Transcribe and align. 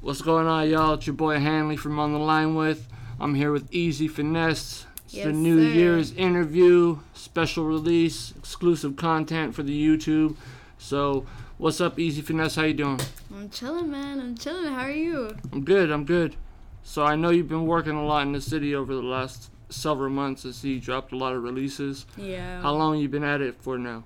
What's 0.00 0.22
going 0.22 0.46
on, 0.46 0.68
y'all? 0.70 0.94
It's 0.94 1.06
your 1.06 1.14
boy 1.16 1.40
Hanley 1.40 1.76
from 1.76 1.98
On 1.98 2.12
the 2.12 2.18
Line 2.20 2.54
with. 2.54 2.88
I'm 3.18 3.34
here 3.34 3.50
with 3.50 3.68
Eazy 3.72 4.08
Finesse. 4.08 4.86
It's 5.06 5.24
the 5.24 5.32
New 5.32 5.60
sir. 5.60 5.74
Year's 5.74 6.12
interview, 6.12 7.00
special 7.14 7.64
release, 7.64 8.32
exclusive 8.38 8.94
content 8.96 9.54
for 9.54 9.64
the 9.64 9.72
YouTube. 9.76 10.36
So, 10.78 11.26
what's 11.56 11.80
up, 11.80 11.96
Eazy 11.96 12.22
Finesse? 12.22 12.54
How 12.54 12.62
you 12.62 12.74
doing? 12.74 13.00
I'm 13.34 13.50
chilling, 13.50 13.90
man. 13.90 14.20
I'm 14.20 14.36
chilling. 14.36 14.72
How 14.72 14.82
are 14.82 14.90
you? 14.90 15.36
I'm 15.52 15.64
good. 15.64 15.90
I'm 15.90 16.04
good. 16.04 16.36
So 16.84 17.04
I 17.04 17.16
know 17.16 17.30
you've 17.30 17.48
been 17.48 17.66
working 17.66 17.96
a 17.96 18.04
lot 18.06 18.22
in 18.22 18.32
the 18.32 18.40
city 18.40 18.74
over 18.74 18.94
the 18.94 19.02
last 19.02 19.50
several 19.68 20.10
months. 20.10 20.46
I 20.46 20.52
see 20.52 20.74
you 20.74 20.80
dropped 20.80 21.12
a 21.12 21.16
lot 21.16 21.34
of 21.34 21.42
releases. 21.42 22.06
Yeah. 22.16 22.62
How 22.62 22.72
long 22.72 22.98
you 22.98 23.08
been 23.08 23.24
at 23.24 23.40
it 23.40 23.56
for 23.60 23.76
now? 23.76 24.04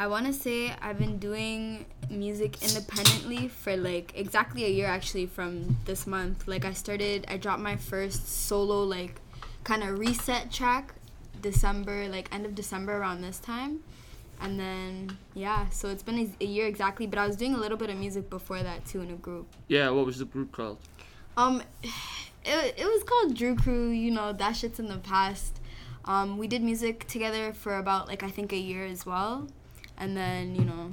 I 0.00 0.06
want 0.06 0.24
to 0.24 0.32
say 0.32 0.74
I've 0.80 0.98
been 0.98 1.18
doing 1.18 1.84
music 2.08 2.62
independently 2.62 3.48
for 3.48 3.76
like 3.76 4.14
exactly 4.16 4.64
a 4.64 4.68
year 4.68 4.86
actually 4.86 5.26
from 5.26 5.76
this 5.84 6.06
month. 6.06 6.48
Like 6.48 6.64
I 6.64 6.72
started, 6.72 7.26
I 7.28 7.36
dropped 7.36 7.60
my 7.60 7.76
first 7.76 8.26
solo 8.26 8.82
like 8.82 9.20
kind 9.62 9.82
of 9.82 9.98
reset 9.98 10.50
track 10.50 10.94
December, 11.42 12.08
like 12.08 12.34
end 12.34 12.46
of 12.46 12.54
December 12.54 12.96
around 12.96 13.20
this 13.20 13.38
time. 13.40 13.80
And 14.40 14.58
then 14.58 15.18
yeah, 15.34 15.68
so 15.68 15.90
it's 15.90 16.02
been 16.02 16.34
a, 16.40 16.44
year 16.46 16.66
exactly, 16.66 17.06
but 17.06 17.18
I 17.18 17.26
was 17.26 17.36
doing 17.36 17.54
a 17.54 17.58
little 17.58 17.76
bit 17.76 17.90
of 17.90 17.98
music 17.98 18.30
before 18.30 18.62
that 18.62 18.86
too 18.86 19.02
in 19.02 19.10
a 19.10 19.16
group. 19.16 19.48
Yeah. 19.68 19.90
What 19.90 20.06
was 20.06 20.18
the 20.18 20.24
group 20.24 20.50
called? 20.50 20.78
Um, 21.36 21.62
it, 22.42 22.74
it 22.78 22.86
was 22.86 23.02
called 23.04 23.36
Drew 23.36 23.54
Crew. 23.54 23.90
You 23.90 24.12
know 24.12 24.32
that 24.32 24.56
shit's 24.56 24.80
in 24.80 24.88
the 24.88 24.96
past. 24.96 25.60
Um, 26.06 26.38
we 26.38 26.46
did 26.46 26.62
music 26.62 27.06
together 27.06 27.52
for 27.52 27.76
about 27.76 28.08
like 28.08 28.22
I 28.22 28.30
think 28.30 28.54
a 28.54 28.56
year 28.56 28.86
as 28.86 29.04
well, 29.04 29.46
and 30.00 30.16
then 30.16 30.56
you 30.56 30.64
know, 30.64 30.90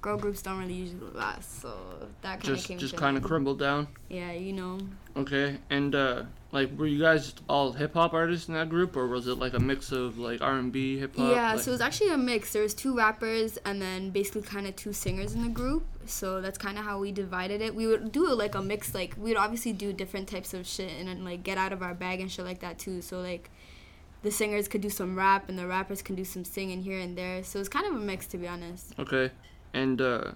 girl 0.00 0.16
groups 0.16 0.42
don't 0.42 0.58
really 0.58 0.74
usually 0.74 1.00
last, 1.14 1.60
so 1.62 1.74
that 2.22 2.40
kind 2.40 2.50
of 2.50 2.56
Just 2.56 2.68
came. 2.68 2.78
just 2.78 2.96
kind 2.96 3.16
of 3.16 3.22
crumbled 3.24 3.58
down. 3.58 3.88
Yeah, 4.08 4.32
you 4.32 4.52
know. 4.52 4.78
Okay, 5.16 5.58
and 5.70 5.94
uh, 5.94 6.22
like, 6.52 6.76
were 6.78 6.86
you 6.86 6.98
guys 7.00 7.34
all 7.48 7.72
hip 7.72 7.94
hop 7.94 8.14
artists 8.14 8.48
in 8.48 8.54
that 8.54 8.68
group, 8.68 8.96
or 8.96 9.06
was 9.08 9.26
it 9.26 9.38
like 9.38 9.54
a 9.54 9.60
mix 9.60 9.92
of 9.92 10.18
like 10.18 10.40
R 10.40 10.54
and 10.58 10.72
B, 10.72 10.98
hip 10.98 11.16
hop? 11.16 11.34
Yeah, 11.34 11.52
like- 11.54 11.62
so 11.62 11.70
it 11.70 11.74
was 11.74 11.80
actually 11.80 12.10
a 12.10 12.16
mix. 12.18 12.52
There 12.52 12.62
was 12.62 12.74
two 12.74 12.96
rappers 12.96 13.58
and 13.64 13.80
then 13.82 14.10
basically 14.10 14.42
kind 14.42 14.66
of 14.66 14.76
two 14.76 14.92
singers 14.92 15.34
in 15.34 15.42
the 15.42 15.48
group. 15.48 15.84
So 16.04 16.40
that's 16.40 16.58
kind 16.58 16.78
of 16.78 16.84
how 16.84 16.98
we 16.98 17.12
divided 17.12 17.60
it. 17.60 17.74
We 17.76 17.86
would 17.86 18.10
do 18.10 18.26
like 18.34 18.54
a 18.56 18.62
mix. 18.62 18.92
Like 18.94 19.14
we 19.16 19.30
would 19.30 19.36
obviously 19.38 19.72
do 19.72 19.92
different 19.92 20.28
types 20.28 20.52
of 20.52 20.66
shit 20.66 20.90
and 20.98 21.06
then 21.08 21.24
like 21.24 21.42
get 21.44 21.58
out 21.58 21.72
of 21.72 21.80
our 21.82 21.94
bag 21.94 22.20
and 22.20 22.28
shit 22.30 22.44
like 22.44 22.58
that 22.60 22.78
too. 22.78 23.00
So 23.02 23.20
like 23.20 23.50
the 24.22 24.30
singers 24.30 24.68
could 24.68 24.80
do 24.80 24.90
some 24.90 25.16
rap 25.16 25.48
and 25.48 25.58
the 25.58 25.66
rappers 25.66 26.02
can 26.02 26.14
do 26.14 26.24
some 26.24 26.44
singing 26.44 26.82
here 26.82 26.98
and 26.98 27.16
there. 27.16 27.42
So 27.42 27.58
it's 27.60 27.68
kind 27.68 27.86
of 27.86 27.94
a 27.94 27.98
mix 27.98 28.26
to 28.28 28.38
be 28.38 28.48
honest. 28.48 28.94
okay, 28.98 29.30
and 29.72 30.00
uh, 30.00 30.32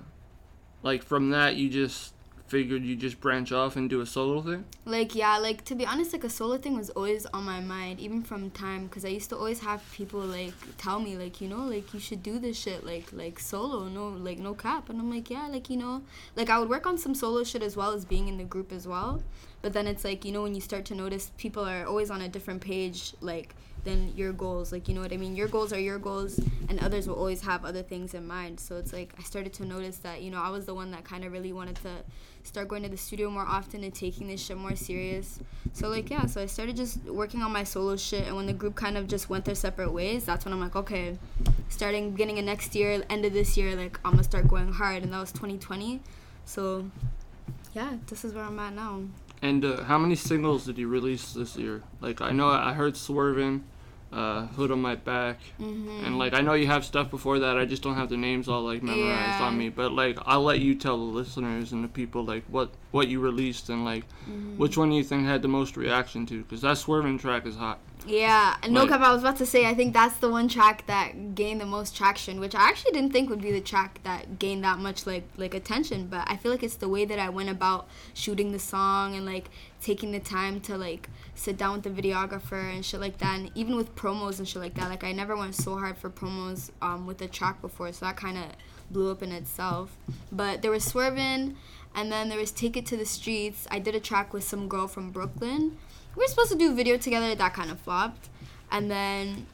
like 0.83 1.03
from 1.03 1.31
that, 1.31 1.57
you 1.57 1.69
just 1.69 2.13
figured 2.47 2.85
you 2.85 2.95
just 2.95 3.21
branch 3.21 3.51
off 3.51 3.75
and 3.75 3.91
do 3.91 4.01
a 4.01 4.07
solo 4.07 4.41
thing. 4.41 4.65
Like 4.85 5.15
yeah, 5.15 5.39
like 5.39 5.65
to 5.65 5.75
be 5.75 5.85
honest, 5.85 6.13
like 6.13 6.25
a 6.25 6.31
solo 6.31 6.59
thing 6.59 6.77
was 6.77 6.91
always 6.91 7.27
on 7.27 7.45
my 7.45 7.61
mind, 7.61 8.01
even 8.01 8.23
from 8.23 8.51
time, 8.51 8.87
because 8.87 9.05
I 9.05 9.09
used 9.09 9.31
to 9.31 9.37
always 9.37 9.61
have 9.61 9.83
people 9.93 10.21
like 10.21 10.55
tell 10.79 11.01
me 11.01 11.17
like 11.17 11.41
you 11.41 11.49
know 11.49 11.65
like 11.65 11.93
you 11.93 12.01
should 12.01 12.23
do 12.23 12.39
this 12.39 12.59
shit 12.59 12.85
like 12.85 13.13
like 13.13 13.39
solo, 13.39 13.89
no 13.89 14.09
like 14.09 14.39
no 14.39 14.55
cap, 14.55 14.89
and 14.89 15.01
I'm 15.01 15.11
like 15.11 15.31
yeah, 15.31 15.49
like 15.49 15.69
you 15.71 15.77
know, 15.77 16.03
like 16.37 16.51
I 16.51 16.59
would 16.59 16.69
work 16.69 16.87
on 16.87 16.99
some 16.99 17.15
solo 17.15 17.45
shit 17.45 17.63
as 17.63 17.77
well 17.77 17.93
as 17.93 18.05
being 18.05 18.29
in 18.29 18.39
the 18.39 18.45
group 18.45 18.73
as 18.73 18.87
well, 18.87 19.23
but 19.63 19.73
then 19.73 19.87
it's 19.87 20.05
like 20.05 20.25
you 20.25 20.33
know 20.33 20.43
when 20.43 20.55
you 20.55 20.61
start 20.61 20.85
to 20.87 20.95
notice 20.95 21.33
people 21.37 21.65
are 21.65 21.85
always 21.85 22.11
on 22.11 22.23
a 22.23 22.29
different 22.29 22.61
page 22.61 23.15
like 23.21 23.55
than 23.87 24.15
your 24.17 24.33
goals, 24.33 24.73
like 24.73 24.89
you 24.89 24.95
know 24.95 25.01
what 25.01 25.13
I 25.13 25.17
mean. 25.17 25.35
Your 25.35 25.49
goals 25.49 25.73
are 25.73 25.79
your 25.79 25.99
goals, 25.99 26.39
and 26.69 26.79
others 26.81 27.09
will 27.09 27.15
always 27.17 27.41
have 27.43 27.65
other 27.65 27.83
things 27.83 28.13
in 28.13 28.27
mind. 28.27 28.61
So 28.61 28.77
it's 28.77 28.93
like 28.93 29.15
I 29.19 29.23
started 29.23 29.55
to 29.55 29.65
notice 29.65 29.97
that 29.99 30.21
you 30.21 30.31
know 30.31 30.43
I 30.43 30.51
was 30.51 30.67
the 30.67 30.75
one 30.75 30.91
that 30.91 31.05
kind 31.05 31.25
of 31.25 31.33
really 31.33 31.55
wanted 31.55 31.77
to 31.77 31.93
start 32.43 32.69
going 32.69 32.83
to 32.83 32.89
the 32.89 32.97
studio 32.97 33.31
more 33.31 33.47
often 33.47 33.83
and 33.83 33.95
taking 33.95 34.29
this 34.29 34.45
shit 34.45 34.59
more 34.59 34.77
serious. 34.77 35.39
So 35.73 35.89
like 35.89 36.11
yeah, 36.11 36.27
so 36.27 36.43
I 36.43 36.47
started 36.47 36.77
just 36.77 37.03
working 37.05 37.41
on 37.41 37.53
my 37.53 37.65
solo 37.65 37.97
shit 37.97 38.27
and 38.27 38.37
when 38.37 38.47
the 38.47 38.53
group 38.53 38.75
kind 38.75 38.99
of 38.99 39.09
just 39.09 39.31
went 39.31 39.47
their 39.47 39.55
separate 39.55 39.93
ways, 39.93 40.25
that's 40.25 40.45
when 40.45 40.53
I'm 40.53 40.61
like, 40.61 40.77
okay, 40.77 41.17
starting 41.69 42.11
beginning 42.11 42.39
of 42.39 42.45
next 42.45 42.75
year, 42.75 43.03
end 43.09 43.25
of 43.25 43.33
this 43.33 43.57
year, 43.57 43.75
like 43.75 43.99
I'm 44.05 44.13
gonna 44.13 44.25
start 44.25 44.49
going 44.49 44.73
hard 44.73 45.03
and 45.03 45.13
that 45.13 45.21
was 45.21 45.33
2020. 45.33 46.01
So 46.45 46.91
yeah, 47.73 47.97
this 48.09 48.25
is 48.25 48.35
where 48.35 48.45
I'm 48.45 48.59
at 48.59 48.75
now. 48.75 49.03
And 49.43 49.65
uh, 49.65 49.85
how 49.85 49.99
many 49.99 50.15
singles 50.15 50.65
did 50.65 50.79
you 50.79 50.89
release 50.89 51.33
this 51.33 51.57
year? 51.57 51.83
Like, 52.01 52.21
I 52.21 52.33
know 52.33 52.49
I 52.49 52.73
heard 52.73 52.95
Swervin', 52.95 53.63
uh, 54.13 54.47
Hood 54.47 54.71
on 54.71 54.81
My 54.81 54.95
Back, 54.95 55.41
Mhm. 55.61 56.07
and 56.07 56.19
like 56.19 56.33
I 56.33 56.41
know 56.41 56.55
you 56.55 56.67
have 56.69 56.85
stuff 56.85 57.11
before 57.11 57.39
that. 57.41 57.59
I 57.59 57.65
just 57.65 57.83
don't 57.83 57.97
have 57.97 58.09
the 58.09 58.17
names 58.17 58.49
all 58.49 58.63
like 58.63 58.83
memorized 58.83 59.41
Yeah. 59.41 59.47
on 59.47 59.59
me. 59.59 59.69
But 59.69 59.93
like, 59.93 60.19
I'll 60.25 60.43
let 60.45 60.61
you 60.61 60.75
tell 60.75 60.97
the 60.97 61.03
listeners 61.03 61.73
and 61.73 61.83
the 61.85 61.89
people 61.89 62.25
like 62.25 62.45
what 62.49 62.71
what 62.93 63.09
you 63.09 63.21
released 63.21 63.69
and 63.69 63.85
like 63.85 64.05
Mm-hmm. 64.31 64.59
which 64.59 64.77
one 64.79 64.93
you 64.93 65.03
think 65.05 65.27
had 65.27 65.43
the 65.43 65.49
most 65.49 65.77
reaction 65.77 66.25
to. 66.27 66.43
Because 66.43 66.61
that 66.63 66.79
swerving 66.79 67.19
track 67.19 67.47
is 67.47 67.57
hot. 67.57 67.79
Yeah, 68.07 68.57
and 68.63 68.73
no 68.73 68.81
Like- 68.83 68.91
cap. 68.91 69.01
I 69.01 69.13
was 69.13 69.23
about 69.23 69.37
to 69.39 69.47
say. 69.47 69.67
I 69.67 69.75
think 69.75 69.93
that's 69.93 70.17
the 70.19 70.31
one 70.31 70.47
track 70.49 70.87
that 70.87 71.35
gained 71.35 71.61
the 71.61 71.67
most 71.67 71.97
traction, 71.97 72.39
which 72.39 72.55
I 72.55 72.61
actually 72.69 72.93
didn't 72.93 73.13
think 73.13 73.29
would 73.29 73.41
be 73.43 73.51
the 73.51 73.61
track 73.61 73.99
that 74.05 74.39
gained 74.39 74.63
that 74.65 74.79
much 74.79 75.07
like 75.07 75.29
like 75.37 75.55
attention. 75.55 76.07
But 76.07 76.25
I 76.31 76.37
feel 76.37 76.53
like 76.53 76.63
it's 76.63 76.77
the 76.77 76.89
way 76.89 77.05
that 77.05 77.19
I 77.19 77.29
went 77.31 77.49
about 77.51 77.89
shooting 78.15 78.53
the 78.53 78.59
song 78.61 79.17
and 79.17 79.27
like 79.27 79.51
taking 79.83 80.13
the 80.13 80.21
time 80.21 80.61
to 80.61 80.79
like 80.79 81.09
sit 81.35 81.57
down 81.59 81.73
with 81.75 81.83
the 81.83 81.91
videographer 82.03 82.73
and 82.73 82.85
shit 82.85 83.01
like 83.01 83.19
that. 83.19 83.39
And 83.41 83.51
even 83.57 83.75
with 83.77 83.97
promos 83.97 84.39
and 84.39 84.47
shit 84.49 84.63
like 84.63 84.75
that, 84.75 84.89
like 84.89 85.03
I 85.03 85.11
never 85.13 85.37
went 85.37 85.57
so 85.57 85.77
hard 85.77 85.97
for 85.99 86.09
promos 86.09 86.71
um, 86.81 87.07
with 87.07 87.19
the 87.19 87.27
track 87.27 87.61
before, 87.61 87.93
so 87.93 88.07
that 88.07 88.17
kind 88.17 88.39
of 88.39 88.45
blew 88.91 89.11
up 89.11 89.23
in 89.23 89.33
itself. 89.33 89.97
But 90.31 90.63
there 90.63 90.71
was 90.71 90.85
Swervin', 90.85 91.57
and 91.93 92.13
then 92.13 92.29
there 92.29 92.39
was 92.39 92.53
Take 92.53 92.77
It 92.77 92.87
to 92.87 92.97
the 92.97 93.05
Streets. 93.07 93.67
I 93.69 93.81
did 93.81 93.97
a 93.97 94.01
track 94.01 94.33
with 94.33 94.45
some 94.45 94.69
girl 94.69 94.87
from 94.87 95.11
Brooklyn 95.11 95.77
we 96.17 96.23
were 96.25 96.29
supposed 96.29 96.51
to 96.51 96.59
do 96.59 96.73
a 96.73 96.75
video 96.75 96.97
together 96.97 97.35
that 97.35 97.55
kind 97.55 97.71
of 97.71 97.79
flopped 97.81 98.29
and 98.71 98.91
then 98.91 99.47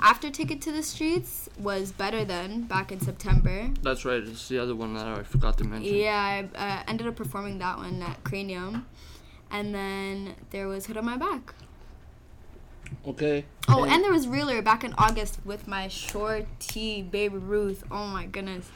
after 0.00 0.30
Take 0.30 0.50
It 0.52 0.60
to 0.62 0.72
the 0.72 0.82
Streets 0.82 1.48
was 1.58 1.90
better 1.92 2.24
than 2.24 2.62
back 2.62 2.92
in 2.92 3.00
september 3.00 3.70
That's 3.82 4.04
right. 4.04 4.22
It's 4.22 4.48
the 4.48 4.58
other 4.58 4.74
one 4.74 4.94
that 4.94 5.06
I 5.06 5.22
forgot 5.24 5.58
to 5.58 5.64
mention. 5.64 5.94
yeah 5.94 6.46
i 6.56 6.58
uh, 6.80 6.82
ended 6.88 7.06
up 7.06 7.16
performing 7.16 7.58
that 7.58 7.76
one 7.78 8.00
at 8.02 8.22
cranium 8.24 8.86
and 9.50 9.74
then 9.74 10.34
there 10.50 10.68
was 10.68 10.86
hood 10.86 10.96
on 10.96 11.04
my 11.04 11.16
back 11.16 11.54
Okay. 13.06 13.44
oh 13.68 13.84
and 13.84 14.02
there 14.02 14.12
was 14.12 14.26
reeler 14.26 14.60
back 14.62 14.82
in 14.82 14.92
august 14.98 15.38
with 15.44 15.68
my 15.68 15.86
short 15.88 16.46
t 16.58 17.02
Babe 17.02 17.34
Ruth 17.34 17.84
oh 17.90 18.06
my 18.06 18.26
goodness 18.26 18.68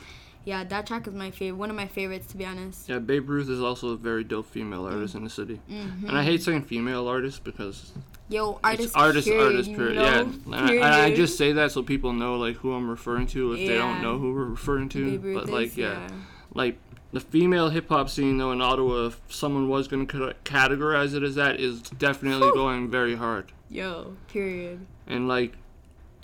yeah 0.45 0.63
that 0.65 0.87
track 0.87 1.07
is 1.07 1.15
my 1.15 1.31
favorite 1.31 1.59
one 1.59 1.71
of 1.71 1.77
my 1.77 1.87
favorites 1.87 2.27
to 2.27 2.37
be 2.37 2.45
honest 2.45 2.89
Yeah, 2.89 2.99
Babe 2.99 3.29
Ruth 3.29 3.49
is 3.49 3.61
also 3.61 3.89
a 3.91 3.97
very 3.97 4.25
dope 4.25 4.47
female 4.51 4.85
artist 4.87 5.15
in 5.15 5.25
the 5.25 5.31
city. 5.31 5.61
mm-hmm. 5.71 6.09
And 6.09 6.19
I 6.19 6.23
hate 6.25 6.43
saying 6.43 6.65
female 6.65 7.07
artist 7.09 7.45
because 7.45 7.93
yo 8.29 8.59
artist 8.65 8.97
artist, 8.97 9.29
period, 9.29 9.45
artist, 9.47 9.71
you 9.71 9.77
period. 9.77 9.97
know? 9.97 10.05
Yeah, 10.47 10.69
and 10.71 10.85
I, 10.85 11.05
I 11.07 11.15
just 11.15 11.37
say 11.39 11.53
that 11.53 11.73
so 11.73 11.83
people 11.83 12.13
know 12.13 12.37
like 12.37 12.57
who 12.57 12.73
I'm 12.73 12.89
referring 12.89 13.27
to 13.29 13.53
if 13.53 13.67
they 13.67 13.77
don't 13.77 14.03
know 14.03 14.19
who 14.19 14.33
we're 14.35 14.45
referring 14.45 14.89
to. 14.91 15.19
Ruth 15.19 15.35
but 15.45 15.53
like, 15.53 15.67
is, 15.69 15.77
yeah, 15.79 16.09
like 16.55 16.79
the 17.13 17.21
female 17.21 17.69
hip 17.71 17.89
hop 17.89 18.09
scene 18.11 18.39
though 18.39 18.51
in 18.53 18.61
Ottawa, 18.61 19.07
if 19.07 19.21
someone 19.29 19.69
was 19.69 19.89
gonna 19.89 20.07
categorize 20.07 21.15
it 21.15 21.23
as 21.23 21.35
that, 21.37 21.61
is 21.61 21.81
definitely 21.83 22.49
Whew. 22.49 22.55
going 22.55 22.91
very 22.91 23.15
hard. 23.17 23.53
yo 23.71 24.17
period 24.29 24.87
And 25.07 25.29
like, 25.29 25.53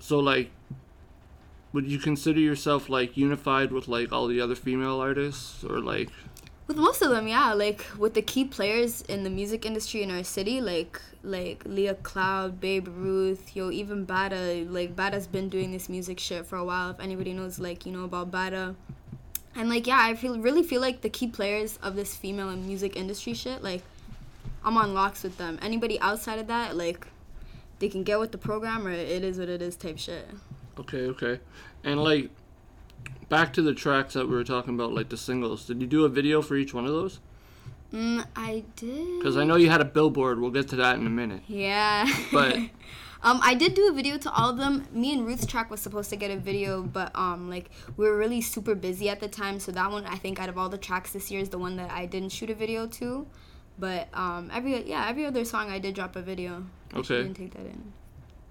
so 0.00 0.18
like, 0.18 0.50
would 1.72 1.86
you 1.86 1.98
consider 1.98 2.40
yourself 2.40 2.88
like 2.88 3.16
unified 3.16 3.72
with 3.72 3.88
like 3.88 4.12
all 4.12 4.26
the 4.26 4.40
other 4.40 4.54
female 4.54 5.00
artists, 5.00 5.64
or 5.64 5.80
like? 5.80 6.10
With 6.66 6.76
most 6.76 7.02
of 7.02 7.10
them, 7.10 7.26
yeah. 7.26 7.52
Like 7.52 7.84
with 7.98 8.14
the 8.14 8.22
key 8.22 8.44
players 8.44 9.02
in 9.02 9.24
the 9.24 9.30
music 9.30 9.66
industry 9.66 10.02
in 10.02 10.10
our 10.10 10.24
city, 10.24 10.60
like 10.60 11.00
like 11.22 11.62
Leah 11.64 11.94
Cloud, 11.94 12.60
Babe 12.60 12.88
Ruth, 12.88 13.54
yo, 13.54 13.70
even 13.70 14.06
Bada. 14.06 14.70
Like 14.70 14.96
Bada's 14.96 15.26
been 15.26 15.48
doing 15.48 15.72
this 15.72 15.88
music 15.88 16.18
shit 16.18 16.46
for 16.46 16.56
a 16.56 16.64
while. 16.64 16.90
If 16.90 17.00
anybody 17.00 17.32
knows, 17.32 17.58
like 17.58 17.86
you 17.86 17.92
know 17.92 18.04
about 18.04 18.30
Bada, 18.30 18.74
and 19.54 19.68
like 19.68 19.86
yeah, 19.86 19.98
I 20.00 20.14
feel 20.14 20.38
really 20.38 20.62
feel 20.62 20.80
like 20.80 21.00
the 21.00 21.10
key 21.10 21.26
players 21.26 21.78
of 21.82 21.96
this 21.96 22.16
female 22.16 22.48
and 22.48 22.66
music 22.66 22.96
industry 22.96 23.34
shit. 23.34 23.62
Like 23.62 23.82
I'm 24.64 24.76
on 24.76 24.94
locks 24.94 25.22
with 25.22 25.38
them. 25.38 25.58
Anybody 25.62 26.00
outside 26.00 26.38
of 26.38 26.46
that, 26.48 26.76
like 26.76 27.06
they 27.78 27.88
can 27.88 28.02
get 28.02 28.18
with 28.20 28.32
the 28.32 28.38
program 28.38 28.86
or 28.86 28.90
it 28.90 29.24
is 29.24 29.38
what 29.38 29.48
it 29.48 29.62
is 29.62 29.76
type 29.76 29.98
shit. 29.98 30.26
Okay, 30.80 31.06
okay. 31.06 31.40
And 31.84 32.02
like 32.02 32.30
back 33.28 33.52
to 33.54 33.62
the 33.62 33.74
tracks 33.74 34.14
that 34.14 34.28
we 34.28 34.34
were 34.34 34.44
talking 34.44 34.74
about, 34.74 34.92
like 34.92 35.08
the 35.08 35.16
singles. 35.16 35.66
Did 35.66 35.80
you 35.80 35.86
do 35.86 36.04
a 36.04 36.08
video 36.08 36.42
for 36.42 36.56
each 36.56 36.74
one 36.74 36.84
of 36.84 36.92
those? 36.92 37.20
Mm, 37.92 38.26
I 38.36 38.64
did. 38.76 39.18
Because 39.18 39.36
I 39.36 39.44
know 39.44 39.56
you 39.56 39.68
had 39.68 39.80
a 39.80 39.86
billboard. 39.86 40.40
We'll 40.40 40.50
get 40.50 40.68
to 40.68 40.76
that 40.76 40.96
in 40.96 41.06
a 41.06 41.10
minute. 41.10 41.42
Yeah. 41.48 42.06
But- 42.32 42.56
um, 43.22 43.40
I 43.42 43.54
did 43.54 43.74
do 43.74 43.88
a 43.88 43.92
video 43.92 44.16
to 44.18 44.30
all 44.30 44.50
of 44.50 44.58
them. 44.58 44.86
Me 44.92 45.12
and 45.12 45.26
Ruth's 45.26 45.46
track 45.46 45.70
was 45.70 45.80
supposed 45.80 46.10
to 46.10 46.16
get 46.16 46.30
a 46.30 46.36
video, 46.36 46.82
but 46.82 47.10
um, 47.16 47.50
like 47.50 47.70
we 47.96 48.06
were 48.06 48.16
really 48.16 48.40
super 48.40 48.74
busy 48.74 49.08
at 49.08 49.20
the 49.20 49.28
time, 49.28 49.58
so 49.58 49.72
that 49.72 49.90
one 49.90 50.06
I 50.06 50.16
think 50.16 50.40
out 50.40 50.48
of 50.48 50.56
all 50.56 50.68
the 50.68 50.78
tracks 50.78 51.12
this 51.12 51.30
year 51.30 51.40
is 51.40 51.48
the 51.48 51.58
one 51.58 51.76
that 51.76 51.90
I 51.90 52.06
didn't 52.06 52.30
shoot 52.30 52.50
a 52.50 52.54
video 52.54 52.86
to. 52.86 53.26
But 53.78 54.08
um, 54.14 54.50
every 54.52 54.88
yeah, 54.88 55.08
every 55.08 55.24
other 55.24 55.44
song 55.44 55.70
I 55.70 55.78
did 55.78 55.94
drop 55.94 56.14
a 56.14 56.22
video. 56.22 56.64
Okay. 56.94 57.20
I 57.20 57.22
didn't 57.22 57.36
take 57.36 57.52
that 57.54 57.66
in. 57.66 57.92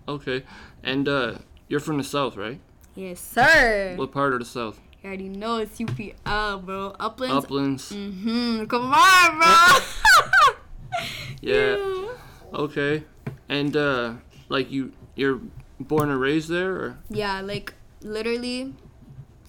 Okay. 0.07 0.43
And 0.83 1.07
uh, 1.07 1.35
you're 1.69 1.79
from 1.79 1.97
the 1.97 2.03
south, 2.03 2.35
right? 2.35 2.59
Yes, 2.95 3.21
sir. 3.21 3.93
What 3.95 4.11
part 4.11 4.33
of 4.33 4.39
the 4.39 4.45
south? 4.45 4.81
You 5.01 5.07
already 5.07 5.29
know 5.29 5.57
it's 5.57 5.79
UPL, 5.79 6.65
bro. 6.65 6.93
Uplands. 6.99 7.45
Uplands. 7.45 7.91
Mm-hmm. 7.93 8.65
Come 8.65 8.91
on, 8.93 9.37
bro. 9.39 10.55
Yeah. 11.41 11.77
Okay. 12.51 13.03
And 13.47 13.77
uh 13.77 14.13
like 14.49 14.71
you 14.71 14.91
you're 15.15 15.39
born 15.79 16.09
and 16.09 16.19
raised 16.19 16.49
there 16.49 16.71
or 16.71 16.97
Yeah, 17.09 17.41
like 17.41 17.75
literally 18.01 18.73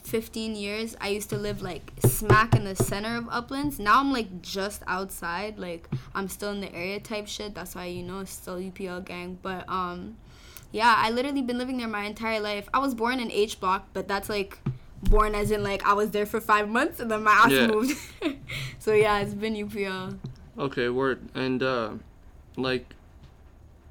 15 0.05 0.55
years 0.55 0.94
I 1.00 1.08
used 1.08 1.31
to 1.31 1.38
live 1.38 1.62
like 1.62 1.93
smack 2.05 2.55
in 2.55 2.64
the 2.64 2.76
center 2.76 3.17
of 3.17 3.26
Uplands. 3.31 3.78
Now 3.78 4.00
I'm 4.00 4.12
like 4.12 4.43
just 4.43 4.82
outside, 4.87 5.58
like 5.58 5.88
I'm 6.14 6.28
still 6.28 6.50
in 6.50 6.61
the 6.61 6.72
area 6.75 7.00
type 7.00 7.26
shit. 7.26 7.55
That's 7.55 7.75
why 7.75 7.87
you 7.87 8.02
know 8.02 8.20
it's 8.20 8.32
still 8.32 8.56
UPL 8.58 9.02
gang, 9.06 9.38
but 9.40 9.67
um 9.67 10.19
yeah, 10.72 10.94
I 10.96 11.11
literally 11.11 11.43
been 11.43 11.58
living 11.58 11.78
there 11.78 11.88
my 11.88 12.05
entire 12.05 12.40
life. 12.40 12.69
I 12.72 12.78
was 12.78 12.94
born 12.94 13.20
in 13.20 13.31
H 13.31 13.58
block, 13.61 13.88
but 13.93 14.06
that's 14.08 14.28
like 14.28 14.58
born 15.05 15.34
as 15.34 15.50
in 15.50 15.62
like 15.62 15.84
I 15.87 15.94
was 15.94 16.11
there 16.11 16.26
for 16.26 16.40
5 16.40 16.69
months 16.69 17.00
and 17.00 17.11
then 17.11 17.22
my 17.25 17.32
ass 17.32 17.50
Yeah. 17.50 17.67
moved. 17.69 17.96
so 18.78 18.93
yeah, 18.93 19.19
it's 19.20 19.34
been 19.34 19.55
UPL. 19.55 20.19
Okay, 20.58 20.88
word. 20.88 21.20
And 21.34 21.62
uh 21.62 21.90
like 22.56 22.94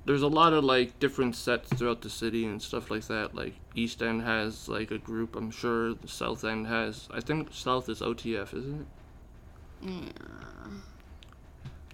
there's 0.06 0.22
a 0.22 0.28
lot 0.28 0.54
of 0.54 0.64
like 0.64 0.98
different 1.00 1.36
sets 1.36 1.70
throughout 1.74 2.02
the 2.02 2.10
city 2.10 2.46
and 2.46 2.62
stuff 2.62 2.90
like 2.92 3.06
that. 3.08 3.36
Like 3.36 3.54
East 3.76 4.02
End 4.02 4.22
has 4.24 4.68
like 4.70 4.92
a 4.92 4.98
group, 4.98 5.36
I'm 5.36 5.52
sure 5.52 5.94
the 5.94 6.08
South 6.08 6.44
End 6.44 6.68
has 6.68 7.08
I 7.12 7.20
think 7.22 7.50
South 7.54 7.90
is 7.90 8.02
OTF, 8.02 8.54
isn't 8.54 8.81
it? 8.81 8.88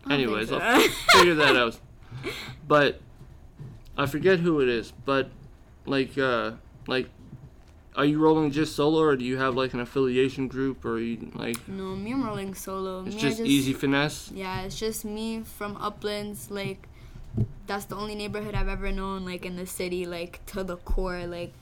Yeah. 0.07 0.13
Anyways, 0.13 0.49
think 0.49 0.61
I'll 0.61 0.81
figure 1.17 1.35
that 1.35 1.55
out. 1.63 1.79
But 2.67 2.99
I 3.97 4.05
forget 4.05 4.39
who 4.39 4.61
it 4.61 4.69
is, 4.69 4.91
but 5.05 5.29
like 5.85 6.17
uh 6.17 6.51
like 6.87 7.09
are 7.95 8.05
you 8.05 8.19
rolling 8.19 8.51
just 8.51 8.75
solo 8.75 8.99
or 9.01 9.15
do 9.15 9.23
you 9.23 9.37
have 9.37 9.55
like 9.55 9.73
an 9.73 9.79
affiliation 9.79 10.47
group 10.47 10.83
or 10.83 10.99
you 10.99 11.31
like 11.33 11.65
no, 11.67 11.95
me 11.95 12.11
I'm 12.11 12.23
rolling 12.23 12.53
solo. 12.53 13.05
it's 13.05 13.15
me, 13.15 13.21
I 13.21 13.29
just 13.29 13.41
Eazy 13.41 13.75
Finesse? 13.75 14.31
Yeah, 14.33 14.61
it's 14.61 14.77
just 14.77 15.05
me 15.05 15.41
from 15.41 15.77
Uplands. 15.77 16.51
Like, 16.51 16.87
that's 17.67 17.85
the 17.85 17.95
only 17.95 18.15
neighborhood 18.15 18.53
I've 18.55 18.67
ever 18.67 18.91
known, 18.91 19.25
like, 19.25 19.45
in 19.45 19.55
the 19.55 19.65
city, 19.65 20.05
like, 20.05 20.45
to 20.47 20.63
the 20.63 20.77
core. 20.77 21.25
Like, 21.25 21.53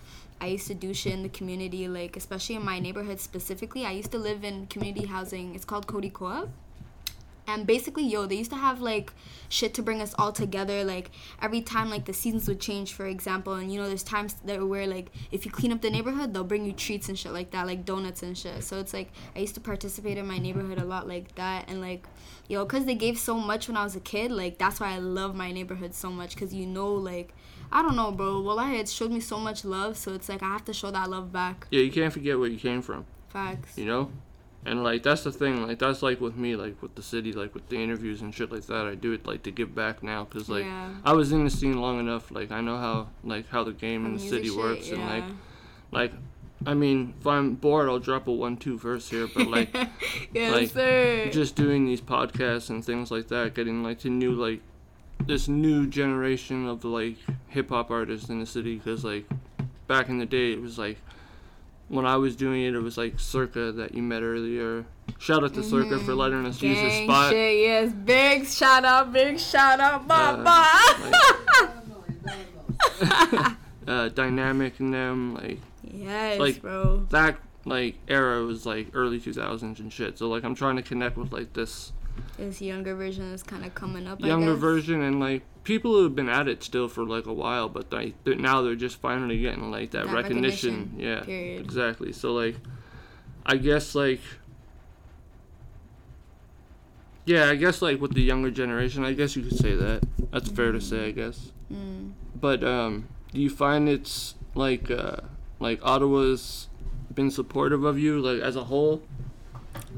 I 0.42 0.48
used 0.48 0.68
to 0.68 0.74
do 0.74 0.94
shit 0.94 1.14
in 1.14 1.24
the 1.24 1.30
community, 1.30 1.88
like, 1.88 2.18
especially 2.18 2.56
in 2.56 2.66
my 2.66 2.80
neighborhood 2.80 3.20
specifically. 3.20 3.86
I 3.86 3.92
used 3.92 4.12
to 4.12 4.18
live 4.18 4.44
in 4.44 4.68
community 4.68 5.06
housing. 5.06 5.56
It's 5.56 5.66
called 5.66 5.88
Cody 5.88 6.10
Co-op. 6.10 6.50
And 7.46 7.68
basically, 7.68 8.06
yo, 8.06 8.26
they 8.26 8.36
used 8.36 8.52
to 8.52 8.58
have 8.58 8.82
like 8.82 9.12
shit 9.50 9.74
to 9.76 9.82
bring 9.82 10.02
us 10.02 10.16
all 10.18 10.32
together. 10.32 10.84
Like 10.84 11.12
every 11.42 11.62
time, 11.62 11.90
like 11.90 12.06
the 12.06 12.14
seasons 12.14 12.48
would 12.48 12.60
change, 12.60 12.94
for 12.94 13.06
example. 13.06 13.54
And 13.54 13.72
you 13.72 13.80
know, 13.80 13.88
there's 13.88 14.04
times 14.04 14.36
that 14.46 14.66
where 14.66 14.88
like 14.88 15.12
if 15.32 15.46
you 15.46 15.52
clean 15.52 15.72
up 15.72 15.82
the 15.82 15.90
neighborhood, 15.90 16.34
they'll 16.34 16.44
bring 16.44 16.66
you 16.66 16.72
treats 16.72 17.10
and 17.10 17.20
shit 17.20 17.34
like 17.34 17.52
that, 17.52 17.68
like 17.68 17.86
donuts 17.86 18.24
and 18.24 18.38
shit. 18.38 18.64
So 18.64 18.80
it's 18.80 18.94
like 18.94 19.12
I 19.36 19.40
used 19.40 19.56
to 19.56 19.62
participate 19.62 20.18
in 20.18 20.28
my 20.28 20.38
neighborhood 20.38 20.80
a 20.80 20.86
lot 20.86 21.08
like 21.08 21.36
that. 21.36 21.70
And 21.70 21.82
like, 21.82 22.08
yo, 22.48 22.66
cause 22.66 22.86
they 22.86 22.96
gave 22.96 23.20
so 23.20 23.38
much 23.38 23.68
when 23.68 23.78
I 23.78 23.84
was 23.84 23.96
a 23.96 24.02
kid. 24.02 24.32
Like 24.32 24.58
that's 24.58 24.80
why 24.80 24.94
I 24.94 25.00
love 25.00 25.36
my 25.36 25.52
neighborhood 25.52 25.94
so 25.94 26.10
much. 26.12 26.38
Cause 26.38 26.54
you 26.54 26.66
know, 26.66 26.94
like 26.94 27.34
I 27.72 27.82
don't 27.82 27.96
know, 27.96 28.12
bro. 28.12 28.42
Well, 28.42 28.60
I 28.60 28.74
it 28.74 28.88
showed 28.88 29.12
me 29.12 29.20
so 29.20 29.38
much 29.38 29.66
love. 29.66 29.98
So 29.98 30.14
it's 30.14 30.30
like 30.30 30.42
I 30.44 30.48
have 30.48 30.66
to 30.66 30.74
show 30.74 30.92
that 30.92 31.10
love 31.10 31.32
back. 31.32 31.68
Yeah, 31.72 31.82
you 31.82 31.92
can't 31.92 32.14
forget 32.14 32.40
where 32.40 32.48
you 32.48 32.58
came 32.58 32.82
from. 32.82 33.06
Facts. 33.30 33.80
you 33.80 33.86
know 33.86 34.12
and 34.66 34.84
like 34.84 35.04
that's 35.04 35.24
the 35.24 35.32
thing 35.32 35.66
like 35.68 35.80
that's 35.80 36.02
like 36.02 36.22
with 36.22 36.36
me 36.36 36.56
like 36.56 36.82
with 36.82 36.96
the 36.96 37.02
city 37.04 37.34
like 37.34 37.54
with 37.54 37.68
the 37.70 37.76
interviews 37.76 38.22
and 38.22 38.34
shit 38.34 38.52
like 38.52 38.66
that 38.68 38.86
i 38.88 38.96
do 38.96 39.12
it 39.12 39.26
like 39.28 39.44
to 39.44 39.52
give 39.52 39.76
back 39.76 40.02
now 40.02 40.24
because 40.24 40.48
like 40.50 40.64
Yeah. 40.66 40.90
i 41.04 41.12
was 41.14 41.32
in 41.32 41.44
the 41.44 41.50
scene 41.50 41.80
long 41.82 42.00
enough 42.00 42.32
like 42.32 42.52
i 42.52 42.62
know 42.62 42.78
how 42.78 43.08
like 43.24 43.50
how 43.50 43.64
the 43.64 43.74
game 43.74 44.06
and 44.06 44.16
the 44.20 44.24
city 44.30 44.48
shit, 44.48 44.58
works 44.58 44.90
and 44.90 45.02
like 45.06 45.24
like 45.92 46.14
i 46.66 46.74
mean 46.74 47.14
if 47.20 47.28
i'm 47.28 47.56
bored 47.56 47.90
i'll 47.90 48.00
drop 48.00 48.28
a 48.28 48.32
one 48.32 48.56
two 48.56 48.78
verse 48.78 49.10
here 49.10 49.28
but 49.36 49.48
like 49.48 49.70
yes, 50.34 50.52
like, 50.54 50.70
sir. 50.70 51.30
just 51.30 51.56
doing 51.56 51.86
these 51.86 52.02
podcasts 52.02 52.70
and 52.70 52.86
things 52.86 53.12
like 53.12 53.28
that 53.28 53.54
getting 53.54 53.84
like 53.84 54.00
to 54.00 54.10
new 54.10 54.32
like 54.32 54.62
this 55.26 55.48
new 55.48 55.88
generation 55.88 56.68
of 56.68 56.84
like 56.86 57.18
hip-hop 57.48 57.92
artists 57.92 58.30
in 58.30 58.40
the 58.40 58.46
city 58.46 58.76
because 58.78 59.04
like 59.04 59.26
back 59.88 60.08
in 60.10 60.18
the 60.18 60.26
day 60.26 60.52
it 60.54 60.62
was 60.62 60.78
like 60.78 60.98
when 61.90 62.06
I 62.06 62.16
was 62.18 62.36
doing 62.36 62.64
it, 62.64 62.74
it 62.74 62.80
was 62.80 62.98
like 62.98 63.20
Circa 63.20 63.72
that 63.74 63.94
you 63.94 64.02
met 64.02 64.22
earlier. 64.24 64.86
Shout 65.20 65.44
out 65.44 65.54
to 65.56 65.64
Circa 65.64 66.00
for 66.00 66.16
letting 66.16 66.46
us 66.46 66.62
use 66.62 66.78
his 66.80 66.92
Gang 66.94 67.08
spot. 67.08 67.32
shit, 67.32 67.60
yes. 67.60 67.92
Big 67.94 68.46
shout 68.48 68.86
out, 68.86 69.12
big 69.14 69.40
shout 69.40 69.80
out, 69.80 70.02
Uh, 70.10 70.38
Baba. 70.44 70.68
Uh, 73.86 74.08
dynamic 74.08 74.80
in 74.80 74.92
them, 74.92 75.34
like 75.36 75.60
yes, 75.84 76.40
like, 76.40 76.62
bro. 76.62 77.06
that 77.10 77.36
like 77.66 77.96
era 78.08 78.42
was 78.44 78.66
like 78.66 78.88
early 78.94 79.20
2000s 79.20 79.78
and 79.80 79.92
shit. 79.92 80.18
So 80.18 80.30
like 80.30 80.46
I'm 80.46 80.56
trying 80.56 80.78
to 80.78 80.82
connect 80.82 81.18
with 81.18 81.34
like 81.34 81.52
this 81.52 81.92
This 82.38 82.62
younger 82.62 82.96
version 82.96 83.32
is 83.34 83.44
kind 83.44 83.64
of 83.66 83.74
coming 83.76 84.08
up. 84.08 84.20
Younger 84.20 84.56
version 84.56 85.02
and 85.02 85.20
like 85.20 85.44
people 85.64 85.92
who 85.94 86.04
have 86.04 86.16
been 86.16 86.30
at 86.30 86.48
it 86.48 86.64
still 86.64 86.88
for 86.88 87.06
like 87.06 87.26
a 87.26 87.34
while, 87.34 87.70
but 87.70 87.92
like 87.94 88.16
they're, 88.24 88.36
now 88.36 88.62
they're 88.62 88.76
just 88.76 88.98
finally 88.98 89.40
getting 89.40 89.72
like 89.72 89.92
that, 89.92 90.08
That 90.08 90.14
recognition. 90.14 90.74
recognition, 90.74 91.00
Yeah, 91.00 91.22
period. 91.24 91.62
exactly. 91.64 92.12
So 92.12 92.34
like, 92.34 92.56
I 93.46 93.58
guess 93.58 93.94
like, 93.96 94.20
yeah, 97.26 97.50
I 97.50 97.56
guess 97.56 97.82
like 97.82 98.02
with 98.02 98.14
the 98.14 98.22
younger 98.22 98.52
generation, 98.52 99.06
I 99.06 99.14
guess 99.14 99.36
you 99.36 99.44
could 99.44 99.58
say 99.58 99.76
that. 99.76 100.04
That's 100.32 100.50
fair 100.50 100.72
to 100.72 100.82
say, 100.82 101.08
I 101.08 101.12
guess. 101.12 101.52
Mm. 101.72 102.12
But 102.36 102.64
um, 102.64 103.08
do 103.32 103.40
you 103.40 103.50
find 103.50 103.88
it's 103.88 104.36
like 104.56 104.92
uh, 104.92 105.18
like 105.60 105.80
Ottawa's 105.86 106.68
been 107.14 107.32
supportive 107.32 107.84
of 107.84 107.98
you 107.98 108.20
like 108.20 108.42
as 108.42 108.56
a 108.56 108.66
whole? 108.66 109.02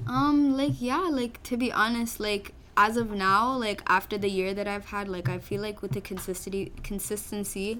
Um, 0.07 0.55
like 0.55 0.81
yeah, 0.81 1.07
like 1.11 1.41
to 1.43 1.57
be 1.57 1.71
honest, 1.71 2.19
like 2.19 2.53
as 2.77 2.97
of 2.97 3.11
now, 3.11 3.55
like 3.55 3.81
after 3.87 4.17
the 4.17 4.29
year 4.29 4.53
that 4.53 4.67
I've 4.67 4.85
had, 4.85 5.07
like 5.07 5.29
I 5.29 5.39
feel 5.39 5.61
like 5.61 5.81
with 5.81 5.91
the 5.91 6.01
consistency 6.01 6.71
consistency 6.83 7.79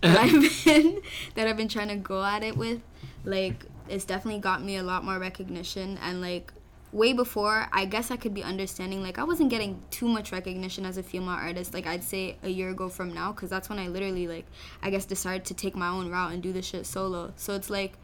that 0.00 0.16
I've 0.20 0.64
been 0.64 1.00
that 1.34 1.46
I've 1.46 1.56
been 1.56 1.68
trying 1.68 1.88
to 1.88 1.96
go 1.96 2.22
at 2.22 2.42
it 2.42 2.56
with, 2.56 2.80
like 3.24 3.64
it's 3.88 4.04
definitely 4.04 4.40
got 4.40 4.62
me 4.62 4.76
a 4.76 4.82
lot 4.82 5.04
more 5.04 5.18
recognition 5.18 5.98
and 6.02 6.20
like 6.20 6.52
way 6.92 7.12
before 7.12 7.68
I 7.72 7.84
guess 7.84 8.10
I 8.10 8.16
could 8.16 8.32
be 8.32 8.42
understanding 8.42 9.02
like 9.02 9.18
I 9.18 9.24
wasn't 9.24 9.50
getting 9.50 9.82
too 9.90 10.08
much 10.08 10.32
recognition 10.32 10.86
as 10.86 10.96
a 10.96 11.02
female 11.02 11.30
artist 11.30 11.74
like 11.74 11.86
I'd 11.86 12.02
say 12.02 12.36
a 12.42 12.48
year 12.48 12.70
ago 12.70 12.88
from 12.88 13.12
now 13.12 13.32
cuz 13.32 13.50
that's 13.50 13.68
when 13.68 13.78
I 13.78 13.88
literally 13.88 14.26
like 14.26 14.46
I 14.82 14.90
guess 14.90 15.04
decided 15.04 15.44
to 15.46 15.54
take 15.54 15.76
my 15.76 15.88
own 15.88 16.10
route 16.10 16.32
and 16.32 16.42
do 16.42 16.52
the 16.52 16.62
shit 16.62 16.86
solo. 16.86 17.32
So 17.36 17.54
it's 17.54 17.70
like 17.70 17.98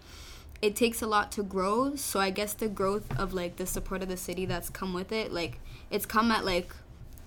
it 0.62 0.76
takes 0.76 1.03
a 1.03 1.06
lot 1.06 1.32
to 1.32 1.43
grow 1.43 1.94
so 1.97 2.20
i 2.20 2.31
guess 2.31 2.53
the 2.55 2.69
growth 2.69 3.06
of 3.19 3.35
like 3.35 3.56
the 3.56 3.67
support 3.67 4.00
of 4.03 4.09
the 4.09 4.17
city 4.17 4.47
that's 4.47 4.70
come 4.70 4.94
with 4.94 5.11
it 5.12 5.32
like 5.32 5.59
it's 5.91 6.06
come 6.06 6.31
at 6.31 6.44
like 6.44 6.73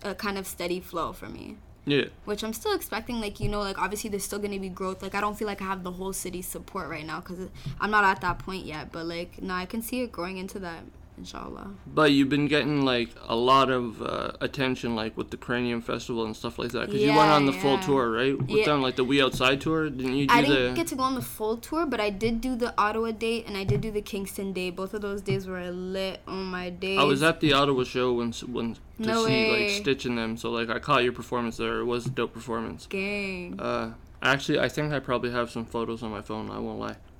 a 0.04 0.16
kind 0.16 0.38
of 0.38 0.48
steady 0.48 0.80
flow 0.80 1.12
for 1.14 1.28
me 1.28 1.58
Yeah. 1.86 2.06
which 2.24 2.44
i'm 2.44 2.54
still 2.54 2.74
expecting 2.74 3.20
like 3.20 3.40
you 3.40 3.50
know 3.50 3.60
like 3.60 3.78
obviously 3.78 4.10
there's 4.10 4.24
still 4.24 4.40
gonna 4.40 4.60
be 4.60 4.70
growth 4.70 5.02
like 5.04 5.14
i 5.16 5.22
don't 5.22 5.38
feel 5.38 5.48
like 5.48 5.62
i 5.62 5.66
have 5.66 5.84
the 5.84 5.92
whole 5.92 6.14
city's 6.14 6.48
support 6.48 6.90
right 6.90 7.06
now 7.06 7.20
because 7.20 7.50
i'm 7.82 7.92
not 7.92 8.04
at 8.06 8.22
that 8.22 8.40
point 8.40 8.66
yet 8.66 8.92
but 8.92 9.06
like 9.06 9.42
no 9.42 9.54
i 9.54 9.66
can 9.66 9.82
see 9.82 10.02
it 10.02 10.12
growing 10.12 10.38
into 10.38 10.58
that 10.60 10.84
inshallah 11.18 11.70
But 11.88 12.12
you've 12.12 12.30
been 12.30 12.48
getting 12.48 12.84
like 12.86 13.10
a 13.28 13.36
lot 13.36 13.70
of 13.70 14.02
uh, 14.02 14.32
attention, 14.42 14.96
like 14.96 15.16
with 15.18 15.30
the 15.32 15.38
Cranium 15.38 15.82
Festival 15.82 16.26
and 16.26 16.36
stuff 16.36 16.60
like 16.60 16.72
that. 16.72 16.88
Because 16.88 17.02
you 17.02 17.10
went 17.10 17.32
on 17.32 17.46
the 17.46 17.54
full 17.54 17.78
tour, 17.80 18.12
right? 18.12 18.38
With 18.38 18.50
Yeah. 18.50 18.66
them, 18.66 18.82
like 18.82 18.96
the 18.96 19.04
We 19.04 19.22
Outside 19.22 19.62
tour. 19.62 19.90
Didn't 19.90 20.16
you 20.16 20.28
do 20.28 20.34
I 20.34 20.42
didn't 20.42 20.76
get 20.76 20.88
to 20.88 20.96
go 20.96 21.04
on 21.04 21.16
the 21.16 21.22
full 21.22 21.58
tour, 21.58 21.86
but 21.86 22.00
I 22.00 22.10
did 22.10 22.42
do 22.42 22.56
the 22.56 22.74
Ottawa 22.78 23.12
date 23.12 23.46
and 23.48 23.56
I 23.58 23.64
did 23.64 23.82
do 23.82 23.92
the 23.92 24.02
Kingston 24.02 24.54
day. 24.54 24.70
Both 24.70 24.94
of 24.94 25.02
those 25.02 25.22
days 25.22 25.48
were 25.48 25.70
lit 25.72 26.22
on 26.28 26.46
my 26.46 26.70
day. 26.70 26.98
I 26.98 27.04
was 27.04 27.24
at 27.24 27.40
the 27.40 27.54
Ottawa 27.54 27.84
show 27.84 28.14
when 28.14 28.32
when 28.52 28.76
to 28.76 28.80
No 28.98 29.26
see 29.26 29.32
way. 29.32 29.62
like 29.62 29.70
Stitch 29.82 30.06
in 30.06 30.16
them. 30.16 30.38
So 30.38 30.50
like 30.52 30.70
I 30.70 30.80
caught 30.80 31.04
your 31.04 31.14
performance 31.14 31.58
there. 31.58 31.80
It 31.80 31.86
was 31.86 32.06
a 32.06 32.10
dope 32.10 32.34
performance. 32.34 32.88
gang. 32.88 33.60
Uh, 33.60 33.94
actually, 34.26 34.60
I 34.60 34.70
think 34.70 34.94
I 34.94 35.00
probably 35.00 35.32
have 35.32 35.50
some 35.50 35.66
photos 35.66 36.04
on 36.04 36.12
my 36.12 36.22
phone. 36.22 36.50
I 36.50 36.60
won't 36.60 36.80
lie. 36.80 36.96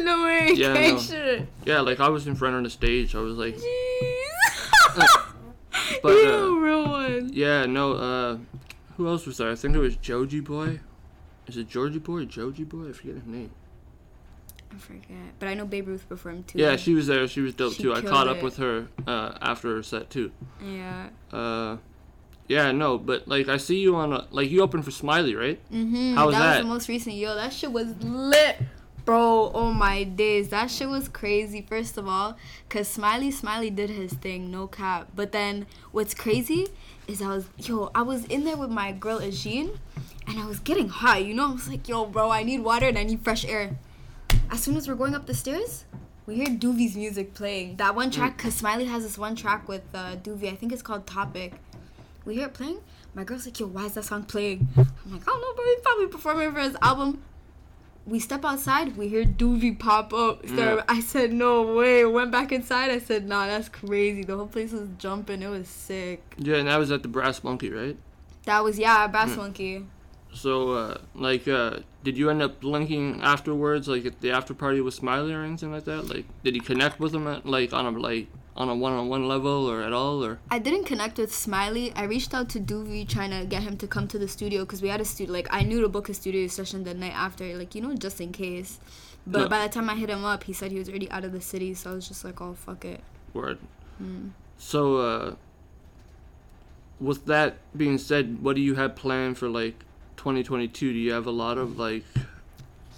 no 0.00 0.24
way. 0.24 0.50
Yeah, 0.54 0.72
no. 0.74 1.46
Yeah, 1.64 1.80
like 1.80 2.00
I 2.00 2.08
was 2.08 2.26
in 2.26 2.34
front 2.34 2.56
of 2.56 2.62
the 2.64 2.70
stage. 2.70 3.14
I 3.14 3.20
was 3.20 3.36
like, 3.36 3.56
Jeez. 3.56 5.06
But, 6.02 6.10
you 6.10 6.28
uh, 6.28 6.48
real 6.50 6.88
one. 6.88 7.30
yeah, 7.32 7.66
no. 7.66 7.92
Uh, 7.92 8.38
who 8.96 9.08
else 9.08 9.26
was 9.26 9.36
there? 9.38 9.50
I 9.50 9.54
think 9.54 9.74
it 9.74 9.78
was 9.78 9.96
Joji 9.96 10.40
Boy. 10.40 10.80
Is 11.46 11.56
it 11.56 11.68
Georgie 11.68 11.98
Boy 11.98 12.20
or 12.20 12.24
Joji 12.24 12.64
Boy? 12.64 12.88
I 12.88 12.92
forget 12.92 13.16
his 13.16 13.26
name. 13.26 13.50
I 14.72 14.78
forget, 14.78 15.38
but 15.38 15.48
I 15.48 15.54
know 15.54 15.66
Babe 15.66 15.88
Ruth 15.88 16.08
performed 16.08 16.48
too. 16.48 16.58
Yeah, 16.58 16.76
she 16.76 16.94
was 16.94 17.06
there. 17.06 17.28
She 17.28 17.40
was 17.40 17.54
dope 17.54 17.74
She 17.74 17.82
too. 17.82 17.94
I 17.94 18.00
caught 18.00 18.28
up 18.28 18.38
it. 18.38 18.42
with 18.42 18.56
her 18.56 18.88
uh, 19.06 19.36
after 19.40 19.76
her 19.76 19.82
set 19.82 20.10
too. 20.10 20.32
Yeah. 20.64 21.08
Uh, 21.32 21.76
yeah, 22.48 22.72
no, 22.72 22.98
but 22.98 23.26
like 23.26 23.48
I 23.48 23.56
see 23.56 23.80
you 23.80 23.96
on 23.96 24.12
a 24.12 24.26
like 24.30 24.50
you 24.50 24.62
opened 24.62 24.84
for 24.84 24.90
Smiley, 24.90 25.34
right? 25.34 25.60
Mm-hmm. 25.72 26.14
How 26.14 26.26
was 26.26 26.34
that, 26.34 26.40
that? 26.40 26.56
was 26.56 26.64
the 26.64 26.72
most 26.72 26.88
recent. 26.88 27.16
Yo, 27.16 27.34
that 27.34 27.52
shit 27.52 27.72
was 27.72 27.94
lit. 28.02 28.58
Bro, 29.04 29.52
oh 29.54 29.70
my 29.70 30.04
days. 30.04 30.48
That 30.48 30.70
shit 30.70 30.88
was 30.88 31.08
crazy, 31.08 31.60
first 31.60 31.98
of 31.98 32.08
all. 32.08 32.38
Because 32.66 32.88
Smiley 32.88 33.30
Smiley 33.30 33.68
did 33.68 33.90
his 33.90 34.14
thing, 34.14 34.50
no 34.50 34.66
cap. 34.66 35.08
But 35.14 35.32
then 35.32 35.66
what's 35.92 36.14
crazy 36.14 36.68
is 37.06 37.20
I 37.20 37.28
was, 37.28 37.46
yo, 37.58 37.90
I 37.94 38.02
was 38.02 38.24
in 38.26 38.44
there 38.44 38.56
with 38.56 38.70
my 38.70 38.92
girl 38.92 39.20
Ajin 39.20 39.76
and 40.26 40.38
I 40.38 40.46
was 40.46 40.58
getting 40.58 40.88
hot, 40.88 41.24
you 41.24 41.34
know? 41.34 41.50
I 41.50 41.52
was 41.52 41.68
like, 41.68 41.86
yo, 41.88 42.06
bro, 42.06 42.30
I 42.30 42.42
need 42.42 42.60
water 42.60 42.86
and 42.86 42.98
I 42.98 43.04
need 43.04 43.22
fresh 43.22 43.44
air. 43.44 43.76
As 44.50 44.62
soon 44.62 44.76
as 44.76 44.88
we're 44.88 44.94
going 44.94 45.14
up 45.14 45.26
the 45.26 45.34
stairs, 45.34 45.84
we 46.26 46.36
hear 46.36 46.46
Doovie's 46.46 46.96
music 46.96 47.34
playing. 47.34 47.76
That 47.76 47.94
one 47.94 48.10
track, 48.10 48.38
cause 48.38 48.54
Smiley 48.54 48.86
has 48.86 49.02
this 49.02 49.18
one 49.18 49.36
track 49.36 49.68
with 49.68 49.82
uh, 49.92 50.16
Doovie. 50.16 50.50
I 50.50 50.56
think 50.56 50.72
it's 50.72 50.82
called 50.82 51.06
Topic. 51.06 51.52
We 52.24 52.34
hear 52.36 52.46
it 52.46 52.54
playing. 52.54 52.78
My 53.14 53.24
girl's 53.24 53.46
like, 53.46 53.58
"Yo, 53.60 53.66
why 53.66 53.86
is 53.86 53.94
that 53.94 54.04
song 54.04 54.24
playing?" 54.24 54.68
I'm 54.76 54.84
like, 55.12 55.22
"I 55.22 55.30
don't 55.30 55.40
know, 55.40 55.52
but 55.56 55.64
he's 55.66 55.80
probably 55.82 56.06
performing 56.08 56.52
for 56.52 56.60
his 56.60 56.76
album." 56.82 57.22
We 58.06 58.18
step 58.18 58.44
outside. 58.44 58.96
We 58.98 59.08
hear 59.08 59.24
Doovie 59.24 59.78
pop 59.78 60.12
up. 60.12 60.46
So 60.46 60.54
Yeah. 60.76 60.82
I 60.88 61.00
said, 61.00 61.32
"No 61.32 61.62
way!" 61.74 62.04
Went 62.04 62.30
back 62.32 62.52
inside. 62.52 62.90
I 62.90 62.98
said, 62.98 63.26
"Nah, 63.28 63.46
that's 63.46 63.68
crazy." 63.68 64.22
The 64.24 64.36
whole 64.36 64.46
place 64.46 64.72
was 64.72 64.88
jumping. 64.98 65.42
It 65.42 65.48
was 65.48 65.68
sick. 65.68 66.22
Yeah, 66.38 66.56
and 66.56 66.68
that 66.68 66.76
was 66.78 66.90
at 66.90 67.02
the 67.02 67.08
Brass 67.08 67.42
Monkey, 67.44 67.70
right? 67.70 67.96
That 68.44 68.62
was 68.62 68.78
yeah, 68.78 69.06
Brass 69.06 69.30
Mm. 69.30 69.36
Monkey. 69.38 69.86
So, 70.34 70.72
uh, 70.72 70.98
like, 71.14 71.46
uh, 71.46 71.78
did 72.02 72.18
you 72.18 72.28
end 72.28 72.42
up 72.42 72.62
linking 72.64 73.20
afterwards, 73.22 73.86
like 73.86 74.04
at 74.04 74.20
the 74.20 74.32
after 74.32 74.52
party 74.52 74.80
with 74.80 74.92
Smiley 74.92 75.32
or 75.32 75.42
anything 75.44 75.70
like 75.72 75.84
that? 75.84 76.08
Like, 76.08 76.24
did 76.42 76.54
you 76.56 76.60
connect 76.60 76.98
with 77.00 77.14
him 77.14 77.26
at 77.28 77.46
like 77.46 77.72
on 77.72 77.86
a 77.86 77.90
like 77.96 78.26
on 78.56 78.68
a 78.68 78.74
one-on-one 78.74 79.26
level 79.26 79.68
or 79.68 79.82
at 79.82 79.92
all 79.92 80.24
or? 80.24 80.38
I 80.50 80.58
didn't 80.58 80.84
connect 80.84 81.18
with 81.18 81.34
Smiley. 81.34 81.92
I 81.96 82.04
reached 82.04 82.32
out 82.34 82.48
to 82.50 82.60
Doovie 82.60 83.08
trying 83.08 83.30
to 83.30 83.44
get 83.46 83.62
him 83.62 83.76
to 83.78 83.86
come 83.86 84.06
to 84.08 84.18
the 84.18 84.28
studio 84.28 84.64
because 84.64 84.80
we 84.80 84.88
had 84.88 85.00
a 85.00 85.04
studio. 85.04 85.32
Like 85.32 85.48
I 85.50 85.62
knew 85.62 85.80
to 85.80 85.88
book 85.88 86.08
a 86.08 86.14
studio 86.14 86.46
session 86.46 86.84
the 86.84 86.94
night 86.94 87.14
after, 87.14 87.44
like 87.58 87.74
you 87.74 87.80
know, 87.80 87.94
just 87.94 88.20
in 88.20 88.32
case. 88.32 88.78
But 89.26 89.42
Yeah. 89.42 89.48
by 89.48 89.66
the 89.66 89.72
time 89.72 89.90
I 89.90 89.96
hit 89.96 90.08
him 90.10 90.24
up, 90.24 90.44
he 90.44 90.52
said 90.52 90.70
he 90.70 90.78
was 90.78 90.88
already 90.88 91.10
out 91.10 91.24
of 91.24 91.32
the 91.32 91.40
city. 91.40 91.74
So 91.74 91.90
I 91.90 91.94
was 91.94 92.06
just 92.06 92.24
like, 92.24 92.40
oh 92.40 92.54
fuck 92.54 92.84
it. 92.84 93.00
Word. 93.32 93.58
Mm. 94.02 94.30
So, 94.58 94.98
uh, 94.98 95.34
with 97.00 97.26
that 97.26 97.56
being 97.76 97.98
said, 97.98 98.40
what 98.42 98.54
do 98.56 98.62
you 98.62 98.76
have 98.76 98.94
planned 98.94 99.36
for 99.36 99.48
like 99.48 99.84
2022? 100.16 100.92
Do 100.92 100.98
you 100.98 101.12
have 101.12 101.26
a 101.26 101.30
lot 101.32 101.58
of 101.58 101.78
like 101.78 102.04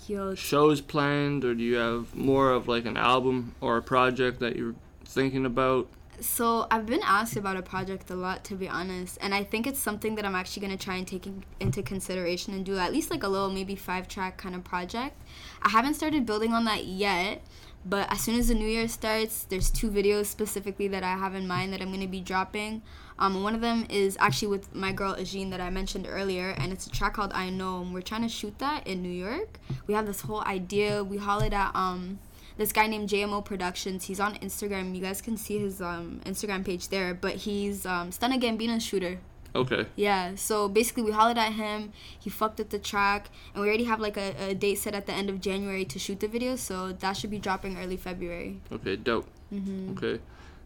Yo, 0.06 0.34
shows 0.34 0.80
planned, 0.80 1.44
or 1.44 1.54
do 1.54 1.64
you 1.64 1.76
have 1.76 2.14
more 2.14 2.52
of 2.52 2.68
like 2.68 2.84
an 2.86 2.96
album 2.96 3.54
or 3.60 3.76
a 3.78 3.82
project 3.82 4.38
that 4.40 4.54
you're 4.54 4.75
thinking 5.06 5.46
about? 5.46 5.88
So 6.20 6.66
I've 6.70 6.86
been 6.86 7.02
asked 7.04 7.36
about 7.36 7.56
a 7.56 7.62
project 7.62 8.10
a 8.10 8.14
lot, 8.14 8.42
to 8.44 8.54
be 8.54 8.68
honest, 8.68 9.18
and 9.20 9.34
I 9.34 9.44
think 9.44 9.66
it's 9.66 9.78
something 9.78 10.14
that 10.14 10.25
I'm 10.25 10.34
actually 10.34 10.62
gonna 10.62 10.78
try 10.78 10.96
and 10.96 11.06
take 11.06 11.26
in, 11.26 11.44
into 11.60 11.82
consideration 11.82 12.54
and 12.54 12.64
do 12.64 12.78
at 12.78 12.92
least 12.92 13.10
like 13.10 13.22
a 13.22 13.28
little, 13.28 13.50
maybe 13.50 13.76
five 13.76 14.08
track 14.08 14.38
kind 14.38 14.54
of 14.54 14.64
project. 14.64 15.20
I 15.62 15.68
haven't 15.68 15.94
started 15.94 16.25
building 16.25 16.54
on 16.54 16.64
that 16.64 16.86
yet, 16.86 17.42
but 17.84 18.10
as 18.10 18.20
soon 18.22 18.38
as 18.38 18.48
the 18.48 18.54
new 18.54 18.66
year 18.66 18.88
starts, 18.88 19.44
there's 19.44 19.70
two 19.70 19.90
videos 19.90 20.26
specifically 20.26 20.88
that 20.88 21.02
I 21.02 21.16
have 21.16 21.34
in 21.34 21.46
mind 21.46 21.72
that 21.72 21.82
I'm 21.82 21.90
gonna 21.90 22.08
be 22.08 22.20
dropping. 22.20 22.82
Um, 23.18 23.42
one 23.42 23.54
of 23.54 23.60
them 23.60 23.86
is 23.88 24.16
actually 24.20 24.48
with 24.48 24.75
my 24.75 24.92
girl 24.92 25.14
Ajeen 25.14 25.50
that 25.50 25.60
I 25.60 25.70
mentioned 25.70 26.06
earlier, 26.08 26.50
and 26.50 26.72
it's 26.72 26.86
a 26.86 26.90
track 26.90 27.14
called 27.14 27.32
I 27.32 27.50
Know. 27.50 27.80
And 27.80 27.94
we're 27.94 28.02
trying 28.02 28.22
to 28.22 28.28
shoot 28.28 28.58
that 28.58 28.86
in 28.86 29.02
New 29.02 29.08
York. 29.08 29.58
We 29.86 29.94
have 29.94 30.06
this 30.06 30.22
whole 30.22 30.42
idea. 30.44 31.02
We 31.02 31.18
it 31.18 31.52
at 31.52 31.75
um 31.75 32.18
this 32.56 32.72
guy 32.72 32.86
named 32.86 33.08
JMO 33.08 33.44
Productions. 33.44 34.04
He's 34.04 34.20
on 34.20 34.34
Instagram. 34.36 34.94
You 34.94 35.02
guys 35.02 35.20
can 35.20 35.36
see 35.36 35.58
his 35.58 35.80
um, 35.80 36.20
Instagram 36.25 36.64
page 36.64 36.88
there. 36.88 37.14
But 37.14 37.36
he's 37.36 37.84
um, 37.86 38.10
Stunna 38.10 38.40
Gambino 38.40 38.80
shooter. 38.80 39.18
Okay. 39.54 39.86
Yeah. 39.96 40.34
So 40.34 40.68
basically, 40.68 41.02
we 41.02 41.12
hollered 41.12 41.38
at 41.38 41.52
him. 41.52 41.92
He 42.18 42.28
fucked 42.28 42.60
up 42.60 42.68
the 42.70 42.78
track, 42.78 43.30
and 43.54 43.62
we 43.62 43.68
already 43.68 43.84
have 43.84 44.00
like 44.00 44.16
a, 44.16 44.34
a 44.50 44.54
date 44.54 44.76
set 44.76 44.94
at 44.94 45.06
the 45.06 45.12
end 45.12 45.30
of 45.30 45.40
January 45.40 45.84
to 45.86 45.98
shoot 45.98 46.20
the 46.20 46.28
video. 46.28 46.56
So 46.56 46.92
that 46.92 47.16
should 47.16 47.30
be 47.30 47.38
dropping 47.38 47.78
early 47.78 47.96
February. 47.96 48.60
Okay. 48.70 48.96
Dope. 48.96 49.26
hmm 49.50 49.92
Okay. 49.92 50.20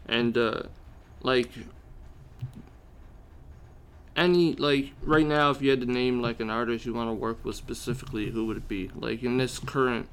And 0.09 0.37
uh 0.37 0.63
like 1.23 1.51
any 4.17 4.55
like 4.55 4.93
right 5.03 5.27
now 5.27 5.51
if 5.51 5.63
you 5.63 5.71
had 5.71 5.81
to 5.81 5.87
name 5.87 6.21
like 6.21 6.41
an 6.41 6.51
artist 6.51 6.85
you 6.85 6.93
want 6.93 7.09
to 7.09 7.15
work 7.15 7.45
with 7.45 7.57
specifically, 7.57 8.31
who 8.31 8.47
would 8.47 8.57
it 8.57 8.69
be? 8.69 8.91
Like 8.95 9.23
in 9.23 9.37
this 9.39 9.59
current 9.59 10.09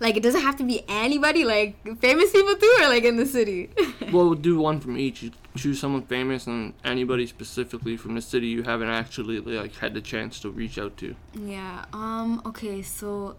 Like 0.00 0.16
it 0.16 0.22
doesn't 0.22 0.40
have 0.40 0.56
to 0.56 0.64
be 0.64 0.82
anybody. 0.88 1.44
Like 1.44 1.76
famous 2.00 2.32
people 2.32 2.56
too, 2.56 2.76
or 2.80 2.88
like 2.88 3.04
in 3.04 3.16
the 3.16 3.26
city. 3.26 3.70
well 4.12 4.24
we'll 4.28 4.34
do 4.34 4.58
one 4.58 4.80
from 4.80 4.96
each. 4.96 5.22
You 5.22 5.30
choose 5.56 5.78
someone 5.78 6.02
famous 6.02 6.46
and 6.46 6.72
anybody 6.84 7.26
specifically 7.26 7.96
from 7.96 8.14
the 8.14 8.22
city 8.22 8.46
you 8.46 8.62
haven't 8.62 8.88
actually 8.88 9.40
like 9.40 9.74
had 9.76 9.92
the 9.94 10.00
chance 10.00 10.40
to 10.40 10.50
reach 10.50 10.78
out 10.78 10.96
to. 10.98 11.14
yeah. 11.34 11.84
Um. 11.92 12.40
Okay. 12.46 12.82
So. 12.82 13.36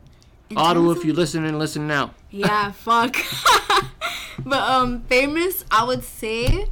Ottawa, 0.55 0.91
if 0.91 1.05
you 1.05 1.13
listen 1.13 1.45
and 1.45 1.57
listen 1.57 1.87
now. 1.87 2.13
Yeah, 2.29 2.71
fuck. 2.85 3.15
but 4.45 4.61
um 4.61 5.01
famous, 5.03 5.63
I 5.71 5.83
would 5.85 6.03
say 6.03 6.67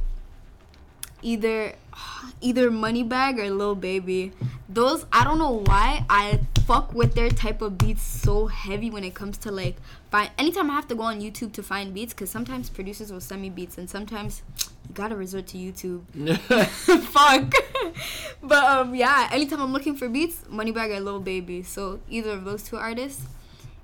either 1.22 1.74
either 2.40 2.70
Moneybagg 2.70 3.38
or 3.38 3.50
Lil 3.50 3.74
Baby. 3.74 4.32
Those 4.68 5.06
I 5.12 5.24
don't 5.24 5.38
know 5.38 5.62
why 5.66 6.04
I 6.10 6.40
fuck 6.70 6.94
with 6.94 7.14
their 7.14 7.28
type 7.28 7.62
of 7.62 7.76
beats 7.76 8.00
so 8.00 8.46
heavy 8.46 8.90
when 8.90 9.02
it 9.02 9.12
comes 9.12 9.36
to 9.36 9.50
like 9.50 9.74
find 10.08 10.30
anytime 10.38 10.70
I 10.70 10.74
have 10.74 10.86
to 10.86 10.94
go 10.94 11.02
on 11.02 11.20
YouTube 11.20 11.52
to 11.54 11.64
find 11.64 11.92
beats 11.92 12.14
cuz 12.14 12.30
sometimes 12.30 12.70
producers 12.70 13.10
will 13.10 13.20
send 13.20 13.42
me 13.42 13.50
beats 13.50 13.76
and 13.76 13.90
sometimes 13.90 14.42
you 14.86 14.94
got 14.94 15.08
to 15.08 15.16
resort 15.16 15.48
to 15.48 15.58
YouTube. 15.58 16.02
fuck. 17.16 17.52
but 18.52 18.64
um 18.74 18.94
yeah, 18.94 19.28
anytime 19.32 19.60
I'm 19.60 19.72
looking 19.72 19.96
for 19.96 20.08
beats, 20.08 20.44
Moneybagg 20.48 20.94
or 20.96 21.00
Lil 21.00 21.18
Baby. 21.18 21.64
So 21.64 21.98
either 22.08 22.30
of 22.30 22.44
those 22.44 22.62
two 22.62 22.76
artists 22.76 23.26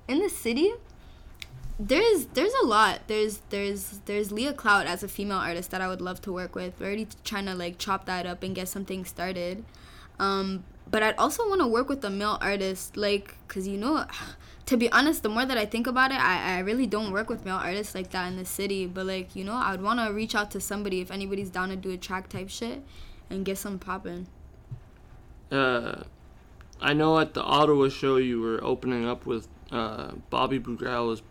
in 0.07 0.19
the 0.19 0.29
city 0.29 0.71
there's 1.77 2.25
there's 2.27 2.53
a 2.63 2.65
lot 2.65 3.01
there's 3.07 3.41
there's 3.49 3.99
there's 4.05 4.31
leah 4.31 4.53
clout 4.53 4.87
as 4.87 5.03
a 5.03 5.07
female 5.07 5.37
artist 5.37 5.69
that 5.69 5.79
i 5.79 5.87
would 5.87 6.01
love 6.01 6.19
to 6.19 6.31
work 6.31 6.55
with 6.55 6.79
we're 6.79 6.87
already 6.87 7.07
trying 7.23 7.45
to 7.45 7.53
like 7.53 7.77
chop 7.77 8.07
that 8.07 8.25
up 8.25 8.41
and 8.41 8.55
get 8.55 8.67
something 8.67 9.05
started 9.05 9.63
um 10.17 10.63
but 10.89 11.03
i'd 11.03 11.15
also 11.17 11.47
want 11.47 11.61
to 11.61 11.67
work 11.67 11.89
with 11.89 12.03
a 12.03 12.09
male 12.09 12.37
artist 12.41 12.97
like 12.97 13.35
because 13.47 13.67
you 13.67 13.77
know 13.77 14.05
to 14.65 14.75
be 14.75 14.91
honest 14.91 15.23
the 15.23 15.29
more 15.29 15.45
that 15.45 15.57
i 15.57 15.65
think 15.65 15.87
about 15.87 16.11
it 16.11 16.19
I, 16.19 16.57
I 16.57 16.59
really 16.59 16.87
don't 16.87 17.11
work 17.11 17.29
with 17.29 17.45
male 17.45 17.55
artists 17.55 17.95
like 17.95 18.09
that 18.11 18.27
in 18.27 18.35
the 18.35 18.45
city 18.45 18.85
but 18.85 19.05
like 19.05 19.35
you 19.35 19.43
know 19.43 19.53
i 19.53 19.71
would 19.71 19.81
want 19.81 19.99
to 19.99 20.13
reach 20.13 20.35
out 20.35 20.51
to 20.51 20.59
somebody 20.59 20.99
if 20.99 21.09
anybody's 21.09 21.49
down 21.49 21.69
to 21.69 21.75
do 21.75 21.91
a 21.91 21.97
track 21.97 22.27
type 22.27 22.49
shit 22.49 22.83
and 23.29 23.45
get 23.45 23.57
some 23.57 23.79
popping 23.79 24.27
uh, 25.51 26.03
I 26.81 26.93
know 26.93 27.19
at 27.19 27.33
the 27.33 27.41
Ottawa 27.41 27.89
show 27.89 28.17
you 28.17 28.41
were 28.41 28.63
opening 28.63 29.07
up 29.07 29.25
with 29.25 29.47
uh, 29.71 30.11
Bobby 30.29 30.59
was 30.59 31.21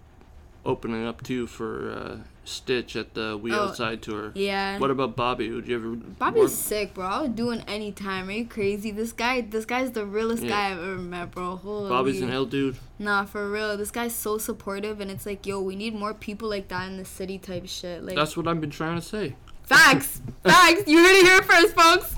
opening 0.64 1.06
up 1.06 1.22
too 1.22 1.46
for 1.46 1.90
uh, 1.90 2.16
Stitch 2.48 2.94
at 2.96 3.14
the 3.14 3.36
We 3.36 3.52
Oh, 3.52 3.64
Outside 3.68 4.02
tour. 4.02 4.32
yeah 4.34 4.78
What 4.78 4.90
about 4.90 5.16
Bobby? 5.16 5.50
Would 5.50 5.66
you 5.68 5.76
ever? 5.76 5.88
Bobby's 5.96 6.40
work- 6.42 6.50
sick, 6.50 6.94
bro. 6.94 7.04
I 7.06 7.22
would 7.22 7.36
do 7.36 7.50
it 7.50 7.64
anytime. 7.66 8.28
Are 8.28 8.32
you 8.32 8.46
crazy? 8.46 8.90
This 8.90 9.12
guy, 9.12 9.40
this 9.40 9.64
guy's 9.64 9.90
the 9.92 10.04
realest 10.06 10.42
Yeah. 10.44 10.50
guy 10.50 10.70
I've 10.72 10.78
ever 10.78 10.96
met, 10.98 11.32
bro. 11.32 11.56
Holy. 11.56 11.88
Bobby's 11.88 12.20
an 12.22 12.30
ill 12.30 12.46
dude. 12.46 12.76
Nah, 12.98 13.24
for 13.24 13.50
real. 13.50 13.76
This 13.76 13.90
guy's 13.90 14.14
so 14.14 14.38
supportive, 14.38 15.00
and 15.00 15.10
it's 15.10 15.26
like, 15.26 15.46
yo, 15.46 15.60
we 15.60 15.76
need 15.76 15.94
more 15.94 16.14
people 16.14 16.48
like 16.48 16.68
that 16.68 16.88
in 16.88 16.96
the 16.98 17.04
city, 17.04 17.38
type 17.38 17.66
shit. 17.66 18.02
Like, 18.04 18.14
That's 18.16 18.36
what 18.36 18.46
I've 18.48 18.60
been 18.60 18.70
trying 18.70 18.96
to 19.00 19.04
say. 19.06 19.34
facts, 19.64 20.20
facts. 20.44 20.84
You 20.86 20.98
heard 20.98 21.16
it 21.16 21.24
here 21.26 21.42
first, 21.42 21.74
folks. 21.74 22.14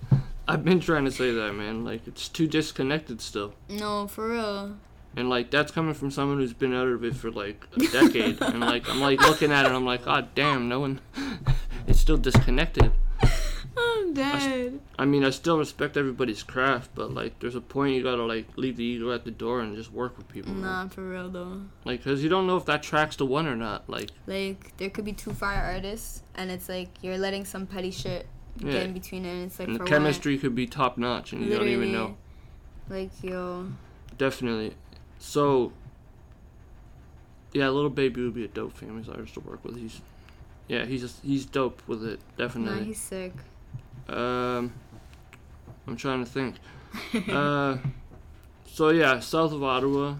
I've 0.48 0.64
been 0.64 0.80
trying 0.80 1.04
to 1.04 1.10
say 1.12 1.30
that, 1.32 1.52
man. 1.54 1.84
Like 1.84 2.06
it's 2.08 2.28
too 2.28 2.46
disconnected 2.48 3.20
still, 3.20 3.54
no, 3.68 4.06
for 4.08 4.28
real. 4.30 4.76
And 5.16 5.28
like 5.28 5.50
that's 5.50 5.72
coming 5.72 5.94
from 5.94 6.10
someone 6.10 6.38
who's 6.38 6.52
been 6.52 6.74
out 6.74 6.88
of 6.88 7.04
it 7.04 7.14
for 7.16 7.30
like 7.30 7.66
a 7.76 7.86
decade, 7.86 8.40
and 8.42 8.60
like 8.60 8.88
I'm 8.88 9.00
like 9.00 9.20
looking 9.20 9.52
at 9.52 9.66
it, 9.66 9.72
I'm 9.72 9.84
like, 9.84 10.04
God 10.04 10.34
damn, 10.34 10.68
no 10.68 10.80
one. 10.80 11.00
it's 11.86 12.00
still 12.00 12.16
disconnected. 12.16 12.92
Oh, 13.76 14.02
I'm 14.04 14.12
dead. 14.14 14.80
I 14.98 15.04
mean, 15.04 15.24
I 15.24 15.30
still 15.30 15.56
respect 15.56 15.96
everybody's 15.96 16.42
craft, 16.42 16.90
but 16.94 17.14
like, 17.14 17.38
there's 17.38 17.54
a 17.54 17.60
point 17.60 17.94
you 17.94 18.02
gotta 18.02 18.24
like 18.24 18.46
leave 18.56 18.76
the 18.76 18.84
ego 18.84 19.12
at 19.12 19.24
the 19.24 19.30
door 19.30 19.60
and 19.60 19.76
just 19.76 19.92
work 19.92 20.18
with 20.18 20.28
people. 20.28 20.52
Nah, 20.52 20.88
for 20.88 21.08
real 21.08 21.28
though. 21.30 21.62
Like, 21.84 22.02
cause 22.04 22.22
you 22.22 22.28
don't 22.28 22.46
know 22.46 22.56
if 22.56 22.64
that 22.66 22.82
track's 22.82 23.16
the 23.16 23.26
one 23.26 23.46
or 23.46 23.56
not. 23.56 23.88
Like, 23.88 24.10
Like, 24.26 24.76
there 24.76 24.90
could 24.90 25.04
be 25.04 25.12
two 25.12 25.32
fire 25.32 25.62
artists, 25.62 26.22
and 26.34 26.50
it's 26.50 26.68
like 26.68 26.88
you're 27.02 27.18
letting 27.18 27.44
some 27.44 27.66
petty 27.66 27.90
shit 27.90 28.26
yeah, 28.58 28.72
get 28.72 28.82
in 28.82 28.92
between 28.92 29.24
it, 29.24 29.32
and 29.32 29.46
it's 29.46 29.58
like 29.58 29.68
and 29.68 29.76
the 29.76 29.80
what? 29.80 29.88
chemistry 29.88 30.36
could 30.36 30.54
be 30.54 30.66
top 30.66 30.98
notch, 30.98 31.32
and 31.32 31.44
you 31.44 31.56
don't 31.56 31.68
even 31.68 31.92
know. 31.92 32.16
Like, 32.88 33.10
yo. 33.22 33.68
Definitely. 34.18 34.74
So, 35.20 35.72
yeah, 37.52 37.68
Lil 37.68 37.90
Baby 37.90 38.24
would 38.24 38.34
be 38.34 38.44
a 38.44 38.48
dope 38.48 38.76
famous 38.76 39.06
artist 39.08 39.34
to 39.34 39.40
work 39.40 39.62
with. 39.64 39.76
He's, 39.76 40.00
yeah, 40.66 40.86
he's 40.86 41.02
just, 41.02 41.22
he's 41.22 41.44
dope 41.44 41.82
with 41.86 42.02
it. 42.04 42.18
Nah, 42.38 42.46
Definitely. 42.46 42.84
he's 42.86 43.00
sick. 43.00 43.34
Um, 44.08 44.72
I'm 45.86 45.96
trying 45.96 46.24
to 46.24 46.30
think. 46.30 46.56
uh, 47.30 47.76
so 48.66 48.88
yeah, 48.88 49.20
south 49.20 49.52
of 49.52 49.62
Ottawa. 49.62 50.14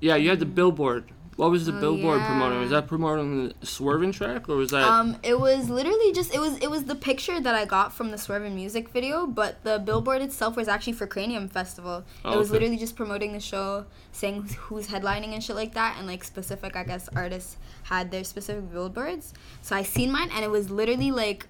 Yeah, 0.00 0.16
you 0.16 0.30
had 0.30 0.38
the 0.38 0.46
billboard. 0.46 1.10
What 1.36 1.50
was 1.50 1.64
the 1.64 1.74
Oh, 1.74 1.80
billboard 1.80 2.20
promoting? 2.20 2.60
Was 2.60 2.70
that 2.70 2.86
promoting 2.86 3.48
the 3.48 3.66
Swerving 3.66 4.12
track, 4.12 4.48
or 4.50 4.56
was 4.56 4.70
that? 4.70 4.82
Um, 4.82 5.16
it 5.22 5.40
was 5.40 5.70
literally 5.70 6.12
just 6.12 6.34
it 6.34 6.40
was 6.40 6.58
it 6.58 6.70
was 6.70 6.84
the 6.84 6.94
picture 6.94 7.40
that 7.40 7.54
I 7.54 7.64
got 7.64 7.92
from 7.94 8.10
the 8.10 8.18
swerving 8.18 8.54
music 8.54 8.90
video, 8.90 9.26
but 9.26 9.64
the 9.64 9.78
billboard 9.78 10.20
itself 10.20 10.56
was 10.56 10.68
actually 10.68 10.92
for 10.92 11.06
Cranium 11.06 11.48
Festival. 11.48 12.04
Oh, 12.24 12.32
it 12.34 12.36
was 12.36 12.48
okay. 12.48 12.56
literally 12.58 12.76
just 12.76 12.96
promoting 12.96 13.32
the 13.32 13.40
show, 13.40 13.86
saying 14.12 14.42
who's 14.60 14.88
headlining 14.88 15.32
and 15.32 15.42
shit 15.42 15.56
like 15.56 15.72
that, 15.72 15.96
and 15.98 16.06
like 16.06 16.22
specific 16.22 16.76
I 16.76 16.84
guess 16.84 17.08
artists 17.16 17.56
had 17.84 18.10
their 18.10 18.24
specific 18.24 18.70
billboards. 18.70 19.32
So 19.62 19.74
I 19.74 19.84
seen 19.84 20.12
mine, 20.12 20.28
and 20.34 20.44
it 20.44 20.50
was 20.50 20.70
literally 20.70 21.10
like. 21.10 21.46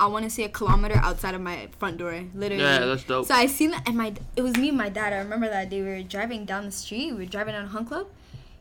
I 0.00 0.06
want 0.06 0.22
to 0.22 0.30
say 0.30 0.44
a 0.44 0.48
kilometer 0.48 0.94
outside 1.02 1.34
of 1.34 1.40
my 1.40 1.66
front 1.80 1.96
door, 1.98 2.22
literally. 2.32 2.62
yeah, 2.62 2.86
that's 2.86 3.02
dope. 3.02 3.26
So 3.26 3.34
I 3.34 3.46
seen 3.46 3.72
that, 3.72 3.82
and 3.88 3.96
my 3.96 4.14
it 4.36 4.42
was 4.42 4.56
me 4.56 4.68
and 4.68 4.78
my 4.78 4.88
dad. 4.90 5.12
I 5.12 5.16
remember 5.18 5.48
that 5.48 5.70
day 5.70 5.82
we 5.82 5.88
were 5.88 6.02
driving 6.04 6.44
down 6.44 6.66
the 6.66 6.70
street. 6.70 7.10
We 7.14 7.18
were 7.24 7.24
driving 7.24 7.54
down 7.54 7.66
Hunt 7.66 7.88
Club. 7.88 8.06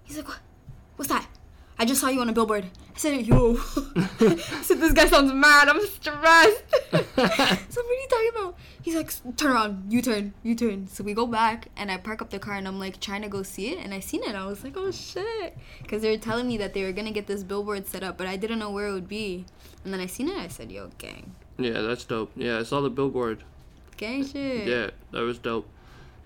He's 0.07 0.17
like, 0.17 0.27
"What? 0.27 0.39
what's 0.95 1.11
that? 1.11 1.27
I 1.77 1.85
just 1.85 2.01
saw 2.01 2.07
you 2.07 2.21
on 2.21 2.29
a 2.29 2.33
billboard. 2.33 2.65
I 2.95 2.97
said, 2.97 3.27
yo. 3.27 3.53
I 3.95 4.61
said, 4.63 4.79
this 4.79 4.93
guy 4.93 5.05
sounds 5.05 5.31
mad. 5.31 5.69
I'm 5.69 5.85
stressed. 5.85 6.63
so 6.91 6.97
what 6.97 7.15
are 7.15 8.01
you 8.01 8.07
talking 8.09 8.31
about? 8.35 8.57
He's 8.81 8.95
like, 8.95 9.37
turn 9.37 9.51
around, 9.51 9.93
U 9.93 10.01
turn, 10.01 10.33
U 10.41 10.55
turn. 10.55 10.87
So 10.87 11.03
we 11.03 11.13
go 11.13 11.27
back 11.27 11.67
and 11.77 11.91
I 11.91 11.97
park 11.97 12.23
up 12.23 12.31
the 12.31 12.39
car 12.39 12.55
and 12.55 12.67
I'm 12.67 12.79
like 12.79 12.99
trying 12.99 13.21
to 13.21 13.29
go 13.29 13.43
see 13.43 13.67
it. 13.67 13.77
And 13.83 13.93
I 13.93 13.99
seen 13.99 14.23
it. 14.23 14.33
I 14.33 14.47
was 14.47 14.63
like, 14.63 14.75
oh 14.75 14.89
shit. 14.89 15.55
Because 15.83 16.01
they 16.01 16.09
were 16.09 16.17
telling 16.17 16.47
me 16.47 16.57
that 16.57 16.73
they 16.73 16.83
were 16.83 16.93
going 16.93 17.05
to 17.05 17.13
get 17.13 17.27
this 17.27 17.43
billboard 17.43 17.85
set 17.85 18.01
up, 18.01 18.17
but 18.17 18.25
I 18.25 18.37
didn't 18.37 18.57
know 18.57 18.71
where 18.71 18.87
it 18.87 18.93
would 18.93 19.09
be. 19.09 19.45
And 19.83 19.93
then 19.93 19.99
I 19.99 20.07
seen 20.07 20.29
it. 20.29 20.37
I 20.37 20.47
said, 20.47 20.71
yo, 20.71 20.89
gang. 20.97 21.35
Yeah, 21.59 21.81
that's 21.81 22.05
dope. 22.05 22.31
Yeah, 22.35 22.57
I 22.57 22.63
saw 22.63 22.81
the 22.81 22.89
billboard. 22.89 23.43
Gang 23.97 24.25
shit. 24.25 24.67
Yeah, 24.67 24.89
that 25.11 25.21
was 25.21 25.37
dope. 25.37 25.67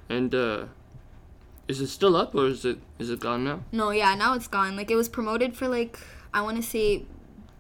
And 0.08 0.34
uh 0.34 0.66
is 1.72 1.80
it 1.80 1.88
still 1.88 2.18
up 2.18 2.36
or 2.36 2.48
is 2.48 2.66
it 2.66 2.78
is 3.00 3.10
it 3.10 3.22
gone 3.22 3.46
now? 3.46 3.64
No, 3.72 3.92
yeah, 3.92 4.14
now 4.14 4.36
it's 4.36 4.48
gone. 4.48 4.76
Like 4.76 4.92
it 4.92 4.98
was 4.98 5.08
promoted 5.08 5.56
for 5.56 5.68
like 5.70 5.98
I 6.34 6.42
want 6.42 6.58
to 6.58 6.64
say 6.64 7.06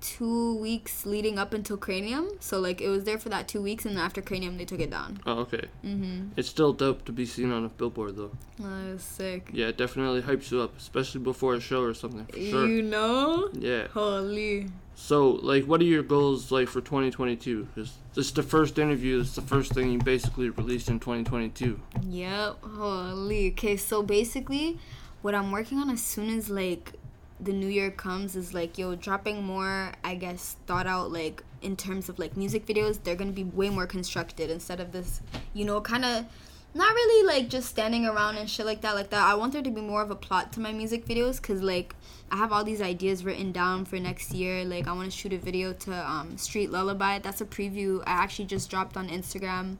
two 0.01 0.57
weeks 0.57 1.05
leading 1.05 1.39
up 1.39 1.53
until 1.53 1.77
Cranium. 1.77 2.27
So 2.39 2.59
like 2.59 2.81
it 2.81 2.89
was 2.89 3.05
there 3.05 3.17
for 3.17 3.29
that 3.29 3.47
two 3.47 3.61
weeks, 3.61 3.85
and 3.85 3.95
then 3.95 4.03
after 4.03 4.21
Cranium 4.21 4.57
they 4.57 4.65
took 4.65 4.79
it 4.79 4.89
down. 4.89 5.19
Oh, 5.25 5.39
okay. 5.39 5.65
Mhm. 5.85 6.29
It's 6.35 6.49
still 6.49 6.73
dope 6.73 7.05
to 7.05 7.11
be 7.11 7.25
seen 7.25 7.51
on 7.51 7.63
a 7.63 7.69
billboard 7.69 8.17
though. 8.17 8.31
Oh, 8.61 8.91
was 8.91 9.01
sick. 9.03 9.49
Yeah, 9.53 9.67
it 9.67 9.77
definitely 9.77 10.21
hypes 10.21 10.51
you 10.51 10.61
up, 10.61 10.77
especially 10.77 11.21
before 11.21 11.55
a 11.55 11.59
show 11.61 11.81
or 11.81 11.93
something. 11.93 12.25
For 12.25 12.39
sure. 12.39 12.67
You 12.67 12.81
know? 12.81 13.49
Yeah. 13.53 13.87
Holy. 13.87 14.67
So, 14.93 15.29
like, 15.29 15.65
what 15.65 15.81
are 15.81 15.85
your 15.85 16.03
goals 16.03 16.51
like 16.51 16.67
for 16.67 16.79
2022? 16.81 17.67
Because 17.73 17.93
this 18.13 18.27
is 18.27 18.33
the 18.33 18.43
first 18.43 18.77
interview. 18.77 19.17
This 19.19 19.29
is 19.29 19.35
the 19.35 19.41
first 19.41 19.73
thing 19.73 19.91
you 19.91 19.97
basically 19.97 20.49
released 20.49 20.89
in 20.89 20.99
2022. 20.99 21.79
Yep. 22.07 22.57
Holy. 22.61 23.51
Okay, 23.51 23.77
so 23.77 24.03
basically, 24.03 24.77
what 25.23 25.33
I'm 25.33 25.51
working 25.51 25.79
on 25.79 25.89
as 25.89 26.03
soon 26.03 26.29
as 26.37 26.49
like 26.49 26.93
the 27.41 27.53
new 27.53 27.67
year 27.67 27.91
comes 27.91 28.35
is 28.35 28.53
like 28.53 28.77
yo 28.77 28.95
dropping 28.95 29.43
more. 29.43 29.93
I 30.03 30.15
guess 30.15 30.55
thought 30.67 30.87
out 30.87 31.11
like 31.11 31.43
in 31.61 31.75
terms 31.75 32.09
of 32.09 32.19
like 32.19 32.37
music 32.37 32.65
videos. 32.65 33.03
They're 33.03 33.15
gonna 33.15 33.31
be 33.31 33.43
way 33.43 33.69
more 33.69 33.87
constructed 33.87 34.49
instead 34.49 34.79
of 34.79 34.91
this, 34.91 35.21
you 35.53 35.65
know, 35.65 35.81
kind 35.81 36.05
of. 36.05 36.25
Not 36.73 36.93
really 36.93 37.27
like 37.27 37.49
just 37.49 37.67
standing 37.67 38.05
around 38.05 38.37
and 38.37 38.49
shit 38.49 38.65
like 38.65 38.79
that, 38.79 38.95
like 38.95 39.09
that. 39.09 39.27
I 39.27 39.33
want 39.35 39.51
there 39.51 39.61
to 39.61 39.69
be 39.69 39.81
more 39.81 40.01
of 40.01 40.09
a 40.09 40.15
plot 40.15 40.53
to 40.53 40.61
my 40.61 40.71
music 40.71 41.05
videos, 41.05 41.41
cause 41.41 41.61
like 41.61 41.95
I 42.31 42.37
have 42.37 42.53
all 42.53 42.63
these 42.63 42.81
ideas 42.81 43.25
written 43.25 43.51
down 43.51 43.83
for 43.83 43.99
next 43.99 44.31
year. 44.33 44.63
Like 44.63 44.87
I 44.87 44.93
want 44.93 45.11
to 45.11 45.17
shoot 45.17 45.33
a 45.33 45.37
video 45.37 45.73
to 45.73 46.09
um, 46.09 46.37
Street 46.37 46.71
Lullaby. 46.71 47.19
That's 47.19 47.41
a 47.41 47.45
preview 47.45 47.99
I 48.07 48.11
actually 48.11 48.45
just 48.45 48.69
dropped 48.69 48.95
on 48.95 49.09
Instagram. 49.09 49.75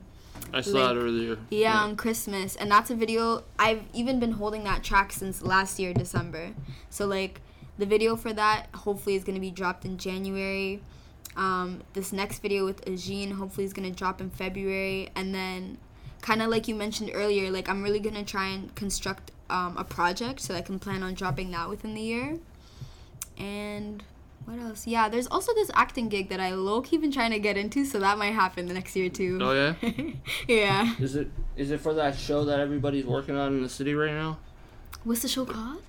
I 0.54 0.60
saw 0.60 0.88
Like, 0.90 0.98
it 0.98 1.00
earlier. 1.00 1.38
Yeah, 1.50 1.80
on 1.80 1.96
Christmas. 1.96 2.58
And 2.58 2.70
that's 2.70 2.90
a 2.90 2.96
video 2.96 3.44
I've 3.58 3.84
even 3.94 4.20
been 4.20 4.34
holding 4.34 4.66
that 4.66 4.84
track 4.84 5.14
since 5.14 5.42
last 5.42 5.80
year, 5.80 5.94
December. 5.94 6.52
So 6.90 7.06
like 7.06 7.40
the 7.82 7.88
video 7.88 8.16
for 8.16 8.32
that 8.32 8.68
hopefully 8.76 9.16
is 9.16 9.24
gonna 9.24 9.40
be 9.40 9.50
dropped 9.50 9.86
in 9.86 9.98
January. 9.98 10.82
Um, 11.36 11.82
this 11.94 12.14
next 12.14 12.40
video 12.40 12.64
with 12.64 12.86
Ajin 12.86 13.32
hopefully 13.32 13.66
is 13.66 13.74
gonna 13.74 13.90
drop 13.90 14.22
in 14.22 14.30
February 14.30 15.10
and 15.16 15.34
then 15.34 15.80
kinda 16.22 16.48
like 16.48 16.68
you 16.68 16.76
mentioned 16.76 17.10
earlier, 17.12 17.50
like 17.50 17.68
I'm 17.68 17.82
really 17.82 18.00
gonna 18.00 18.24
try 18.24 18.50
and 18.50 18.74
construct 18.76 19.32
um, 19.50 19.76
a 19.78 19.84
project 19.84 20.42
so 20.42 20.54
I 20.54 20.62
can 20.62 20.78
plan 20.78 21.02
on 21.02 21.16
dropping 21.16 21.50
that 21.52 21.70
within 21.70 21.96
the 21.96 22.02
year. 22.02 22.38
And 23.36 24.04
what 24.46 24.60
else? 24.60 24.86
Yeah, 24.86 25.10
there's 25.10 25.28
also 25.28 25.52
this 25.56 25.72
acting 25.74 26.08
gig 26.08 26.30
that 26.30 26.40
I 26.40 26.54
low 26.54 26.82
key 26.82 26.98
been 26.98 27.12
trying 27.12 27.32
to 27.32 27.40
get 27.40 27.58
into, 27.58 27.84
so 27.84 28.00
that 28.00 28.20
might 28.20 28.34
happen 28.34 28.68
the 28.68 28.76
next 28.76 28.96
year 28.96 29.10
too. 29.10 29.40
Oh 29.42 29.54
yeah. 29.54 29.92
yeah. 30.48 30.96
Is 31.00 31.16
it 31.16 31.32
is 31.56 31.72
it 31.72 31.80
for 31.80 31.96
that 31.96 32.16
show 32.16 32.46
that 32.46 32.60
everybody's 32.60 33.06
working 33.06 33.36
on 33.36 33.56
in 33.56 33.64
the 33.64 33.70
city 33.70 33.96
right 33.96 34.14
now? 34.14 34.38
What's 35.04 35.24
the 35.24 35.28
show 35.28 35.46
called? 35.46 35.82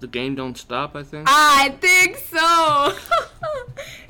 The 0.00 0.06
game 0.06 0.34
don't 0.34 0.56
stop. 0.56 0.96
I 0.96 1.02
think. 1.02 1.26
I 1.30 1.74
think 1.80 2.16
so. 2.16 2.96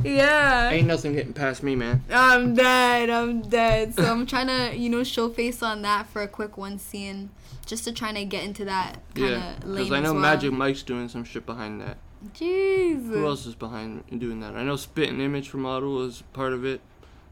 yeah. 0.04 0.70
Ain't 0.70 0.86
nothing 0.86 1.14
getting 1.14 1.32
past 1.32 1.62
me, 1.62 1.74
man. 1.74 2.02
I'm 2.10 2.54
dead. 2.54 3.10
I'm 3.10 3.42
dead. 3.42 3.94
So 3.94 4.04
I'm 4.04 4.26
trying 4.26 4.46
to, 4.48 4.76
you 4.76 4.88
know, 4.88 5.02
show 5.04 5.28
face 5.28 5.62
on 5.62 5.82
that 5.82 6.06
for 6.08 6.22
a 6.22 6.28
quick 6.28 6.56
one 6.56 6.78
scene, 6.78 7.30
just 7.66 7.84
to 7.84 7.92
try 7.92 8.12
to 8.12 8.24
get 8.24 8.44
into 8.44 8.64
that 8.66 8.98
kind 9.14 9.34
of 9.34 9.42
Yeah, 9.42 9.54
because 9.64 9.92
I 9.92 10.00
know 10.00 10.12
well. 10.12 10.22
Magic 10.22 10.52
Mike's 10.52 10.82
doing 10.82 11.08
some 11.08 11.24
shit 11.24 11.44
behind 11.46 11.80
that. 11.80 11.96
Jeez. 12.34 13.06
Who 13.08 13.26
else 13.26 13.44
is 13.46 13.54
behind 13.54 14.04
doing 14.18 14.40
that? 14.40 14.54
I 14.54 14.62
know 14.62 14.76
Spit 14.76 15.10
and 15.10 15.20
Image 15.20 15.48
from 15.48 15.66
Ottawa 15.66 16.02
is 16.02 16.22
part 16.32 16.52
of 16.52 16.64
it. 16.64 16.80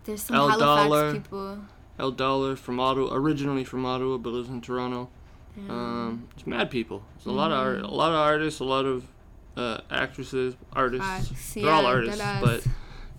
There's 0.05 0.23
some 0.23 0.37
El 0.37 0.49
Halifax 0.49 0.89
Dollar. 0.89 1.13
people. 1.13 1.59
El 1.99 2.11
Dollar 2.11 2.57
from 2.57 2.81
Ottawa, 2.81 3.15
originally 3.15 3.65
from 3.65 3.87
Ottawa, 3.87 4.17
but 4.19 4.31
lives 4.31 4.49
in 4.49 4.61
Toronto. 4.61 5.09
Yeah. 5.57 5.73
Um, 5.73 6.29
it's 6.35 6.47
mad 6.47 6.71
people. 6.71 7.03
It's 7.17 7.27
a 7.27 7.31
lot 7.31 7.53
of 7.53 7.59
art, 7.59 7.81
a 7.81 7.87
lot 7.87 8.11
of 8.11 8.19
artists, 8.19 8.61
a 8.61 8.65
lot 8.65 8.85
of 8.87 9.07
uh, 9.57 9.81
actresses, 9.91 10.55
artists. 10.73 11.07
Facts. 11.07 11.55
They're 11.55 11.71
all 11.71 11.87
artists, 11.87 12.23
but 12.41 12.67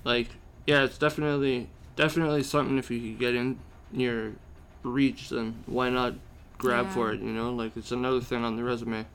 like, 0.04 0.30
yeah, 0.66 0.84
it's 0.84 0.98
definitely 0.98 1.70
definitely 1.96 2.44
something. 2.44 2.78
If 2.78 2.90
you 2.90 3.00
could 3.00 3.20
get 3.20 3.36
in 3.36 3.60
your 3.92 4.34
reach, 4.82 5.30
then 5.30 5.64
why 5.66 5.90
not 5.90 6.16
grab 6.58 6.90
for 6.90 7.12
it? 7.12 7.20
You 7.20 7.32
know, 7.32 7.52
like 7.52 7.78
it's 7.78 7.92
another 7.92 8.22
thing 8.22 8.44
on 8.44 8.56
the 8.56 8.64
resume. 8.64 9.06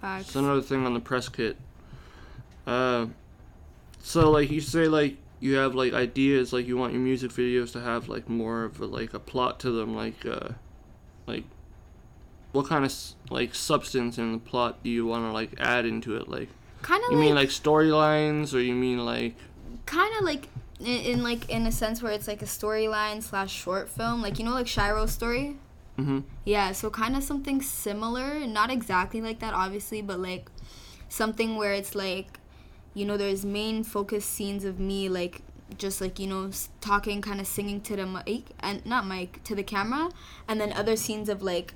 Facts. 0.00 0.26
It's 0.26 0.36
another 0.36 0.62
thing 0.62 0.86
on 0.86 0.94
the 0.94 1.00
press 1.00 1.28
kit. 1.28 1.56
Uh, 2.66 3.06
so 4.00 4.30
like 4.30 4.50
you 4.50 4.60
say, 4.60 4.86
like 4.86 5.16
you 5.40 5.56
have 5.56 5.74
like 5.74 5.92
ideas, 5.92 6.52
like 6.52 6.66
you 6.66 6.76
want 6.76 6.92
your 6.92 7.02
music 7.02 7.32
videos 7.32 7.72
to 7.72 7.80
have 7.80 8.08
like 8.08 8.28
more 8.28 8.64
of 8.64 8.80
a, 8.80 8.86
like 8.86 9.14
a 9.14 9.18
plot 9.18 9.58
to 9.60 9.70
them, 9.72 9.96
like 9.96 10.24
uh, 10.24 10.50
like 11.26 11.44
what 12.52 12.66
kind 12.66 12.84
of 12.84 12.94
like 13.30 13.54
substance 13.54 14.18
in 14.18 14.32
the 14.32 14.38
plot 14.38 14.82
do 14.82 14.90
you 14.90 15.06
want 15.06 15.24
to 15.24 15.32
like 15.32 15.54
add 15.58 15.84
into 15.86 16.16
it? 16.16 16.28
Like 16.28 16.48
Kind 16.82 17.02
of 17.04 17.12
you 17.12 17.16
like, 17.16 17.26
mean 17.26 17.34
like 17.34 17.48
storylines, 17.48 18.54
or 18.54 18.60
you 18.60 18.74
mean 18.74 19.04
like 19.04 19.36
kind 19.86 20.14
of 20.18 20.24
like 20.24 20.48
in, 20.80 20.86
in 20.86 21.22
like 21.22 21.48
in 21.48 21.66
a 21.66 21.72
sense 21.72 22.02
where 22.02 22.12
it's 22.12 22.28
like 22.28 22.42
a 22.42 22.46
storyline 22.46 23.22
slash 23.22 23.52
short 23.52 23.88
film, 23.88 24.20
like 24.20 24.38
you 24.38 24.44
know, 24.44 24.52
like 24.52 24.66
Shiro's 24.66 25.12
Story. 25.12 25.56
mm-hmm. 25.98 26.20
Yeah, 26.44 26.72
so 26.72 26.90
kind 26.90 27.16
of 27.16 27.22
something 27.22 27.62
similar, 27.62 28.46
not 28.46 28.70
exactly 28.70 29.20
like 29.20 29.38
that, 29.40 29.54
obviously, 29.54 30.02
but 30.02 30.18
like 30.18 30.50
something 31.08 31.56
where 31.56 31.72
it's 31.72 31.94
like, 31.94 32.38
you 32.94 33.06
know, 33.06 33.16
there's 33.16 33.44
main 33.44 33.84
focus 33.84 34.24
scenes 34.24 34.64
of 34.64 34.80
me, 34.80 35.08
like 35.08 35.42
just 35.78 36.00
like 36.00 36.18
you 36.18 36.26
know, 36.26 36.50
talking, 36.80 37.22
kind 37.22 37.40
of 37.40 37.46
singing 37.46 37.80
to 37.82 37.96
the 37.96 38.06
mic 38.06 38.46
and 38.60 38.84
not 38.84 39.06
mic 39.06 39.42
to 39.44 39.54
the 39.54 39.62
camera, 39.62 40.10
and 40.48 40.60
then 40.60 40.72
other 40.72 40.96
scenes 40.96 41.28
of 41.28 41.42
like, 41.42 41.74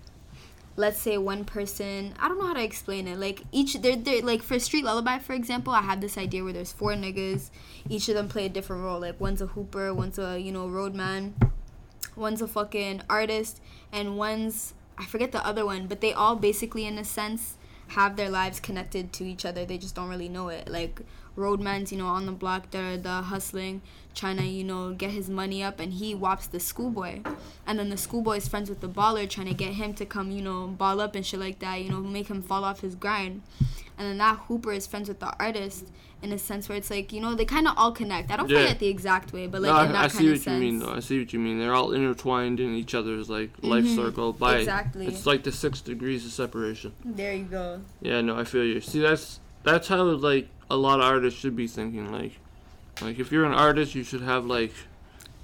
let's 0.76 0.98
say 0.98 1.16
one 1.16 1.44
person, 1.44 2.14
I 2.18 2.28
don't 2.28 2.38
know 2.38 2.46
how 2.46 2.54
to 2.54 2.62
explain 2.62 3.08
it. 3.08 3.18
Like 3.18 3.42
each, 3.50 3.74
they're, 3.80 3.96
they're 3.96 4.22
like 4.22 4.42
for 4.42 4.58
Street 4.58 4.84
Lullaby, 4.84 5.18
for 5.18 5.32
example, 5.32 5.72
I 5.72 5.82
have 5.82 6.00
this 6.00 6.18
idea 6.18 6.44
where 6.44 6.52
there's 6.52 6.72
four 6.72 6.92
niggas, 6.92 7.50
each 7.88 8.08
of 8.08 8.14
them 8.14 8.28
play 8.28 8.46
a 8.46 8.50
different 8.50 8.82
role. 8.82 9.00
Like 9.00 9.20
one's 9.20 9.40
a 9.40 9.46
hooper, 9.46 9.92
one's 9.94 10.18
a 10.18 10.38
you 10.38 10.52
know 10.52 10.68
roadman, 10.68 11.34
one's 12.14 12.42
a 12.42 12.48
fucking 12.48 13.02
artist 13.08 13.60
and 13.92 14.16
one's 14.16 14.74
I 14.98 15.04
forget 15.04 15.32
the 15.32 15.44
other 15.46 15.64
one, 15.66 15.86
but 15.86 16.00
they 16.00 16.12
all 16.12 16.36
basically 16.36 16.86
in 16.86 16.98
a 16.98 17.04
sense 17.04 17.56
have 17.88 18.16
their 18.16 18.30
lives 18.30 18.60
connected 18.60 19.12
to 19.14 19.24
each 19.24 19.44
other. 19.44 19.64
They 19.64 19.78
just 19.78 19.94
don't 19.94 20.08
really 20.08 20.28
know 20.28 20.48
it. 20.48 20.68
Like 20.68 21.00
Roadman's, 21.36 21.92
you 21.92 21.98
know, 21.98 22.06
on 22.06 22.26
the 22.26 22.32
block, 22.32 22.70
they're 22.70 22.96
the 22.96 23.22
hustling, 23.22 23.82
trying 24.14 24.38
to, 24.38 24.44
you 24.44 24.64
know, 24.64 24.92
get 24.94 25.10
his 25.10 25.28
money 25.28 25.62
up 25.62 25.78
and 25.78 25.92
he 25.94 26.12
whops 26.14 26.46
the 26.46 26.58
schoolboy. 26.58 27.20
And 27.66 27.78
then 27.78 27.90
the 27.90 27.96
schoolboy 27.96 28.36
is 28.38 28.48
friends 28.48 28.68
with 28.70 28.80
the 28.80 28.88
baller 28.88 29.28
trying 29.28 29.48
to 29.48 29.54
get 29.54 29.74
him 29.74 29.92
to 29.94 30.06
come, 30.06 30.30
you 30.30 30.42
know, 30.42 30.66
ball 30.66 31.00
up 31.00 31.14
and 31.14 31.24
shit 31.24 31.38
like 31.40 31.58
that, 31.60 31.82
you 31.82 31.90
know, 31.90 32.00
make 32.00 32.28
him 32.28 32.42
fall 32.42 32.64
off 32.64 32.80
his 32.80 32.94
grind. 32.94 33.42
And 33.98 34.06
then 34.08 34.18
that 34.18 34.38
Hooper 34.48 34.72
is 34.72 34.86
friends 34.86 35.08
with 35.08 35.20
the 35.20 35.32
artist 35.42 35.86
in 36.22 36.32
a 36.32 36.38
sense 36.38 36.68
where 36.68 36.76
it's 36.76 36.90
like, 36.90 37.12
you 37.12 37.20
know, 37.20 37.34
they 37.34 37.44
kinda 37.44 37.72
all 37.76 37.92
connect. 37.92 38.30
I 38.30 38.36
don't 38.36 38.48
Yeah. 38.48 38.62
play 38.64 38.70
it 38.72 38.78
the 38.78 38.88
exact 38.88 39.32
way, 39.34 39.46
but 39.46 39.60
like 39.62 39.72
no, 39.72 39.80
in 39.82 39.92
that 39.92 39.96
I, 39.96 40.04
I 40.04 40.08
kind 40.08 40.12
see 40.12 40.26
of 40.26 40.32
what 40.32 40.40
sense. 40.42 40.54
you 40.54 40.60
mean 40.72 40.78
though. 40.80 40.92
I 40.92 41.00
see 41.00 41.18
what 41.18 41.32
you 41.32 41.38
mean. 41.38 41.58
They're 41.58 41.74
all 41.74 41.92
intertwined 41.92 42.58
in 42.60 42.74
each 42.74 42.94
other's 42.94 43.28
like 43.28 43.50
life 43.62 43.84
Mhm. 43.84 43.94
circle 43.94 44.32
by 44.32 44.56
Exactly. 44.58 45.06
it's 45.06 45.26
like 45.26 45.42
the 45.44 45.52
six 45.52 45.80
degrees 45.82 46.24
of 46.24 46.32
separation. 46.32 46.92
There 47.04 47.34
you 47.34 47.44
go. 47.44 47.82
Yeah, 48.00 48.22
no, 48.22 48.36
I 48.38 48.44
feel 48.44 48.64
you. 48.64 48.80
See, 48.80 49.00
that's 49.00 49.40
that's 49.66 49.88
how 49.88 50.04
like 50.04 50.48
a 50.70 50.76
lot 50.76 51.00
of 51.00 51.06
artists 51.06 51.38
should 51.38 51.56
be 51.56 51.66
thinking. 51.66 52.12
Like, 52.12 52.32
like 53.02 53.18
if 53.18 53.32
you're 53.32 53.44
an 53.44 53.52
artist, 53.52 53.94
you 53.94 54.04
should 54.04 54.22
have 54.22 54.46
like, 54.46 54.72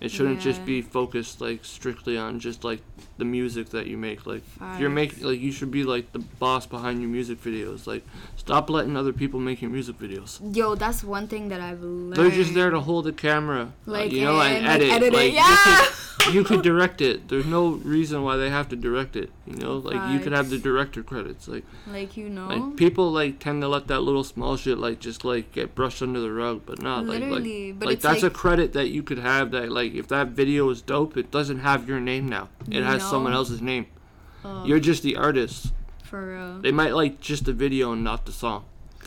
it 0.02 0.10
shouldn't 0.10 0.40
just 0.40 0.64
be 0.66 0.82
focused 0.82 1.40
like 1.40 1.64
strictly 1.64 2.18
on 2.18 2.40
just 2.40 2.64
like 2.64 2.80
the 3.18 3.24
music 3.24 3.68
that 3.70 3.86
you 3.86 3.96
make. 3.96 4.26
Like, 4.26 4.42
if 4.74 4.80
you're 4.80 4.90
making 4.90 5.24
like 5.24 5.38
you 5.40 5.52
should 5.52 5.70
be 5.70 5.84
like 5.84 6.12
the 6.12 6.18
boss 6.18 6.66
behind 6.66 7.00
your 7.00 7.10
music 7.10 7.40
videos. 7.42 7.86
Like, 7.86 8.04
stop 8.36 8.68
letting 8.68 8.96
other 8.96 9.12
people 9.12 9.38
make 9.38 9.62
your 9.62 9.70
music 9.70 9.98
videos. 9.98 10.40
Yo, 10.56 10.74
that's 10.74 11.04
one 11.04 11.28
thing 11.28 11.48
that 11.48 11.60
I've 11.60 11.82
learned. 11.82 12.14
They're 12.14 12.30
just 12.30 12.52
there 12.54 12.70
to 12.70 12.80
hold 12.80 13.04
the 13.04 13.12
camera, 13.12 13.72
uh, 13.86 13.90
Like, 13.90 14.12
you 14.12 14.24
know, 14.24 14.40
and, 14.40 14.56
and, 14.56 14.66
like, 14.66 14.74
edit. 14.74 14.90
edit 14.92 15.14
it. 15.14 15.16
Like, 15.16 15.32
Yeah. 15.34 15.82
you 15.82 15.86
could, 16.24 16.34
you 16.34 16.44
could 16.44 16.62
direct 16.70 17.00
it. 17.00 17.28
There's 17.28 17.46
no 17.46 17.68
reason 17.70 18.22
why 18.22 18.36
they 18.36 18.50
have 18.50 18.68
to 18.70 18.76
direct 18.76 19.14
it. 19.16 19.30
You 19.46 19.56
know, 19.56 19.76
like 19.78 20.12
you 20.12 20.18
could 20.20 20.32
have 20.32 20.50
the 20.50 20.58
director 20.58 21.02
credits. 21.02 21.46
Like. 21.48 21.64
like 21.86 22.16
you 22.16 22.28
know. 22.28 22.46
Like 22.48 22.76
people 22.76 23.10
like 23.10 23.38
tend 23.38 23.62
to 23.62 23.68
let 23.68 23.86
that 23.88 24.00
little 24.00 24.24
small 24.24 24.56
shit 24.56 24.78
like 24.78 24.98
just 25.00 25.24
like 25.24 25.52
get 25.52 25.74
brushed 25.74 26.00
under 26.02 26.20
the 26.20 26.32
rug, 26.32 26.62
but 26.66 26.80
not 26.80 27.06
like 27.06 27.20
Literally, 27.20 27.72
like 27.72 27.78
but 27.80 27.88
like 27.88 28.00
that's 28.00 28.22
like- 28.22 28.32
a 28.32 28.34
credit 28.34 28.72
that 28.72 28.88
you 28.88 29.02
could 29.02 29.18
have. 29.18 29.50
That 29.52 29.70
like 29.70 29.91
if 29.92 30.08
that 30.08 30.28
video 30.28 30.68
is 30.70 30.82
dope, 30.82 31.16
it 31.16 31.30
doesn't 31.30 31.60
have 31.60 31.88
your 31.88 32.00
name 32.00 32.28
now. 32.28 32.48
It 32.70 32.82
has 32.82 33.02
someone 33.02 33.32
else's 33.32 33.60
name. 33.62 33.86
Oh, 34.44 34.64
You're 34.64 34.80
just 34.80 35.02
the 35.02 35.16
artist. 35.16 35.72
for 36.02 36.34
real. 36.34 36.60
They 36.60 36.72
might 36.72 36.94
like 36.94 37.20
just 37.20 37.44
the 37.44 37.52
video 37.52 37.92
and 37.92 38.02
not 38.02 38.26
the 38.26 38.32
song. 38.32 38.64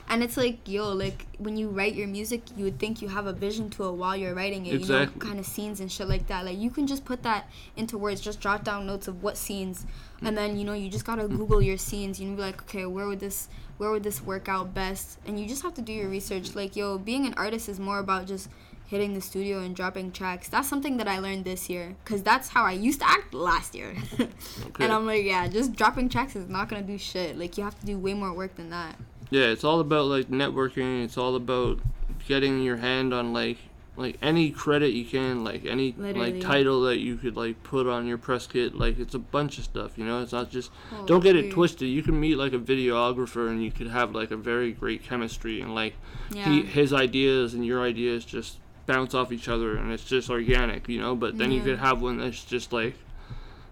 And 0.07 0.21
it's 0.21 0.37
like, 0.37 0.59
yo, 0.67 0.91
like 0.93 1.25
when 1.39 1.57
you 1.57 1.67
write 1.69 1.95
your 1.95 2.07
music, 2.07 2.43
you 2.55 2.63
would 2.65 2.77
think 2.77 3.01
you 3.01 3.07
have 3.07 3.25
a 3.25 3.33
vision 3.33 3.69
to 3.71 3.85
it 3.85 3.91
while 3.93 4.15
you're 4.15 4.35
writing 4.35 4.67
it. 4.67 4.75
Exactly. 4.75 5.13
You 5.15 5.19
know, 5.19 5.27
kind 5.27 5.39
of 5.39 5.45
scenes 5.47 5.79
and 5.79 5.91
shit 5.91 6.07
like 6.07 6.27
that. 6.27 6.45
Like 6.45 6.57
you 6.59 6.69
can 6.69 6.85
just 6.85 7.05
put 7.05 7.23
that 7.23 7.49
into 7.75 7.97
words, 7.97 8.21
just 8.21 8.39
jot 8.39 8.63
down 8.63 8.85
notes 8.85 9.07
of 9.07 9.23
what 9.23 9.35
scenes, 9.35 9.85
and 10.21 10.37
then 10.37 10.57
you 10.57 10.63
know 10.63 10.73
you 10.73 10.89
just 10.89 11.05
gotta 11.05 11.27
Google 11.27 11.59
your 11.61 11.77
scenes. 11.77 12.19
You 12.19 12.29
know, 12.29 12.35
be 12.35 12.41
like, 12.43 12.61
okay, 12.63 12.85
where 12.85 13.07
would 13.07 13.19
this, 13.19 13.49
where 13.77 13.89
would 13.89 14.03
this 14.03 14.21
work 14.21 14.47
out 14.47 14.75
best? 14.75 15.17
And 15.25 15.39
you 15.39 15.47
just 15.47 15.63
have 15.63 15.73
to 15.73 15.81
do 15.81 15.91
your 15.91 16.07
research. 16.09 16.53
Like, 16.53 16.75
yo, 16.75 16.99
being 16.99 17.25
an 17.25 17.33
artist 17.35 17.67
is 17.67 17.79
more 17.79 17.97
about 17.97 18.27
just 18.27 18.47
hitting 18.95 19.13
the 19.13 19.21
studio 19.21 19.59
and 19.59 19.75
dropping 19.75 20.11
tracks. 20.13 20.47
That's 20.47 20.69
something 20.69 20.95
that 20.97 21.07
I 21.07 21.19
learned 21.19 21.43
this 21.43 21.69
year, 21.69 21.95
cause 22.05 22.23
that's 22.23 22.47
how 22.49 22.63
I 22.63 22.71
used 22.71 22.99
to 23.01 23.07
act 23.09 23.33
last 23.33 23.75
year. 23.75 23.93
Okay. 24.67 24.83
And 24.85 24.91
I'm 24.93 25.05
like, 25.05 25.23
yeah, 25.25 25.47
just 25.47 25.73
dropping 25.73 26.07
tracks 26.09 26.35
is 26.35 26.47
not 26.49 26.69
gonna 26.69 26.81
do 26.81 26.97
shit. 26.97 27.37
Like 27.37 27.57
you 27.57 27.63
have 27.63 27.79
to 27.81 27.85
do 27.85 27.97
way 27.97 28.13
more 28.13 28.33
work 28.33 28.55
than 28.55 28.69
that. 28.71 28.95
Yeah, 29.29 29.47
it's 29.53 29.63
all 29.63 29.79
about 29.79 30.05
like 30.05 30.27
networking. 30.27 31.03
It's 31.03 31.17
all 31.17 31.35
about 31.35 31.79
getting 32.27 32.61
your 32.61 32.77
hand 32.77 33.13
on 33.13 33.31
like 33.33 33.57
like 33.97 34.17
any 34.21 34.51
credit 34.51 34.91
you 34.91 35.05
can, 35.05 35.43
like 35.45 35.65
any 35.65 35.93
Literally. 35.97 36.33
like 36.33 36.41
title 36.41 36.81
that 36.81 36.97
you 36.97 37.15
could 37.15 37.35
like 37.37 37.61
put 37.63 37.87
on 37.87 38.05
your 38.07 38.17
press 38.17 38.45
kit. 38.47 38.75
Like 38.75 38.99
it's 38.99 39.13
a 39.15 39.19
bunch 39.19 39.57
of 39.57 39.63
stuff, 39.63 39.97
you 39.97 40.03
know. 40.05 40.21
It's 40.21 40.33
not 40.33 40.49
just 40.51 40.71
oh, 40.93 41.05
don't 41.05 41.23
get 41.23 41.35
it 41.37 41.51
twisted. 41.51 41.87
You 41.87 42.03
can 42.03 42.19
meet 42.19 42.35
like 42.35 42.51
a 42.53 42.59
videographer 42.59 43.47
and 43.49 43.63
you 43.63 43.71
could 43.71 43.87
have 43.87 44.13
like 44.13 44.31
a 44.31 44.37
very 44.37 44.71
great 44.73 45.03
chemistry 45.03 45.61
and 45.61 45.73
like 45.73 45.93
Yeah. 46.31 46.49
he, 46.49 46.61
his 46.63 46.91
ideas 46.91 47.53
and 47.53 47.65
your 47.65 47.81
ideas 47.83 48.25
just 48.25 48.57
bounce 48.85 49.13
off 49.13 49.31
each 49.31 49.47
other 49.47 49.75
and 49.77 49.91
it's 49.91 50.03
just 50.05 50.29
organic, 50.29 50.87
you 50.89 50.99
know. 50.99 51.15
But 51.15 51.37
then 51.37 51.51
you 51.51 51.61
could 51.61 51.79
have 51.79 52.01
one 52.01 52.17
that's 52.17 52.43
just 52.43 52.71
like 52.73 52.95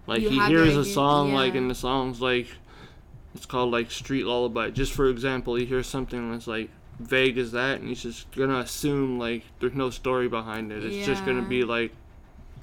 like 0.06 0.20
You 0.22 0.30
he 0.30 0.40
hears 0.46 0.76
a 0.76 0.80
idea- 0.80 0.92
song 0.92 1.32
like 1.32 1.54
yeah. 1.54 1.60
and 1.60 1.70
the 1.70 1.74
song's 1.74 2.20
like 2.20 2.48
it's 3.34 3.46
called 3.46 3.70
like 3.72 3.90
street 3.90 4.24
lullaby. 4.26 4.70
Just 4.70 4.92
for 4.92 5.08
example, 5.08 5.54
he 5.56 5.64
hears 5.64 5.86
something 5.86 6.30
that's 6.32 6.46
like 6.46 6.70
vague 7.00 7.36
as 7.38 7.50
that 7.52 7.80
and 7.80 7.88
he's 7.88 8.02
just 8.02 8.30
gonna 8.32 8.58
assume 8.58 9.18
like 9.18 9.42
there's 9.60 9.74
no 9.74 9.90
story 9.90 10.28
behind 10.28 10.70
it. 10.72 10.84
It's 10.84 11.06
just 11.06 11.24
gonna 11.26 11.42
be 11.42 11.64
like 11.64 11.92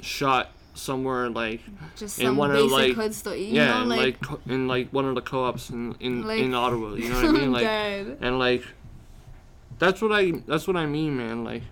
shot 0.02 0.52
somewhere 0.74 1.30
like 1.30 1.60
just 1.98 2.18
in 2.20 2.28
some 2.28 2.38
one 2.38 2.52
of, 2.52 2.72
like- 2.72 3.14
story. 3.14 3.44
You 3.44 3.56
yeah, 3.56 3.80
know, 3.84 3.86
like, 3.90 4.00
like, 4.00 4.22
co- 4.22 4.40
in 4.48 4.68
like 4.70 4.90
one 4.92 5.04
of 5.06 5.16
the 5.16 5.22
co-ops 5.22 5.70
in 5.70 5.96
in, 6.00 6.26
Like- 6.26 6.40
in 6.40 6.54
Ottawa. 6.54 6.94
You 6.96 7.10
know 7.10 7.16
what 7.16 7.26
I 7.26 7.32
mean? 7.40 7.52
Like 7.52 7.68
and 8.22 8.40
like 8.40 8.64
that's 9.80 10.02
what 10.02 10.12
I 10.14 10.32
that's 10.48 10.68
what 10.68 10.78
I 10.78 10.86
mean, 10.86 11.18
man. 11.18 11.44
Like 11.44 11.64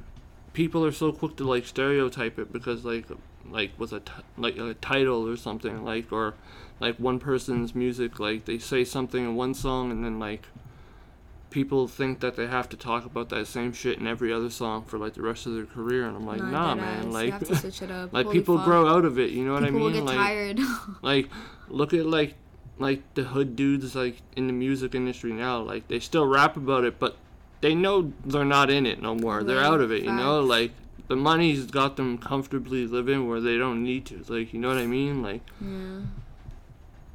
people 0.53 0.85
are 0.85 0.91
so 0.91 1.11
quick 1.11 1.35
to 1.37 1.43
like 1.43 1.65
stereotype 1.65 2.39
it 2.39 2.51
because 2.51 2.85
like 2.85 3.05
like 3.49 3.71
with 3.77 3.93
a 3.93 3.99
t- 3.99 4.11
like 4.37 4.57
a 4.57 4.73
title 4.75 5.27
or 5.27 5.35
something 5.35 5.83
like 5.83 6.11
or 6.11 6.33
like 6.79 6.95
one 6.97 7.19
person's 7.19 7.73
music 7.75 8.19
like 8.19 8.45
they 8.45 8.57
say 8.57 8.83
something 8.83 9.23
in 9.23 9.35
one 9.35 9.53
song 9.53 9.91
and 9.91 10.03
then 10.03 10.19
like 10.19 10.47
people 11.49 11.87
think 11.87 12.19
that 12.19 12.35
they 12.35 12.45
have 12.45 12.69
to 12.69 12.77
talk 12.77 13.05
about 13.05 13.29
that 13.29 13.47
same 13.47 13.73
shit 13.73 13.97
in 13.97 14.05
every 14.05 14.31
other 14.31 14.49
song 14.51 14.83
for 14.85 14.99
like 14.99 15.13
the 15.15 15.21
rest 15.21 15.47
of 15.47 15.53
their 15.55 15.65
career 15.65 16.05
and 16.07 16.15
I'm 16.15 16.25
like 16.25 16.41
nah, 16.43 16.75
man 16.75 17.07
ass. 17.07 17.13
like 17.13 17.25
you 17.25 17.31
have 17.31 17.47
to 17.47 17.55
switch 17.55 17.81
it 17.81 17.89
up. 17.91 18.13
like 18.13 18.25
Holy 18.27 18.37
people 18.39 18.57
fuck. 18.57 18.65
grow 18.65 18.87
out 18.87 19.03
of 19.05 19.17
it 19.17 19.31
you 19.31 19.43
know 19.43 19.53
what 19.53 19.63
People 19.63 19.87
I 19.87 19.91
mean 19.91 20.05
like 20.05 20.15
tired. 20.17 20.59
like 21.01 21.29
look 21.69 21.93
at 21.93 22.05
like 22.05 22.35
like 22.77 23.01
the 23.15 23.23
hood 23.23 23.55
dudes 23.55 23.95
like 23.95 24.17
in 24.35 24.45
the 24.47 24.53
music 24.53 24.93
industry 24.93 25.33
now 25.33 25.59
like 25.59 25.87
they 25.87 25.99
still 25.99 26.25
rap 26.25 26.55
about 26.55 26.83
it 26.83 26.99
but 26.99 27.17
they 27.61 27.75
know 27.75 28.13
they're 28.25 28.45
not 28.45 28.69
in 28.69 28.85
it 28.85 29.01
no 29.01 29.15
more 29.15 29.43
they're 29.43 29.63
out 29.63 29.81
of 29.81 29.91
it 29.91 30.03
you 30.03 30.11
know 30.11 30.39
like 30.39 30.71
the 31.07 31.15
money's 31.15 31.65
got 31.65 31.95
them 31.95 32.17
comfortably 32.17 32.85
living 32.85 33.27
where 33.27 33.41
they 33.41 33.57
don't 33.57 33.83
need 33.83 34.05
to 34.05 34.23
like 34.29 34.53
you 34.53 34.59
know 34.59 34.67
what 34.69 34.77
i 34.77 34.85
mean 34.85 35.21
like 35.21 35.41
yeah. 35.59 35.99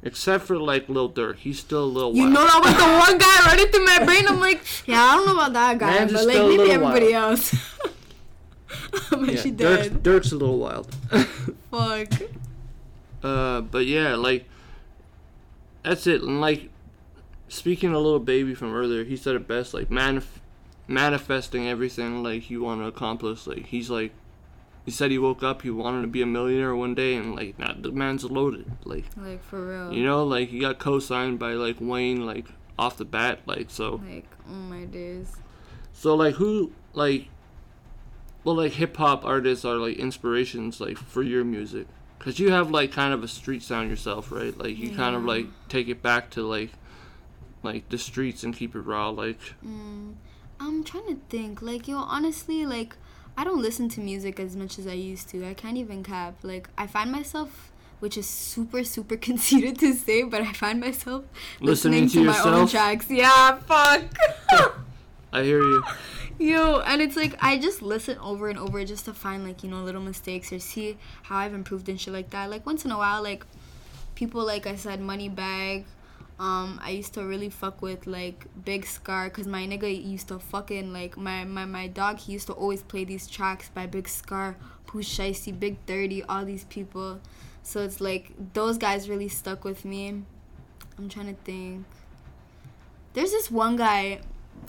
except 0.03 0.43
for 0.45 0.57
like 0.57 0.87
Lil 0.89 1.09
Durk 1.09 1.37
he's 1.37 1.59
still 1.59 1.83
a 1.83 1.85
little 1.85 2.13
You 2.15 2.23
wild. 2.23 2.33
know 2.33 2.45
that 2.45 2.61
was 2.63 2.73
the 2.75 3.11
one 3.11 3.17
guy 3.17 3.45
running 3.47 3.67
through 3.71 3.85
my 3.85 4.03
brain. 4.05 4.27
I'm 4.27 4.39
like, 4.39 4.61
yeah, 4.85 5.01
I 5.01 5.15
don't 5.15 5.25
know 5.25 5.33
about 5.33 5.53
that 5.53 5.77
guy, 5.79 5.91
Man's 5.91 6.13
but 6.13 6.25
like 6.27 6.37
maybe 6.37 6.71
everybody 6.71 7.13
else. 7.13 7.55
I'm 9.11 9.25
yeah, 9.25 9.31
actually 9.33 9.51
Durk's. 9.51 9.87
Durk's 9.89 10.31
a 10.31 10.35
little 10.37 10.59
wild 10.59 10.93
Fuck. 11.71 12.09
Uh, 13.23 13.61
but 13.61 13.85
yeah, 13.85 14.15
like 14.15 14.45
that's 15.83 16.05
it. 16.07 16.21
And 16.21 16.39
like 16.41 16.69
speaking 17.47 17.93
a 17.93 17.99
Lil 17.99 18.19
Baby 18.19 18.53
from 18.55 18.73
earlier, 18.73 19.03
he 19.03 19.15
said 19.17 19.35
it 19.35 19.47
best. 19.47 19.73
Like 19.73 19.89
manif- 19.89 20.39
manifesting 20.87 21.67
everything 21.67 22.23
like 22.23 22.49
you 22.49 22.63
want 22.63 22.81
to 22.81 22.87
accomplish. 22.87 23.47
Like 23.47 23.67
he's 23.67 23.89
like, 23.89 24.11
he 24.85 24.91
said 24.91 25.09
he 25.11 25.17
woke 25.17 25.41
up, 25.43 25.63
he 25.63 25.69
wanted 25.71 26.01
to 26.03 26.07
be 26.07 26.21
a 26.21 26.25
millionaire 26.27 26.75
one 26.75 26.93
day, 26.95 27.15
and 27.15 27.35
like 27.35 27.57
nah, 27.57 27.73
the 27.77 27.91
man's 27.91 28.23
loaded. 28.23 28.71
Like 28.83 29.05
Like 29.17 29.43
for 29.43 29.65
real. 29.67 29.93
you 29.93 30.03
know, 30.03 30.23
like 30.23 30.49
he 30.49 30.59
got 30.59 30.79
co-signed 30.79 31.39
by 31.39 31.53
like 31.53 31.77
Wayne, 31.79 32.25
like 32.25 32.45
off 32.77 32.97
the 32.97 33.05
bat. 33.05 33.39
Like 33.45 33.69
so, 33.69 34.01
Like, 34.07 34.25
oh 34.49 34.53
my 34.53 34.85
days. 34.85 35.31
so 35.93 36.13
like 36.15 36.35
who 36.35 36.71
like, 36.93 37.27
well 38.43 38.55
like 38.55 38.73
hip 38.73 38.95
hop 38.97 39.25
artists 39.25 39.65
are 39.65 39.75
like 39.75 39.97
inspirations 39.97 40.79
like 40.79 40.97
for 40.97 41.23
your 41.23 41.43
music. 41.43 41.87
Cause 42.19 42.39
you 42.39 42.51
have 42.51 42.71
like 42.71 42.91
kind 42.91 43.13
of 43.13 43.23
a 43.23 43.27
street 43.27 43.61
sound 43.61 43.89
yourself, 43.89 44.31
right? 44.31 44.57
Like 44.57 44.77
you 44.77 44.95
kind 44.95 45.15
of 45.15 45.25
like 45.25 45.45
take 45.69 45.87
it 45.89 46.01
back 46.01 46.31
to 46.31 46.41
like, 46.41 46.71
like 47.65 47.89
the 47.89 47.97
streets 47.97 48.43
and 48.43 48.55
keep 48.55 48.75
it 48.75 48.79
raw. 48.81 49.09
Like 49.09 49.39
Mm, 49.65 50.13
I'm 50.59 50.83
trying 50.83 51.07
to 51.07 51.17
think. 51.29 51.61
Like, 51.61 51.87
yo, 51.87 51.97
honestly, 51.97 52.65
like, 52.65 52.95
I 53.37 53.43
don't 53.43 53.61
listen 53.61 53.89
to 53.89 53.99
music 53.99 54.39
as 54.39 54.55
much 54.55 54.79
as 54.79 54.87
I 54.87 54.93
used 54.93 55.27
to. 55.29 55.45
I 55.45 55.53
can't 55.53 55.77
even 55.77 56.01
cap. 56.03 56.35
Like, 56.43 56.69
I 56.77 56.87
find 56.87 57.11
myself, 57.11 57.71
which 57.99 58.17
is 58.17 58.25
super, 58.27 58.83
super 58.85 59.17
conceited 59.29 59.77
to 59.79 59.93
say, 59.93 60.23
but 60.23 60.41
I 60.41 60.53
find 60.53 60.79
myself 60.79 61.23
Listening 61.59 62.03
listening, 62.05 62.25
to 62.27 62.33
to, 62.41 62.49
my 62.51 62.57
own 62.59 62.67
tracks. 62.67 63.07
Yeah, 63.09 63.57
fuck. 63.57 64.03
I 65.33 65.43
hear 65.43 65.59
you. 65.61 65.83
Yo, 66.37 66.79
and 66.81 67.01
it's 67.01 67.15
like 67.15 67.35
I 67.41 67.57
just 67.57 67.81
listen 67.81 68.17
over 68.19 68.49
and 68.49 68.59
over 68.59 68.83
just 68.85 69.05
to 69.05 69.13
find 69.13 69.43
like 69.45 69.63
you 69.63 69.69
know 69.69 69.81
little 69.83 70.01
mistakes 70.01 70.51
or 70.51 70.59
see 70.59 70.97
how 71.23 71.37
I've 71.37 71.53
improved 71.53 71.87
and 71.89 71.99
shit 71.99 72.13
like 72.13 72.29
that. 72.31 72.49
Like 72.49 72.65
once 72.65 72.83
in 72.85 72.91
a 72.91 72.97
while, 72.97 73.23
like 73.23 73.45
people 74.15 74.45
like 74.45 74.67
I 74.67 74.75
said, 74.75 74.99
Moneybagg. 74.99 75.85
Um, 76.37 76.81
I 76.83 76.89
used 76.89 77.13
to 77.13 77.23
really 77.23 77.49
fuck 77.49 77.81
with 77.81 78.07
like 78.07 78.45
Big 78.65 78.85
Scarr 78.85 79.29
because 79.29 79.47
my 79.47 79.65
nigga 79.65 79.89
used 80.05 80.27
to 80.27 80.39
fucking 80.39 80.91
like 80.91 81.15
my, 81.15 81.45
my 81.45 81.63
my 81.63 81.87
dog. 81.87 82.19
He 82.19 82.33
used 82.33 82.47
to 82.47 82.53
always 82.53 82.83
play 82.83 83.05
these 83.05 83.25
tracks 83.27 83.69
by 83.69 83.85
Big 83.85 84.09
Scarr, 84.09 84.55
Pooh 84.85 84.99
Shiesty, 84.99 85.57
Big 85.57 85.77
Thirty, 85.87 86.23
all 86.23 86.43
these 86.43 86.65
people. 86.65 87.21
So 87.63 87.81
it's 87.81 88.01
like 88.01 88.33
those 88.53 88.77
guys 88.77 89.07
really 89.07 89.29
stuck 89.29 89.63
with 89.63 89.85
me. 89.85 90.23
I'm 90.97 91.07
trying 91.07 91.33
to 91.33 91.41
think. 91.43 91.85
There's 93.13 93.31
this 93.31 93.49
one 93.49 93.77
guy, 93.77 94.19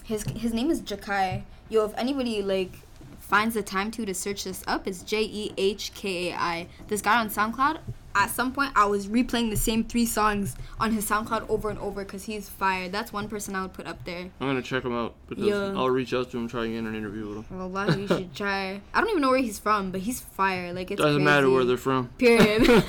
his 0.05 0.23
his 0.37 0.55
name 0.55 0.71
is 0.71 0.81
Jehkai. 0.83 1.43
Yo, 1.69 1.85
if 1.85 1.93
anybody 1.97 2.43
like 2.43 2.79
finds 3.19 3.57
the 3.57 3.63
time 3.63 3.91
to 3.91 4.07
to 4.07 4.15
search 4.15 4.45
this 4.45 4.63
up, 4.69 4.87
it's 4.87 5.03
J 5.03 5.23
E 5.23 5.53
H 5.57 5.93
K 5.95 6.31
A 6.31 6.37
I. 6.37 6.69
This 6.87 7.03
guy 7.03 7.19
on 7.19 7.29
SoundCloud. 7.29 7.81
At 8.19 8.31
some 8.31 8.53
point, 8.53 8.73
I 8.75 8.87
was 8.87 9.09
replaying 9.09 9.51
the 9.51 9.57
same 9.59 9.85
three 9.85 10.07
songs 10.07 10.57
on 10.81 10.91
his 10.93 11.09
SoundCloud 11.09 11.51
over 11.51 11.69
and 11.69 11.79
over 11.81 12.03
because 12.03 12.25
he's 12.25 12.49
fired. 12.49 12.91
That's 12.91 13.13
one 13.13 13.29
person 13.29 13.55
I 13.55 13.61
would 13.63 13.75
put 13.75 13.87
up 13.87 14.03
there. 14.07 14.31
I'm 14.41 14.47
gonna 14.49 14.63
check 14.63 14.85
him 14.85 14.95
out 14.97 15.15
because 15.29 15.45
Yeah. 15.45 15.75
I'll 15.77 15.91
reach 15.91 16.15
out 16.15 16.31
to 16.31 16.39
him, 16.39 16.49
try 16.49 16.65
and 16.65 16.73
get 16.73 16.79
an 16.85 16.95
interview 16.95 17.29
with 17.29 17.47
him. 17.47 17.73
Well, 17.73 17.99
you 17.99 18.09
should 18.09 18.35
try. 18.35 18.81
I 18.95 19.01
don't 19.01 19.11
even 19.11 19.21
know 19.21 19.29
where 19.29 19.39
he's 19.39 19.59
from, 19.59 19.91
but 19.91 20.01
he's 20.01 20.21
fire. 20.21 20.73
Like 20.73 20.91
it 20.91 20.97
Doesn't 20.97 21.23
matter 21.23 21.51
where 21.51 21.65
they're 21.65 21.77
from. 21.77 22.09
Period. 22.17 22.67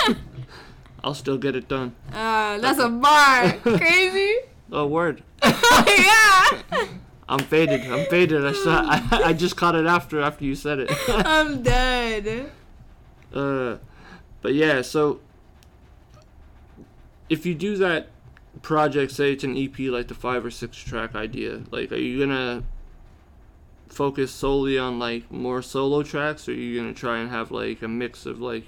I'll 1.03 1.13
still 1.13 1.37
get 1.37 1.55
it 1.57 1.67
done. 1.67 1.93
uh, 2.13 2.57
that's 2.59 2.79
a 2.79 2.87
bar. 2.89 3.51
Crazy. 3.77 4.33
Oh 4.71 4.87
word. 4.87 5.23
yeah. 5.43 6.61
I'm 7.29 7.39
faded. 7.39 7.81
I'm 7.91 8.05
faded. 8.05 8.45
I 8.45 8.53
saw. 8.53 8.81
I, 8.85 9.21
I 9.25 9.33
just 9.33 9.57
caught 9.57 9.75
it 9.75 9.85
after 9.85 10.21
after 10.21 10.45
you 10.45 10.55
said 10.55 10.79
it. 10.79 10.89
I'm 11.09 11.61
dead. 11.61 12.49
Uh, 13.33 13.75
but 14.41 14.53
yeah, 14.53 14.81
so 14.81 15.19
if 17.29 17.45
you 17.45 17.55
do 17.55 17.77
that 17.77 18.07
project, 18.61 19.11
say 19.11 19.33
it's 19.33 19.43
an 19.43 19.57
EP, 19.57 19.77
like 19.79 20.07
the 20.07 20.13
five 20.13 20.45
or 20.45 20.51
six 20.51 20.77
track 20.77 21.15
idea, 21.15 21.63
like, 21.71 21.91
are 21.91 21.97
you 21.97 22.19
gonna 22.19 22.63
focus 23.87 24.31
solely 24.31 24.77
on 24.77 24.99
like 24.99 25.31
more 25.31 25.61
solo 25.61 26.03
tracks, 26.03 26.47
or 26.47 26.51
are 26.51 26.55
you 26.55 26.79
gonna 26.79 26.93
try 26.93 27.19
and 27.19 27.29
have 27.29 27.51
like 27.51 27.81
a 27.81 27.87
mix 27.87 28.25
of 28.25 28.39
like 28.39 28.65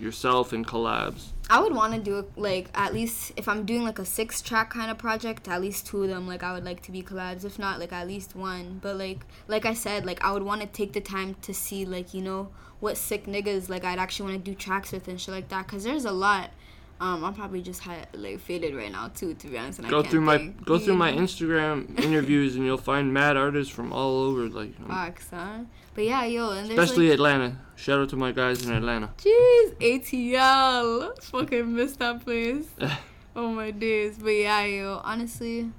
yourself 0.00 0.52
and 0.52 0.66
collabs? 0.66 1.28
I 1.48 1.60
would 1.60 1.74
want 1.74 1.94
to 1.94 2.00
do 2.00 2.18
it 2.18 2.30
like 2.36 2.68
at 2.74 2.92
least 2.92 3.32
if 3.36 3.48
I'm 3.48 3.64
doing 3.64 3.84
like 3.84 3.98
a 3.98 4.04
six 4.04 4.42
track 4.42 4.70
kind 4.70 4.90
of 4.90 4.98
project, 4.98 5.48
at 5.48 5.60
least 5.60 5.86
two 5.86 6.02
of 6.02 6.08
them 6.08 6.26
like 6.26 6.42
I 6.42 6.52
would 6.52 6.64
like 6.64 6.82
to 6.82 6.92
be 6.92 7.02
collabs. 7.02 7.44
If 7.44 7.58
not, 7.58 7.78
like 7.78 7.92
at 7.92 8.06
least 8.06 8.34
one. 8.34 8.78
But 8.82 8.96
like 8.96 9.20
like 9.46 9.64
I 9.64 9.74
said, 9.74 10.04
like 10.04 10.24
I 10.24 10.32
would 10.32 10.42
want 10.42 10.60
to 10.62 10.66
take 10.66 10.92
the 10.92 11.00
time 11.00 11.36
to 11.42 11.54
see 11.54 11.84
like 11.84 12.14
you 12.14 12.22
know 12.22 12.50
what 12.80 12.96
sick 12.96 13.26
niggas 13.26 13.68
like 13.68 13.84
I'd 13.84 13.98
actually 13.98 14.32
want 14.32 14.44
to 14.44 14.50
do 14.50 14.56
tracks 14.56 14.92
with 14.92 15.06
and 15.08 15.20
shit 15.20 15.34
like 15.34 15.48
that. 15.48 15.68
Cause 15.68 15.84
there's 15.84 16.04
a 16.04 16.12
lot. 16.12 16.50
Um, 16.98 17.24
I'm 17.24 17.34
probably 17.34 17.60
just 17.60 17.82
hi- 17.82 18.06
like 18.14 18.40
faded 18.40 18.74
right 18.74 18.90
now 18.90 19.08
too, 19.08 19.34
to 19.34 19.48
be 19.48 19.58
honest. 19.58 19.78
And 19.80 19.88
I 19.88 19.90
Go 19.90 20.00
can't 20.00 20.10
through 20.10 20.20
my 20.22 20.38
think, 20.38 20.64
go 20.64 20.78
through 20.78 20.96
my? 20.96 21.12
Instagram 21.12 21.98
interviews, 22.02 22.56
and 22.56 22.64
you'll 22.64 22.78
find 22.78 23.12
mad 23.12 23.36
artists 23.36 23.72
from 23.72 23.92
all 23.92 24.22
over, 24.22 24.48
like 24.48 24.72
um, 24.80 24.88
Facts, 24.88 25.28
huh? 25.30 25.58
But 25.94 26.04
yeah, 26.04 26.24
yo, 26.24 26.50
and 26.52 26.70
especially 26.70 27.08
like, 27.08 27.14
Atlanta. 27.14 27.58
Shout 27.74 28.00
out 28.00 28.08
to 28.10 28.16
my 28.16 28.32
guys 28.32 28.64
in 28.64 28.72
Atlanta. 28.72 29.10
Jeez, 29.18 29.74
ATL. 29.78 31.22
Fucking 31.22 31.74
missed 31.74 31.98
that 31.98 32.24
place. 32.24 32.66
oh 33.36 33.50
my 33.50 33.70
days. 33.72 34.16
But 34.18 34.30
yeah, 34.30 34.64
yo, 34.64 35.00
honestly, 35.04 35.70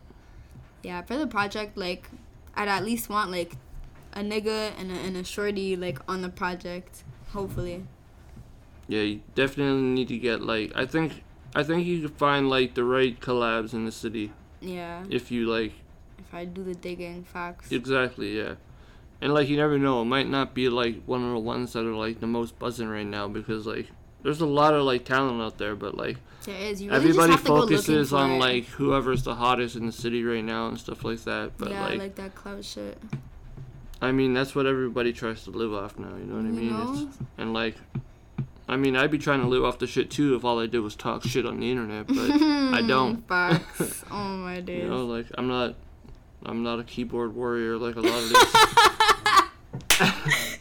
yeah, 0.83 1.01
for 1.01 1.17
the 1.17 1.25
project, 1.27 1.77
like, 1.77 2.09
I'd 2.55 2.67
at 2.67 2.85
least 2.85 3.09
want 3.09 3.31
like 3.31 3.53
a 4.13 4.19
nigga 4.19 4.71
and 4.77 4.91
a, 4.91 4.95
and 4.95 5.17
a 5.17 5.23
shorty 5.23 5.75
like 5.75 5.97
on 6.07 6.21
the 6.21 6.29
project. 6.29 7.03
Hopefully. 7.33 7.85
Yeah, 8.87 9.01
you 9.01 9.21
definitely 9.35 9.81
need 9.81 10.07
to 10.09 10.17
get 10.17 10.41
like 10.41 10.71
I 10.75 10.85
think 10.85 11.23
I 11.55 11.63
think 11.63 11.85
you 11.85 12.01
could 12.01 12.17
find 12.17 12.49
like 12.49 12.73
the 12.75 12.83
right 12.83 13.19
collabs 13.19 13.73
in 13.73 13.85
the 13.85 13.91
city 13.91 14.31
Yeah. 14.61 15.03
if 15.09 15.31
you 15.31 15.45
like 15.47 15.73
If 16.19 16.33
I 16.33 16.45
do 16.45 16.63
the 16.63 16.75
digging, 16.75 17.23
facts. 17.23 17.71
exactly 17.71 18.37
yeah. 18.37 18.55
And 19.21 19.33
like 19.33 19.49
you 19.49 19.57
never 19.57 19.77
know, 19.79 20.01
it 20.01 20.05
might 20.05 20.29
not 20.29 20.53
be 20.53 20.69
like 20.69 21.03
one 21.05 21.23
of 21.23 21.31
the 21.31 21.39
ones 21.39 21.73
that 21.73 21.85
are 21.85 21.93
like 21.95 22.19
the 22.19 22.27
most 22.27 22.57
buzzing 22.59 22.87
right 22.87 23.05
now 23.05 23.27
because 23.27 23.65
like 23.65 23.87
there's 24.23 24.41
a 24.41 24.45
lot 24.45 24.73
of 24.73 24.83
like 24.83 25.05
talent 25.05 25.41
out 25.41 25.57
there, 25.57 25.75
but 25.75 25.95
like 25.97 26.17
There 26.45 26.55
is. 26.55 26.81
You 26.81 26.89
really 26.91 26.97
everybody 27.07 27.33
just 27.33 27.39
have 27.39 27.41
to 27.43 27.47
go 27.47 27.55
looking 27.61 27.77
focuses 27.77 28.13
on 28.13 28.31
it. 28.31 28.39
like 28.39 28.65
whoever's 28.65 29.23
the 29.23 29.35
hottest 29.35 29.75
in 29.75 29.85
the 29.85 29.91
city 29.91 30.23
right 30.23 30.43
now 30.43 30.67
and 30.67 30.79
stuff 30.79 31.03
like 31.03 31.23
that. 31.25 31.57
But 31.57 31.71
yeah, 31.71 31.85
like, 31.87 31.99
like, 31.99 32.15
that 32.15 32.35
cloud 32.35 32.63
shit. 32.63 32.97
I 34.01 34.11
mean 34.11 34.33
that's 34.33 34.53
what 34.53 34.65
everybody 34.67 35.11
tries 35.13 35.43
to 35.45 35.51
live 35.51 35.73
off 35.73 35.97
now. 35.97 36.15
You 36.15 36.25
know 36.25 36.35
what 36.35 36.45
I 36.45 36.47
You 36.49 36.53
mean? 36.53 36.73
know? 36.73 37.07
It's, 37.09 37.17
and 37.39 37.53
like, 37.53 37.75
I 38.67 38.75
mean 38.75 38.95
I'd 38.95 39.11
be 39.11 39.17
trying 39.17 39.41
to 39.41 39.47
live 39.47 39.63
off 39.63 39.79
the 39.79 39.87
shit 39.87 40.09
too 40.11 40.35
if 40.35 40.43
all 40.43 40.59
I 40.59 40.67
did 40.67 40.79
was 40.79 40.95
talk 40.95 41.23
shit 41.23 41.45
on 41.45 41.59
the 41.59 41.71
internet, 41.71 42.07
but 42.07 42.17
I 42.31 42.81
don't. 42.87 43.25
Facts. 43.27 44.03
oh 44.11 44.37
my 44.37 44.59
days. 44.61 44.83
You 44.83 44.89
know, 44.89 45.05
like 45.05 45.27
I'm 45.37 45.47
not, 45.47 45.75
I'm 46.45 46.63
not 46.63 46.79
a 46.79 46.83
keyboard 46.83 47.33
warrior 47.35 47.77
like 47.77 47.95
a 47.95 48.01
lot 48.01 48.21
of 48.23 48.29
these. 48.29 48.53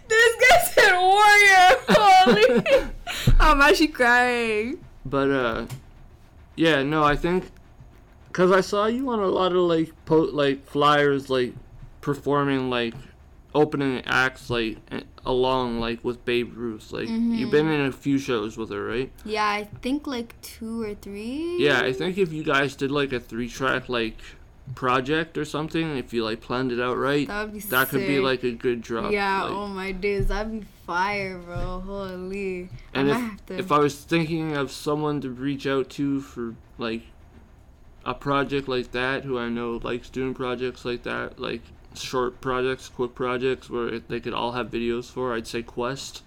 this 0.09 0.37
guy 0.41 0.59
said 0.73 0.99
warrior. 0.99 1.69
Holy. 1.89 2.89
I'm 3.41 3.61
actually 3.61 3.89
crying. 3.89 4.79
but 5.05 5.31
uh, 5.31 5.67
yeah, 6.57 6.83
no, 6.83 7.03
I 7.05 7.17
think, 7.17 7.51
cause 8.33 8.51
I 8.51 8.61
saw 8.61 8.87
you 8.87 9.09
on 9.11 9.19
a 9.21 9.27
lot 9.27 9.53
of 9.53 9.59
like 9.59 9.93
po- 10.07 10.31
like 10.33 10.67
flyers 10.67 11.29
like 11.29 11.55
performing 12.01 12.71
like 12.71 12.95
opening 13.57 14.03
acts 14.05 14.51
like 14.51 14.77
along 15.25 15.81
like 15.81 16.05
with 16.05 16.25
Babe 16.25 16.53
Ruth. 16.55 16.93
Like 16.93 17.09
mm-hmm. 17.09 17.35
you've 17.35 17.51
been 17.51 17.69
in 17.69 17.87
a 17.87 17.93
few 17.93 18.19
shows 18.19 18.57
with 18.57 18.71
her, 18.71 18.85
right? 18.85 19.11
Yeah, 19.25 19.49
I 19.49 19.65
think 19.81 20.07
like 20.07 20.41
two 20.43 20.83
or 20.83 20.95
three. 20.95 21.57
Yeah, 21.59 21.81
I 21.81 21.93
think 21.93 22.19
if 22.19 22.33
you 22.33 22.45
guys 22.45 22.77
did 22.77 22.91
like 22.91 23.13
a 23.13 23.19
three 23.19 23.49
track 23.49 23.89
like 23.89 24.19
project 24.75 25.39
or 25.39 25.47
something, 25.47 25.97
if 25.97 26.13
you 26.13 26.23
like 26.23 26.43
planned 26.43 26.71
it 26.71 26.81
out 26.81 26.99
right, 26.99 27.27
That 27.27 27.53
be 27.53 27.61
that 27.61 27.89
could 27.89 28.07
be 28.07 28.21
like 28.21 28.45
a 28.45 28.53
good 28.53 28.83
drop. 28.83 29.11
Yeah, 29.11 29.45
like- 29.45 29.53
oh 29.53 29.67
my 29.67 29.93
days, 29.93 30.29
that'd 30.29 30.53
be 30.53 30.67
fire, 30.87 31.39
bro. 31.39 31.81
Holy. 31.81 32.69
And 32.93 33.11
I 33.11 33.15
if 33.15 33.23
have 33.23 33.47
to. 33.47 33.59
if 33.59 33.73
I 33.73 33.79
was 33.79 33.97
thinking 33.97 34.55
of 34.55 34.71
someone 34.71 35.23
to 35.23 35.31
reach 35.31 35.67
out 35.67 35.89
to 35.91 36.21
for 36.21 36.55
like 36.77 37.03
a 38.05 38.13
project 38.13 38.69
like 38.69 38.93
that, 38.93 39.25
who 39.25 39.39
I 39.39 39.49
know 39.49 39.81
likes 39.83 40.11
doing 40.11 40.35
projects 40.35 40.85
like 40.85 41.05
that, 41.05 41.41
like 41.41 41.63
short 42.01 42.41
projects, 42.41 42.89
quick 42.89 43.15
projects 43.15 43.69
where 43.71 43.89
it, 43.89 44.09
they 44.09 44.21
could 44.21 44.35
all 44.35 44.53
have 44.53 44.71
videos 44.71 45.11
for, 45.11 45.35
I'd 45.35 45.47
say 45.47 45.63
Quest. 45.63 46.23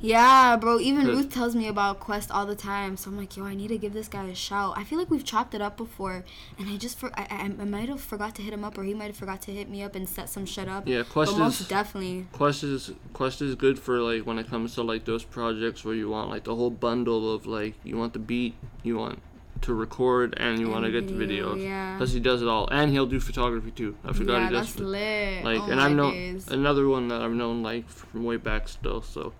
yeah, 0.00 0.56
bro. 0.56 0.78
Even 0.78 1.06
Ruth 1.08 1.28
tells 1.32 1.56
me 1.56 1.66
about 1.66 1.98
Quest 1.98 2.30
all 2.30 2.46
the 2.46 2.54
time, 2.54 2.96
so 2.96 3.10
I'm 3.10 3.16
like, 3.16 3.36
yo, 3.36 3.44
I 3.44 3.56
need 3.56 3.68
to 3.68 3.78
give 3.78 3.92
this 3.92 4.06
guy 4.06 4.26
a 4.26 4.34
shout. 4.34 4.74
I 4.76 4.84
feel 4.84 4.96
like 4.96 5.10
we've 5.10 5.24
chopped 5.24 5.54
it 5.54 5.60
up 5.60 5.76
before, 5.76 6.24
and 6.56 6.68
I 6.68 6.76
just 6.76 6.96
for 6.98 7.10
I, 7.18 7.26
I, 7.30 7.44
I 7.44 7.64
might 7.64 7.88
have 7.88 8.00
forgot 8.00 8.36
to 8.36 8.42
hit 8.42 8.52
him 8.54 8.62
up, 8.64 8.78
or 8.78 8.84
he 8.84 8.94
might 8.94 9.06
have 9.08 9.16
forgot 9.16 9.42
to 9.42 9.50
hit 9.50 9.68
me 9.68 9.82
up 9.82 9.96
and 9.96 10.08
set 10.08 10.28
some 10.28 10.46
shit 10.46 10.68
up. 10.68 10.86
Yeah, 10.86 11.02
Quest 11.02 11.32
but 11.32 11.38
most 11.38 11.60
is 11.62 11.66
definitely. 11.68 12.26
Quest 12.32 12.62
is 12.62 12.92
Quest 13.12 13.42
is 13.42 13.56
good 13.56 13.76
for 13.78 13.98
like 14.00 14.24
when 14.24 14.38
it 14.38 14.48
comes 14.48 14.74
to 14.76 14.82
like 14.84 15.04
those 15.04 15.24
projects 15.24 15.84
where 15.84 15.96
you 15.96 16.08
want 16.10 16.30
like 16.30 16.44
the 16.44 16.54
whole 16.54 16.70
bundle 16.70 17.34
of 17.34 17.46
like 17.46 17.74
you 17.82 17.96
want 17.96 18.12
the 18.12 18.20
beat, 18.20 18.54
you 18.84 18.96
want 18.96 19.20
to 19.62 19.74
record, 19.74 20.34
and 20.36 20.58
you 20.58 20.68
want 20.68 20.84
to 20.84 20.90
get 20.90 21.06
the 21.06 21.14
video. 21.14 21.54
Yeah. 21.54 21.96
Plus 21.96 22.12
he 22.12 22.20
does 22.20 22.42
it 22.42 22.48
all, 22.48 22.68
and 22.70 22.90
he'll 22.90 23.06
do 23.06 23.20
photography 23.20 23.70
too. 23.70 23.96
I 24.04 24.12
forgot 24.12 24.38
yeah, 24.38 24.48
he 24.48 24.54
does. 24.54 24.66
that's 24.74 24.80
lit. 24.80 25.44
like 25.44 25.60
oh 25.60 25.70
and 25.70 25.80
I've 25.80 25.92
known 25.92 26.12
days. 26.12 26.48
another 26.48 26.88
one 26.88 27.08
that 27.08 27.22
I've 27.22 27.32
known 27.32 27.62
like 27.62 27.88
from 27.88 28.24
way 28.24 28.36
back 28.36 28.68
still. 28.68 29.02
So 29.02 29.32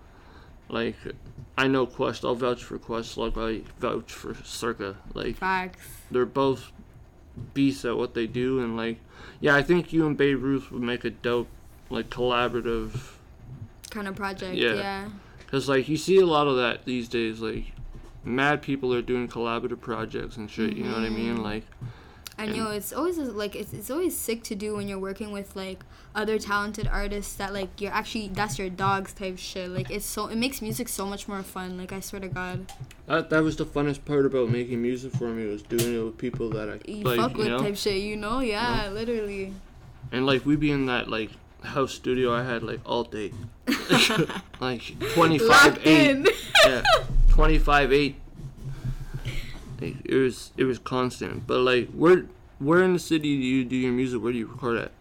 like 0.67 0.95
I 1.57 1.67
know 1.67 1.85
Quest. 1.85 2.23
I'll 2.25 2.35
vouch 2.35 2.63
for 2.63 2.77
Quest 2.77 3.17
like 3.17 3.37
I 3.37 3.61
vouch 3.79 4.11
for 4.11 4.35
Circa. 4.43 4.97
Like 5.13 5.37
Facts. 5.37 5.87
they're 6.11 6.25
both 6.25 6.71
beasts 7.53 7.85
at 7.85 7.97
what 7.97 8.13
they 8.13 8.27
do, 8.27 8.59
and 8.59 8.77
like 8.77 8.99
yeah, 9.39 9.55
I 9.55 9.61
think 9.61 9.93
you 9.93 10.05
and 10.05 10.17
Babe 10.17 10.41
Ruth 10.41 10.71
would 10.71 10.81
make 10.81 11.03
a 11.05 11.09
dope 11.09 11.49
like 11.89 12.09
collaborative. 12.09 13.13
Kind 13.89 14.07
of 14.07 14.15
project. 14.15 14.55
Yeah. 14.55 14.73
yeah. 14.73 15.09
Cause 15.49 15.67
like 15.67 15.89
you 15.89 15.97
see 15.97 16.17
a 16.17 16.25
lot 16.25 16.47
of 16.47 16.57
that 16.57 16.85
these 16.85 17.07
days. 17.07 17.39
Like 17.39 17.65
mad 18.23 18.61
people 18.61 18.93
are 18.93 19.01
doing 19.01 19.27
collaborative 19.27 19.81
projects 19.81 20.37
and 20.37 20.49
shit. 20.49 20.75
You 20.75 20.83
know 20.83 20.93
what 20.93 21.03
I 21.03 21.09
mean? 21.09 21.37
Mhm. 21.37 21.43
Like 21.43 21.63
And 22.37 22.55
know 22.55 22.71
it's 22.71 22.93
always 22.93 23.17
like 23.17 23.55
it's, 23.55 23.73
it's 23.73 23.89
always 23.91 24.15
sick 24.15 24.43
to 24.43 24.55
do 24.55 24.75
when 24.75 24.87
you're 24.87 24.99
working 24.99 25.31
with 25.31 25.55
like 25.55 25.83
other 26.15 26.39
talented 26.39 26.87
artists 26.87 27.35
that 27.35 27.53
like 27.53 27.81
you're 27.81 27.91
actually 27.91 28.29
that's 28.29 28.57
your 28.57 28.69
dogs 28.69 29.13
type 29.13 29.37
shit. 29.37 29.69
Like 29.69 29.91
it's 29.91 30.05
so 30.05 30.27
it 30.27 30.37
makes 30.37 30.61
music 30.61 30.87
so 30.89 31.05
much 31.05 31.27
more 31.27 31.43
fun. 31.43 31.77
Like 31.77 31.91
I 31.91 31.99
swear 31.99 32.21
to 32.21 32.27
God, 32.29 32.71
that 33.07 33.29
that 33.29 33.43
was 33.43 33.55
the 33.57 33.65
funnest 33.65 34.05
part 34.05 34.25
about 34.25 34.49
making 34.49 34.81
music 34.81 35.11
for 35.13 35.27
me 35.29 35.45
was 35.47 35.63
doing 35.63 35.93
it 35.95 36.03
with 36.03 36.17
people 36.17 36.49
that 36.51 36.69
I 36.69 36.79
you 36.89 37.03
like. 37.03 37.19
fuck 37.19 37.31
you 37.33 37.37
with 37.39 37.47
know? 37.47 37.59
type 37.59 37.75
shit. 37.77 38.01
You 38.01 38.15
know, 38.15 38.39
yeah, 38.39 38.89
literally. 38.89 39.53
And 40.11 40.25
like 40.25 40.45
we 40.45 40.55
be 40.55 40.71
in 40.71 40.85
that 40.87 41.09
like 41.09 41.31
house 41.63 41.93
studio 41.93 42.33
I 42.33 42.43
had 42.43 42.63
like 42.63 42.79
all 42.85 43.03
day. 43.03 43.33
like 44.61 44.97
25 45.13 45.47
Locked 45.47 45.79
8. 45.85 46.09
in. 46.09 46.27
Yeah. 46.65 46.81
25 47.39 47.93
8. 47.93 48.15
Like, 49.79 49.95
it 50.03 50.13
was 50.13 50.51
it 50.57 50.65
was 50.65 50.77
constant. 50.77 51.47
But 51.47 51.59
like 51.59 51.89
where 51.91 52.25
where 52.59 52.83
in 52.83 52.91
the 52.91 52.99
city 52.99 53.37
do 53.37 53.45
you 53.45 53.63
do 53.63 53.77
your 53.77 53.93
music? 53.93 54.21
Where 54.21 54.33
do 54.33 54.37
you 54.37 54.47
record 54.47 54.77
at? 54.77 54.91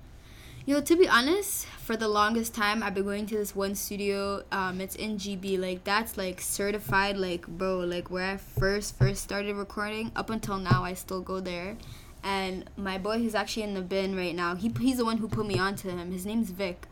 you 0.64 0.74
know 0.74 0.81
to 0.81 0.94
be 0.94 1.09
honest, 1.09 1.66
for 1.66 1.96
the 1.96 2.07
longest 2.07 2.55
time, 2.55 2.81
I've 2.85 2.94
been 2.94 3.03
going 3.03 3.27
to 3.27 3.37
this 3.37 3.57
one 3.57 3.74
studio. 3.74 4.44
Um, 4.53 4.81
it's 4.81 4.94
in 4.94 5.16
GB. 5.16 5.59
Like 5.59 5.83
that's 5.83 6.16
like 6.16 6.40
certified. 6.40 7.16
Like 7.16 7.44
bro, 7.48 7.81
like 7.81 8.09
where 8.09 8.35
I 8.35 8.37
first 8.37 8.96
first 8.96 9.20
started 9.24 9.57
recording. 9.57 10.12
Up 10.14 10.31
until 10.31 10.59
now, 10.59 10.85
I 10.85 10.94
still 10.94 11.22
go 11.22 11.40
there. 11.40 11.77
And 12.22 12.70
my 12.77 12.98
boy, 12.98 13.18
who's 13.18 13.35
actually 13.35 13.64
in 13.64 13.74
the 13.74 13.83
bin 13.83 14.14
right 14.14 14.37
now, 14.37 14.55
he 14.55 14.72
he's 14.79 14.98
the 14.98 15.05
one 15.05 15.16
who 15.16 15.27
put 15.27 15.44
me 15.44 15.59
onto 15.59 15.88
him. 15.90 16.12
His 16.12 16.24
name's 16.24 16.51
Vic. 16.51 16.87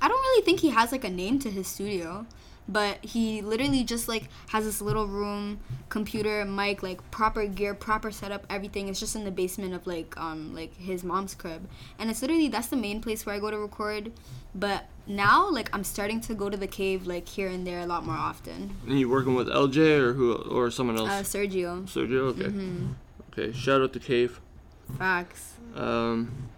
I 0.00 0.08
don't 0.08 0.18
really 0.18 0.44
think 0.46 0.60
he 0.60 0.70
has 0.70 0.92
like 0.92 1.04
a 1.04 1.10
name 1.10 1.38
to 1.40 1.50
his 1.50 1.66
studio, 1.66 2.24
but 2.68 3.04
he 3.04 3.42
literally 3.42 3.84
just 3.84 4.08
like 4.08 4.28
has 4.48 4.64
this 4.64 4.80
little 4.80 5.06
room, 5.06 5.60
computer, 5.88 6.44
mic, 6.44 6.82
like 6.82 7.08
proper 7.10 7.46
gear, 7.46 7.74
proper 7.74 8.10
setup, 8.10 8.44
everything. 8.50 8.88
It's 8.88 8.98
just 9.00 9.14
in 9.16 9.24
the 9.24 9.30
basement 9.30 9.74
of 9.74 9.86
like 9.86 10.16
um 10.16 10.54
like 10.54 10.76
his 10.76 11.04
mom's 11.04 11.34
crib, 11.34 11.68
and 11.98 12.10
it's 12.10 12.22
literally 12.22 12.48
that's 12.48 12.68
the 12.68 12.76
main 12.76 13.00
place 13.00 13.24
where 13.26 13.34
I 13.34 13.38
go 13.38 13.50
to 13.50 13.58
record. 13.58 14.12
But 14.54 14.86
now 15.06 15.48
like 15.50 15.68
I'm 15.72 15.84
starting 15.84 16.20
to 16.22 16.34
go 16.34 16.50
to 16.50 16.56
the 16.56 16.66
cave 16.66 17.06
like 17.06 17.28
here 17.28 17.48
and 17.48 17.66
there 17.66 17.80
a 17.80 17.86
lot 17.86 18.04
more 18.04 18.16
often. 18.16 18.76
And 18.86 18.98
you 18.98 19.08
working 19.08 19.34
with 19.34 19.48
LJ 19.48 19.98
or 20.00 20.12
who 20.14 20.34
or 20.34 20.70
someone 20.70 20.96
else? 20.96 21.10
Uh, 21.10 21.22
Sergio, 21.22 21.84
Sergio. 21.84 22.30
Okay. 22.30 22.48
hmm 22.48 22.86
Okay. 23.32 23.52
Shout 23.52 23.82
out 23.82 23.92
to 23.92 24.00
Cave. 24.00 24.40
facts. 24.98 25.54
Um. 25.74 26.48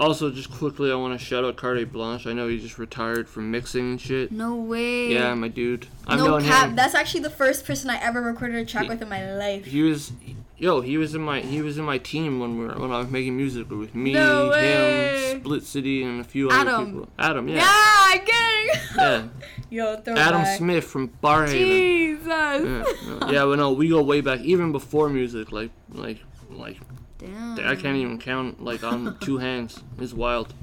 Also, 0.00 0.30
just 0.30 0.50
quickly, 0.52 0.92
I 0.92 0.94
want 0.94 1.18
to 1.18 1.24
shout 1.24 1.44
out 1.44 1.56
Carte 1.56 1.90
Blanche. 1.92 2.26
I 2.28 2.32
know 2.32 2.46
he 2.46 2.58
just 2.60 2.78
retired 2.78 3.28
from 3.28 3.50
mixing 3.50 3.90
and 3.90 4.00
shit. 4.00 4.30
No 4.30 4.54
way. 4.54 5.12
Yeah, 5.12 5.34
my 5.34 5.48
dude. 5.48 5.88
I've 6.06 6.18
no 6.20 6.40
cap. 6.40 6.68
him. 6.68 6.76
That's 6.76 6.94
actually 6.94 7.20
the 7.22 7.30
first 7.30 7.64
person 7.66 7.90
I 7.90 7.96
ever 8.00 8.22
recorded 8.22 8.56
a 8.56 8.64
track 8.64 8.84
He- 8.84 8.88
with 8.90 9.02
in 9.02 9.08
my 9.08 9.34
life. 9.34 9.64
He 9.64 9.82
was, 9.82 10.12
yo, 10.56 10.82
he 10.82 10.96
was 10.98 11.16
in 11.16 11.22
my 11.22 11.40
he 11.40 11.62
was 11.62 11.78
in 11.78 11.84
my 11.84 11.98
team 11.98 12.38
when 12.38 12.58
we 12.60 12.66
were 12.66 12.74
when 12.78 12.92
I 12.92 12.98
was 13.00 13.10
making 13.10 13.36
music 13.36 13.68
with 13.70 13.92
me, 13.96 14.12
No 14.12 14.52
him, 14.52 15.40
Split 15.40 15.64
City, 15.64 16.04
and 16.04 16.20
a 16.20 16.24
few 16.24 16.48
other 16.48 16.84
people. 16.86 17.08
Adam, 17.18 17.48
yeah, 17.48 17.56
Yeah, 17.56 18.24
gang. 18.24 18.68
yeah. 18.96 19.22
Yo, 19.70 19.96
throw 19.96 20.14
Adam 20.14 20.42
back. 20.42 20.58
Smith 20.58 20.84
from 20.84 21.08
Barrhaven. 21.22 21.48
Jesus. 21.58 22.26
Yeah, 22.28 22.60
no, 22.62 23.30
yeah, 23.32 23.44
but 23.44 23.56
no, 23.58 23.72
we 23.72 23.88
go 23.88 24.00
way 24.02 24.20
back, 24.20 24.40
even 24.40 24.70
before 24.70 25.08
music. 25.08 25.50
Like, 25.50 25.70
like, 25.92 26.18
like, 26.50 26.78
Damn. 27.18 27.58
I 27.60 27.74
can't 27.74 27.96
even 27.96 28.18
count 28.18 28.62
like 28.62 28.84
on 28.84 29.18
two 29.20 29.38
hands. 29.38 29.82
It's 29.98 30.12
wild. 30.12 30.54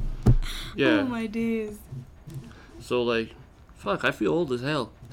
Yeah. 0.76 1.02
Oh 1.02 1.04
my 1.06 1.28
days. 1.28 1.78
So 2.80 3.04
like, 3.04 3.32
fuck, 3.76 4.06
I 4.06 4.12
feel 4.12 4.32
old 4.32 4.52
as 4.54 4.62
hell. 4.62 4.92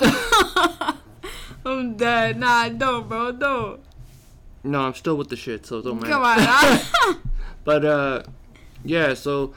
I'm 1.64 1.96
dead. 1.96 2.38
Nah, 2.38 2.68
don't, 2.68 3.08
bro. 3.08 3.32
Don't. 3.32 3.80
No, 4.64 4.80
I'm 4.80 4.94
still 4.94 5.16
with 5.16 5.28
the 5.28 5.36
shit, 5.36 5.66
so 5.66 5.82
don't 5.82 6.00
matter. 6.00 6.12
Come 6.12 6.22
on. 6.22 7.18
But 7.64 7.84
uh, 7.84 8.22
yeah. 8.84 9.14
So, 9.14 9.54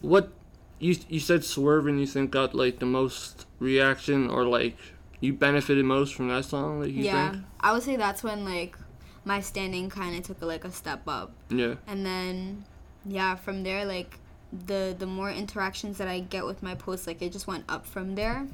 what 0.00 0.32
you 0.78 0.96
you 1.08 1.20
said 1.20 1.44
Swerve 1.44 1.86
and 1.86 2.00
you 2.00 2.06
think 2.06 2.30
got 2.30 2.54
like 2.54 2.78
the 2.78 2.86
most 2.86 3.46
reaction 3.58 4.30
or 4.30 4.44
like 4.44 4.76
you 5.20 5.32
benefited 5.34 5.84
most 5.84 6.14
from 6.14 6.28
that 6.28 6.46
song? 6.46 6.80
Like 6.80 6.92
you 6.92 7.04
yeah, 7.04 7.32
think? 7.32 7.44
I 7.60 7.72
would 7.72 7.82
say 7.82 7.96
that's 7.96 8.22
when 8.22 8.44
like 8.44 8.76
my 9.26 9.40
standing 9.40 9.90
kind 9.90 10.16
of 10.16 10.22
took 10.24 10.40
like 10.40 10.64
a 10.64 10.70
step 10.72 11.02
up, 11.06 11.32
Yeah. 11.50 11.74
and 11.86 12.06
then 12.06 12.64
yeah, 13.04 13.34
from 13.34 13.62
there 13.62 13.84
like 13.84 14.18
the 14.66 14.94
the 14.98 15.06
more 15.06 15.30
interactions 15.30 15.98
that 15.98 16.08
I 16.08 16.20
get 16.20 16.46
with 16.46 16.62
my 16.62 16.74
posts, 16.74 17.06
like 17.06 17.20
it 17.20 17.32
just 17.32 17.46
went 17.46 17.64
up 17.68 17.84
from 17.86 18.14
there. 18.14 18.46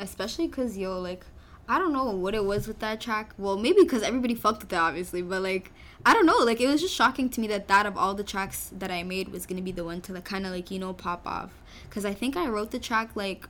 Especially 0.00 0.48
cause 0.48 0.76
yo, 0.76 0.98
like 1.00 1.24
I 1.68 1.78
don't 1.78 1.92
know 1.92 2.10
what 2.10 2.34
it 2.34 2.44
was 2.44 2.66
with 2.66 2.80
that 2.80 3.00
track. 3.00 3.32
Well, 3.38 3.56
maybe 3.56 3.82
because 3.82 4.02
everybody 4.02 4.34
fucked 4.34 4.62
with 4.64 4.72
it, 4.72 4.76
obviously. 4.76 5.22
But 5.22 5.40
like, 5.42 5.72
I 6.04 6.12
don't 6.12 6.26
know. 6.26 6.36
Like, 6.38 6.60
it 6.60 6.66
was 6.66 6.82
just 6.82 6.94
shocking 6.94 7.30
to 7.30 7.40
me 7.40 7.46
that 7.46 7.68
that 7.68 7.86
of 7.86 7.96
all 7.96 8.12
the 8.14 8.24
tracks 8.24 8.70
that 8.78 8.90
I 8.90 9.02
made 9.02 9.28
was 9.28 9.46
gonna 9.46 9.62
be 9.62 9.72
the 9.72 9.84
one 9.84 10.00
to 10.02 10.12
like 10.12 10.24
kind 10.24 10.44
of 10.44 10.52
like 10.52 10.70
you 10.70 10.78
know 10.78 10.92
pop 10.92 11.26
off. 11.26 11.52
Cause 11.90 12.04
I 12.04 12.12
think 12.12 12.36
I 12.36 12.48
wrote 12.48 12.70
the 12.70 12.78
track 12.78 13.10
like, 13.14 13.46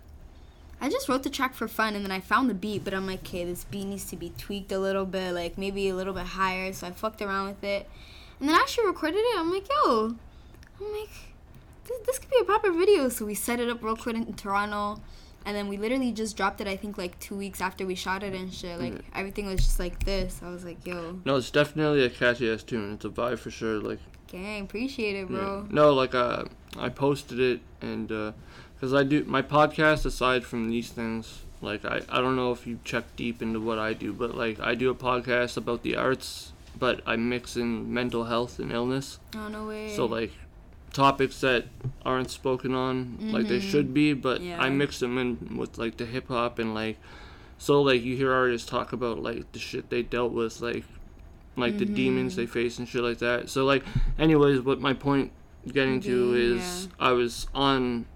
I 0.80 0.88
just 0.90 1.08
wrote 1.08 1.22
the 1.22 1.30
track 1.30 1.54
for 1.54 1.68
fun, 1.68 1.94
and 1.94 2.04
then 2.04 2.12
I 2.12 2.20
found 2.20 2.50
the 2.50 2.54
beat. 2.54 2.84
But 2.84 2.94
I'm 2.94 3.06
like, 3.06 3.20
okay, 3.20 3.44
this 3.44 3.64
beat 3.64 3.86
needs 3.86 4.04
to 4.06 4.16
be 4.16 4.32
tweaked 4.36 4.72
a 4.72 4.78
little 4.78 5.06
bit, 5.06 5.32
like 5.32 5.56
maybe 5.56 5.88
a 5.88 5.94
little 5.94 6.14
bit 6.14 6.26
higher. 6.26 6.72
So 6.72 6.86
I 6.86 6.90
fucked 6.92 7.22
around 7.22 7.46
with 7.48 7.64
it, 7.64 7.88
and 8.40 8.48
then 8.48 8.56
I 8.56 8.60
actually 8.60 8.86
recorded 8.86 9.18
it. 9.18 9.38
I'm 9.38 9.50
like, 9.52 9.68
yo, 9.68 10.14
I'm 10.80 10.92
like, 11.00 11.10
this, 11.84 11.98
this 12.06 12.18
could 12.18 12.30
be 12.30 12.38
a 12.40 12.44
proper 12.44 12.72
video. 12.72 13.08
So 13.08 13.24
we 13.24 13.34
set 13.34 13.60
it 13.60 13.68
up 13.68 13.82
real 13.82 13.96
quick 13.96 14.16
in 14.16 14.34
Toronto 14.34 15.00
and 15.46 15.54
then 15.56 15.68
we 15.68 15.76
literally 15.76 16.12
just 16.12 16.36
dropped 16.36 16.60
it 16.60 16.66
i 16.66 16.76
think 16.76 16.96
like 16.96 17.18
two 17.20 17.36
weeks 17.36 17.60
after 17.60 17.84
we 17.86 17.94
shot 17.94 18.22
it 18.22 18.32
and 18.32 18.52
shit 18.52 18.78
like 18.80 18.94
Yeah. 18.94 19.00
everything 19.14 19.46
was 19.46 19.56
just 19.56 19.78
like 19.78 20.02
this 20.04 20.40
i 20.42 20.48
was 20.48 20.64
like 20.64 20.84
yo 20.86 21.20
No, 21.24 21.36
it's 21.36 21.50
definitely 21.50 22.04
a 22.04 22.10
catchy 22.10 22.50
ass 22.50 22.62
tune. 22.62 22.94
It's 22.94 23.04
a 23.04 23.10
vibe 23.10 23.38
for 23.38 23.50
sure. 23.50 23.78
Like, 23.80 23.98
gang 24.26 24.62
appreciate 24.62 25.16
it 25.16 25.30
yeah. 25.30 25.36
bro 25.36 25.66
no, 25.70 25.92
like 25.92 26.14
uh, 26.14 26.44
I 26.78 26.88
posted 26.88 27.38
it 27.40 27.60
and 27.80 28.08
because 28.08 28.92
I 28.94 29.02
do 29.04 29.24
my 29.24 29.42
podcast 29.42 30.04
aside 30.04 30.44
from 30.44 30.70
these 30.70 30.90
things. 30.90 31.40
Like 31.60 31.84
I, 31.84 32.02
I 32.08 32.20
don't 32.20 32.36
know 32.36 32.52
if 32.52 32.66
you 32.66 32.78
check 32.84 33.04
deep 33.16 33.40
into 33.40 33.58
what 33.60 33.78
I 33.78 33.92
do, 33.94 34.12
but 34.12 34.34
like 34.34 34.60
I 34.60 34.74
do 34.74 34.90
a 34.90 34.94
podcast 34.94 35.56
about 35.56 35.82
the 35.82 35.96
arts, 35.96 36.52
but 36.78 37.00
I 37.06 37.16
mix 37.16 37.56
in 37.56 37.92
mental 37.92 38.24
health 38.24 38.58
and 38.58 38.70
illness. 38.72 39.18
oh 39.36 39.48
no 39.48 39.66
way 39.66 39.94
So 39.94 40.04
like 40.06 40.32
topics 40.92 41.40
that 41.40 41.64
aren't 42.04 42.30
spoken 42.30 42.74
on 42.74 43.16
like 43.32 43.48
they 43.48 43.58
Mhm. 43.60 43.70
should 43.70 43.94
be, 43.94 44.12
but 44.12 44.40
Yeah. 44.42 44.60
I 44.62 44.68
mix 44.70 44.98
them 45.00 45.16
in 45.18 45.56
with 45.56 45.78
like 45.78 45.96
the 45.96 46.04
hip 46.06 46.28
hop 46.28 46.58
and 46.58 46.74
like 46.74 46.98
so 47.58 47.80
like 47.82 48.02
you 48.02 48.16
hear 48.16 48.32
artists 48.32 48.68
talk 48.68 48.92
about 48.92 49.22
like 49.22 49.50
the 49.52 49.58
shit 49.58 49.88
they 49.90 50.02
dealt 50.02 50.32
with 50.32 50.60
like 50.60 50.84
like 51.56 51.78
the 51.78 51.84
demons 51.86 52.34
they 52.36 52.46
face 52.46 52.78
and 52.78 52.86
shit 52.88 53.02
like 53.02 53.18
that. 53.18 53.48
So 53.48 53.64
like 53.64 53.84
anyways, 54.18 54.60
what 54.60 54.80
my 54.80 54.92
point 54.92 55.30
getting 55.72 56.00
to 56.02 56.34
Yeah. 56.34 56.56
is 56.56 56.88
I 56.98 57.12
was 57.12 57.46
on 57.54 58.06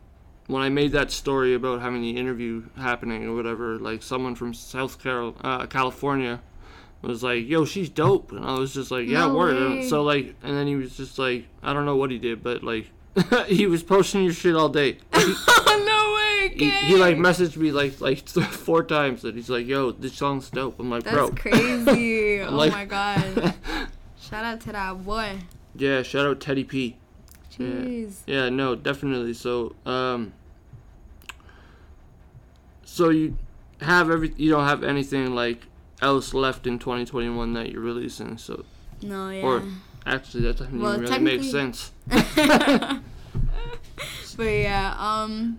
when 0.47 0.63
I 0.63 0.71
made 0.71 0.93
that 0.93 1.11
story 1.11 1.53
about 1.55 1.81
having 1.83 2.01
the 2.01 2.17
interview 2.17 2.65
happening 2.79 3.27
or 3.27 3.35
whatever, 3.35 3.79
like 3.79 4.03
someone 4.03 4.35
from 4.35 4.55
South 4.55 4.99
Carol, 5.03 5.37
uh, 5.43 5.67
California 5.67 6.41
was 7.03 7.23
like, 7.23 7.47
"Yo, 7.47 7.65
she's 7.67 7.89
dope," 7.91 8.33
and 8.33 8.45
I 8.45 8.59
was 8.59 8.73
just 8.73 8.91
like, 8.91 9.07
"Yeah, 9.07 9.27
No 9.27 9.35
word." 9.35 9.85
So 9.85 10.03
like, 10.03 10.35
and 10.43 10.57
then 10.57 10.67
he 10.67 10.75
was 10.77 10.97
just 10.97 11.19
like, 11.19 11.47
I 11.63 11.73
don't 11.75 11.85
know 11.85 11.97
what 11.97 12.11
he 12.11 12.19
did, 12.19 12.43
but 12.43 12.63
like, 12.65 12.91
he 13.47 13.67
was 13.67 13.83
posting 13.83 14.25
your 14.25 14.33
shit 14.33 14.55
all 14.57 14.69
day. 14.71 14.99
no 15.15 16.15
way 16.15 16.55
He, 16.55 16.71
he 16.71 16.97
like 16.97 17.17
messaged 17.17 17.57
me 17.59 17.71
like 17.73 18.01
like 18.01 18.27
four 18.29 18.83
times 18.85 19.23
that 19.23 19.35
he's 19.35 19.51
like, 19.51 19.67
"Yo, 19.67 19.91
this 19.93 20.15
song's 20.15 20.49
dope." 20.51 20.81
I'm 20.81 20.89
like, 20.91 21.05
"Bro, 21.05 21.31
that's 21.31 21.41
crazy 21.43 22.41
oh 22.41 22.51
like- 22.57 22.73
my 22.73 22.85
god 22.87 23.55
shout 24.19 24.45
out 24.45 24.61
to 24.63 24.73
that 24.73 25.05
boy 25.05 25.39
yeah, 25.75 26.03
shout 26.03 26.27
out 26.27 26.41
Teddy 26.41 26.65
P. 26.65 26.97
Yeah. 27.59 27.67
jeez 27.67 28.15
Yeah, 28.27 28.49
no, 28.49 28.75
definitely. 28.75 29.35
So, 29.35 29.75
um, 29.85 30.33
so 32.85 33.11
you 33.11 33.37
have 33.81 34.11
every 34.11 34.33
you 34.37 34.51
don't 34.51 34.67
have 34.67 34.83
anything 34.83 35.35
like 35.35 35.67
else 36.01 36.35
left 36.35 36.67
in 36.67 36.79
2021 36.79 37.53
that 37.55 37.71
you're 37.71 37.81
releasing. 37.81 38.39
So 38.39 38.65
no 39.03 39.31
yeah 39.31 39.43
Or- 39.45 39.63
actually, 40.07 40.45
that 40.45 40.57
doesn't 40.59 40.79
Well, 40.81 40.95
even 40.95 41.11
really 41.11 41.19
make 41.19 41.43
sense. 41.45 41.93
but 42.09 43.03
yeah, 44.45 44.95
um, 44.99 45.59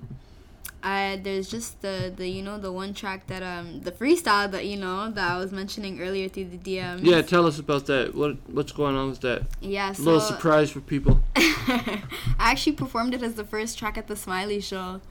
I 0.82 1.20
there's 1.22 1.50
just 1.50 1.82
the 1.82 2.12
the 2.15 2.28
you 2.28 2.42
know 2.42 2.58
the 2.58 2.72
one 2.72 2.94
track 2.94 3.28
that 3.28 3.44
um 3.44 3.82
the 3.82 3.92
freestyle 3.92 4.50
that 4.52 4.65
you 4.65 4.78
know 4.78 5.12
that 5.12 5.32
I 5.32 5.38
was 5.38 5.52
mentioning 5.52 6.00
earlier 6.02 6.30
through 6.30 6.46
the 6.46 6.58
DMs. 6.58 7.02
Yeah, 7.04 7.22
tell 7.22 7.46
us 7.46 7.60
about 7.60 7.86
that. 7.88 8.15
What 8.15 8.38
what's 8.50 8.72
going 8.72 8.96
on 8.96 9.10
with 9.10 9.22
that? 9.22 9.44
Yeah. 9.60 9.92
A 9.92 9.96
So 9.96 10.04
little 10.04 10.22
surprise 10.22 10.72
for 10.72 10.80
people. 10.80 11.22
I 11.36 12.02
actually 12.39 12.74
performed 12.74 13.13
it 13.13 13.22
as 13.22 13.36
the 13.36 13.44
first 13.44 13.78
track 13.78 13.98
at 13.98 14.08
the 14.08 14.15
Smiley 14.15 14.62
Show, 14.62 15.02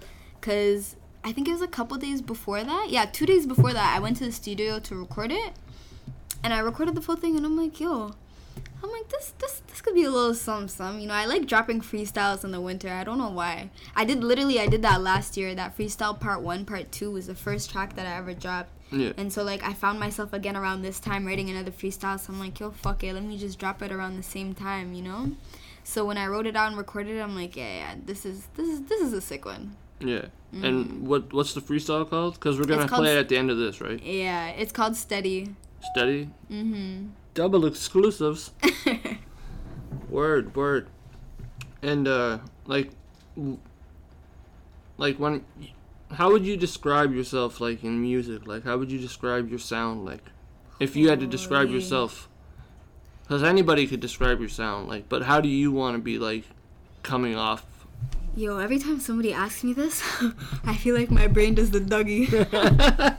cause 0.40 0.96
I 1.22 1.32
think 1.32 1.48
it 1.48 1.52
was 1.52 1.62
a 1.62 1.68
couple 1.68 1.96
days 1.98 2.22
before 2.22 2.64
that. 2.64 2.86
Yeah, 2.88 3.04
two 3.04 3.26
days 3.26 3.46
before 3.46 3.72
that, 3.72 3.94
I 3.96 4.00
went 4.00 4.16
to 4.18 4.24
the 4.24 4.32
studio 4.32 4.78
to 4.80 4.94
record 4.96 5.30
it, 5.32 5.52
and 6.42 6.54
I 6.54 6.60
recorded 6.60 6.94
the 6.94 7.02
full 7.02 7.16
thing, 7.16 7.36
and 7.36 7.44
I'm 7.44 7.56
like, 7.56 7.78
yo. 7.80 8.12
I'm 8.82 8.90
like 8.90 9.08
this 9.08 9.32
this 9.38 9.62
this 9.66 9.80
could 9.80 9.94
be 9.94 10.04
a 10.04 10.10
little 10.10 10.34
some 10.34 10.68
some 10.68 11.00
you 11.00 11.06
know 11.08 11.14
I 11.14 11.24
like 11.26 11.46
dropping 11.46 11.80
freestyles 11.80 12.44
in 12.44 12.52
the 12.52 12.60
winter 12.60 12.88
I 12.90 13.02
don't 13.04 13.18
know 13.18 13.30
why 13.30 13.70
I 13.96 14.04
did 14.04 14.22
literally 14.22 14.60
I 14.60 14.66
did 14.68 14.82
that 14.82 15.00
last 15.02 15.36
year 15.36 15.54
that 15.54 15.76
freestyle 15.76 16.18
part 16.18 16.42
one 16.42 16.64
part 16.64 16.92
two 16.92 17.10
was 17.10 17.26
the 17.26 17.34
first 17.34 17.70
track 17.70 17.96
that 17.96 18.06
I 18.06 18.16
ever 18.16 18.34
dropped 18.34 18.70
Yeah. 18.92 19.12
and 19.16 19.32
so 19.32 19.42
like 19.42 19.62
I 19.64 19.72
found 19.74 19.98
myself 19.98 20.32
again 20.32 20.56
around 20.56 20.82
this 20.82 21.00
time 21.00 21.26
writing 21.26 21.50
another 21.50 21.70
freestyle. 21.72 22.18
So 22.20 22.32
I'm 22.32 22.38
like, 22.40 22.58
yo, 22.60 22.70
fuck 22.70 23.02
it, 23.04 23.12
let 23.14 23.22
me 23.24 23.36
just 23.36 23.58
drop 23.58 23.82
it 23.82 23.90
around 23.92 24.16
the 24.16 24.22
same 24.22 24.54
time, 24.54 24.92
you 24.94 25.02
know? 25.02 25.32
So 25.84 26.04
when 26.04 26.16
I 26.18 26.26
wrote 26.26 26.46
it 26.46 26.54
out 26.56 26.68
and 26.68 26.76
recorded 26.76 27.16
it, 27.16 27.20
I'm 27.20 27.34
like, 27.34 27.56
yeah, 27.56 27.74
yeah, 27.82 27.94
this 28.04 28.24
is 28.24 28.46
this 28.56 28.68
is 28.68 28.82
this 28.82 29.00
is 29.00 29.12
a 29.12 29.20
sick 29.20 29.44
one. 29.44 29.76
Yeah. 30.00 30.26
And 30.52 31.06
what 31.06 31.32
what's 31.32 31.52
the 31.54 31.60
freestyle 31.60 32.08
called? 32.08 32.34
Because 32.34 32.58
we're 32.58 32.64
gonna 32.66 32.86
play 32.88 33.12
it 33.16 33.18
at 33.18 33.28
the 33.28 33.36
end 33.36 33.50
of 33.50 33.58
this, 33.58 33.80
right? 33.80 34.00
Yeah, 34.02 34.48
it's 34.48 34.72
called 34.72 34.96
Steady. 34.96 35.54
Steady. 35.92 36.30
Mm 36.50 36.64
Mhm. 36.72 37.08
Double 37.38 37.66
exclusives. 37.66 38.50
Word, 40.10 40.56
word. 40.56 40.88
And 41.80 42.08
uh 42.08 42.38
like 42.66 42.90
like 44.96 45.20
when 45.20 45.44
how 46.10 46.32
would 46.32 46.44
you 46.44 46.56
describe 46.56 47.14
yourself 47.14 47.60
like 47.60 47.84
in 47.84 48.02
music? 48.02 48.44
Like 48.48 48.64
how 48.64 48.76
would 48.76 48.90
you 48.90 48.98
describe 48.98 49.48
your 49.50 49.60
sound 49.60 50.04
like 50.04 50.24
if 50.80 50.96
you 50.96 51.10
had 51.10 51.20
to 51.20 51.28
describe 51.28 51.70
yourself? 51.70 52.28
Cuz 53.28 53.44
anybody 53.44 53.86
could 53.86 54.00
describe 54.00 54.40
your 54.40 54.48
sound 54.48 54.88
like, 54.88 55.08
but 55.08 55.22
how 55.22 55.40
do 55.40 55.48
you 55.48 55.70
want 55.70 55.94
to 55.94 56.02
be 56.02 56.18
like 56.18 56.42
coming 57.04 57.36
off? 57.36 57.64
Yo, 58.34 58.58
every 58.58 58.80
time 58.80 58.98
somebody 58.98 59.32
asks 59.32 59.62
me 59.62 59.72
this, 59.72 60.02
I 60.64 60.74
feel 60.74 60.96
like 60.96 61.12
my 61.12 61.28
brain 61.28 61.54
does 61.54 61.70
the 61.70 61.78
Dougie. 61.78 62.26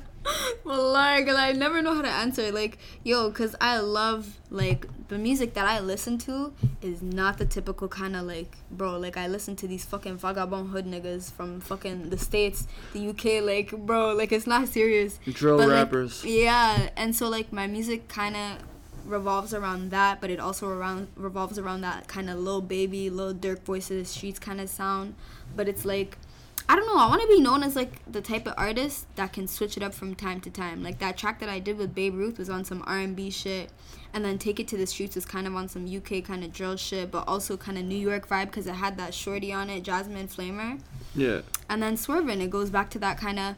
well, 0.80 0.92
like, 0.94 1.26
'cause 1.28 1.36
I 1.36 1.52
never 1.54 1.82
know 1.82 1.94
how 1.94 2.02
to 2.02 2.10
answer. 2.10 2.52
Like, 2.52 2.78
yo, 3.04 3.32
cause 3.32 3.56
I 3.62 3.80
love 3.80 4.38
like 4.50 4.88
the 5.10 5.18
music 5.18 5.54
that 5.56 5.66
I 5.66 5.80
listen 5.80 6.18
to 6.20 6.54
is 6.82 7.02
not 7.02 7.38
the 7.38 7.46
typical 7.46 7.88
kind 7.88 8.16
of 8.16 8.26
like, 8.26 8.58
bro. 8.72 8.98
Like, 8.98 9.18
I 9.18 9.28
listen 9.28 9.56
to 9.58 9.68
these 9.68 9.86
fucking 9.86 10.18
vagabond 10.18 10.70
hood 10.70 10.86
niggas 10.86 11.32
from 11.32 11.60
fucking 11.60 12.10
the 12.10 12.18
states, 12.18 12.68
the 12.94 13.00
UK. 13.10 13.42
Like, 13.42 13.72
bro, 13.72 14.14
like 14.14 14.32
it's 14.32 14.48
not 14.48 14.68
serious. 14.68 15.20
Drill 15.26 15.58
But, 15.58 15.70
like, 15.70 15.78
rappers. 15.78 16.24
Yeah, 16.26 16.90
and 16.96 17.16
so 17.16 17.30
like 17.30 17.52
my 17.52 17.68
music 17.68 18.08
kind 18.08 18.36
of 18.36 18.58
revolves 19.06 19.54
around 19.54 19.90
that, 19.92 20.22
but 20.22 20.30
it 20.30 20.40
also 20.40 20.68
around 20.70 21.08
revolves 21.16 21.58
around 21.58 21.82
that 21.82 22.08
kind 22.08 22.30
of 22.30 22.38
Lil 22.38 22.62
Baby, 22.62 23.10
Lil 23.10 23.34
Durk 23.34 23.64
voices, 23.64 24.10
streets 24.10 24.40
kind 24.40 24.62
of 24.62 24.70
sound. 24.70 25.16
But 25.56 25.68
it's 25.68 25.84
like 25.84 26.18
I 26.72 26.76
don't 26.76 26.86
know. 26.86 26.98
I 27.00 27.08
want 27.08 27.20
to 27.24 27.28
be 27.28 27.42
known 27.42 27.64
as 27.64 27.76
like 27.76 27.92
the 28.10 28.22
type 28.22 28.46
of 28.46 28.54
artist 28.56 29.08
that 29.16 29.34
can 29.34 29.48
switch 29.48 29.76
it 29.76 29.82
up 29.82 29.92
from 29.94 30.14
time 30.14 30.40
to 30.42 30.52
time. 30.52 30.84
Like 30.84 31.00
that 31.00 31.18
track 31.18 31.40
that 31.40 31.50
I 31.50 31.58
did 31.58 31.78
with 31.80 31.96
Babe 31.96 32.14
Ruth 32.14 32.38
was 32.38 32.48
on 32.48 32.64
some 32.64 32.84
R 32.86 33.00
and 33.00 33.16
B 33.16 33.32
shit, 33.32 33.72
and 34.14 34.24
then 34.24 34.38
Take 34.38 34.60
It 34.60 34.68
to 34.68 34.78
the 34.78 34.86
Streets 34.86 35.16
was 35.16 35.26
kind 35.26 35.48
of 35.48 35.56
on 35.56 35.68
some 35.68 35.88
UK 35.88 36.24
kind 36.24 36.44
of 36.44 36.54
drill 36.54 36.76
shit, 36.78 37.10
but 37.10 37.28
also 37.28 37.58
kind 37.58 37.78
of 37.80 37.86
New 37.86 37.98
York 37.98 38.28
vibe 38.30 38.46
because 38.46 38.68
it 38.68 38.76
had 38.76 38.98
that 38.98 39.16
shorty 39.16 39.52
on 39.52 39.70
it, 39.72 39.82
Jasmine 39.84 40.28
Flamer 40.28 40.80
Yeah. 41.16 41.42
and 41.68 41.82
then 41.82 41.98
Swervin' 41.98 42.40
it 42.40 42.52
goes 42.52 42.70
back 42.70 42.92
to 42.92 43.00
that 43.00 43.18
kind 43.18 43.40
of 43.40 43.56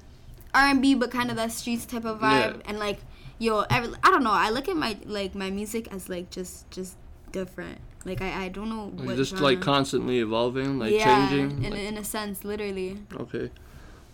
r&b 0.54 0.96
but 0.96 1.10
kind 1.12 1.30
of 1.30 1.38
that 1.38 1.50
streets 1.52 1.86
type 1.86 2.04
of 2.04 2.20
vibe 2.20 2.56
Yeah. 2.58 2.62
and 2.66 2.78
like 2.78 3.00
yo 3.40 3.62
every, 3.70 3.94
i 4.04 4.10
don't 4.12 4.22
know 4.24 4.32
i 4.34 4.50
look 4.50 4.68
at 4.68 4.76
my 4.76 4.98
like 5.06 5.34
my 5.34 5.50
music 5.50 5.88
as 5.94 6.10
like 6.10 6.30
just 6.30 6.70
just 6.72 6.96
different 7.32 7.80
like 8.06 8.22
i, 8.22 8.46
I 8.46 8.48
don't 8.50 8.70
know 8.70 8.92
Like 9.04 9.16
just 9.18 9.32
genre. 9.32 9.46
like 9.46 9.62
constantly 9.62 10.20
evolving, 10.20 10.80
like 10.80 10.92
yeah, 10.94 11.30
changing. 11.30 11.64
in, 11.64 11.72
like- 11.72 11.80
in 11.82 11.98
a 11.98 12.04
sense 12.04 12.44
literally 12.44 12.98
Okay. 13.16 13.50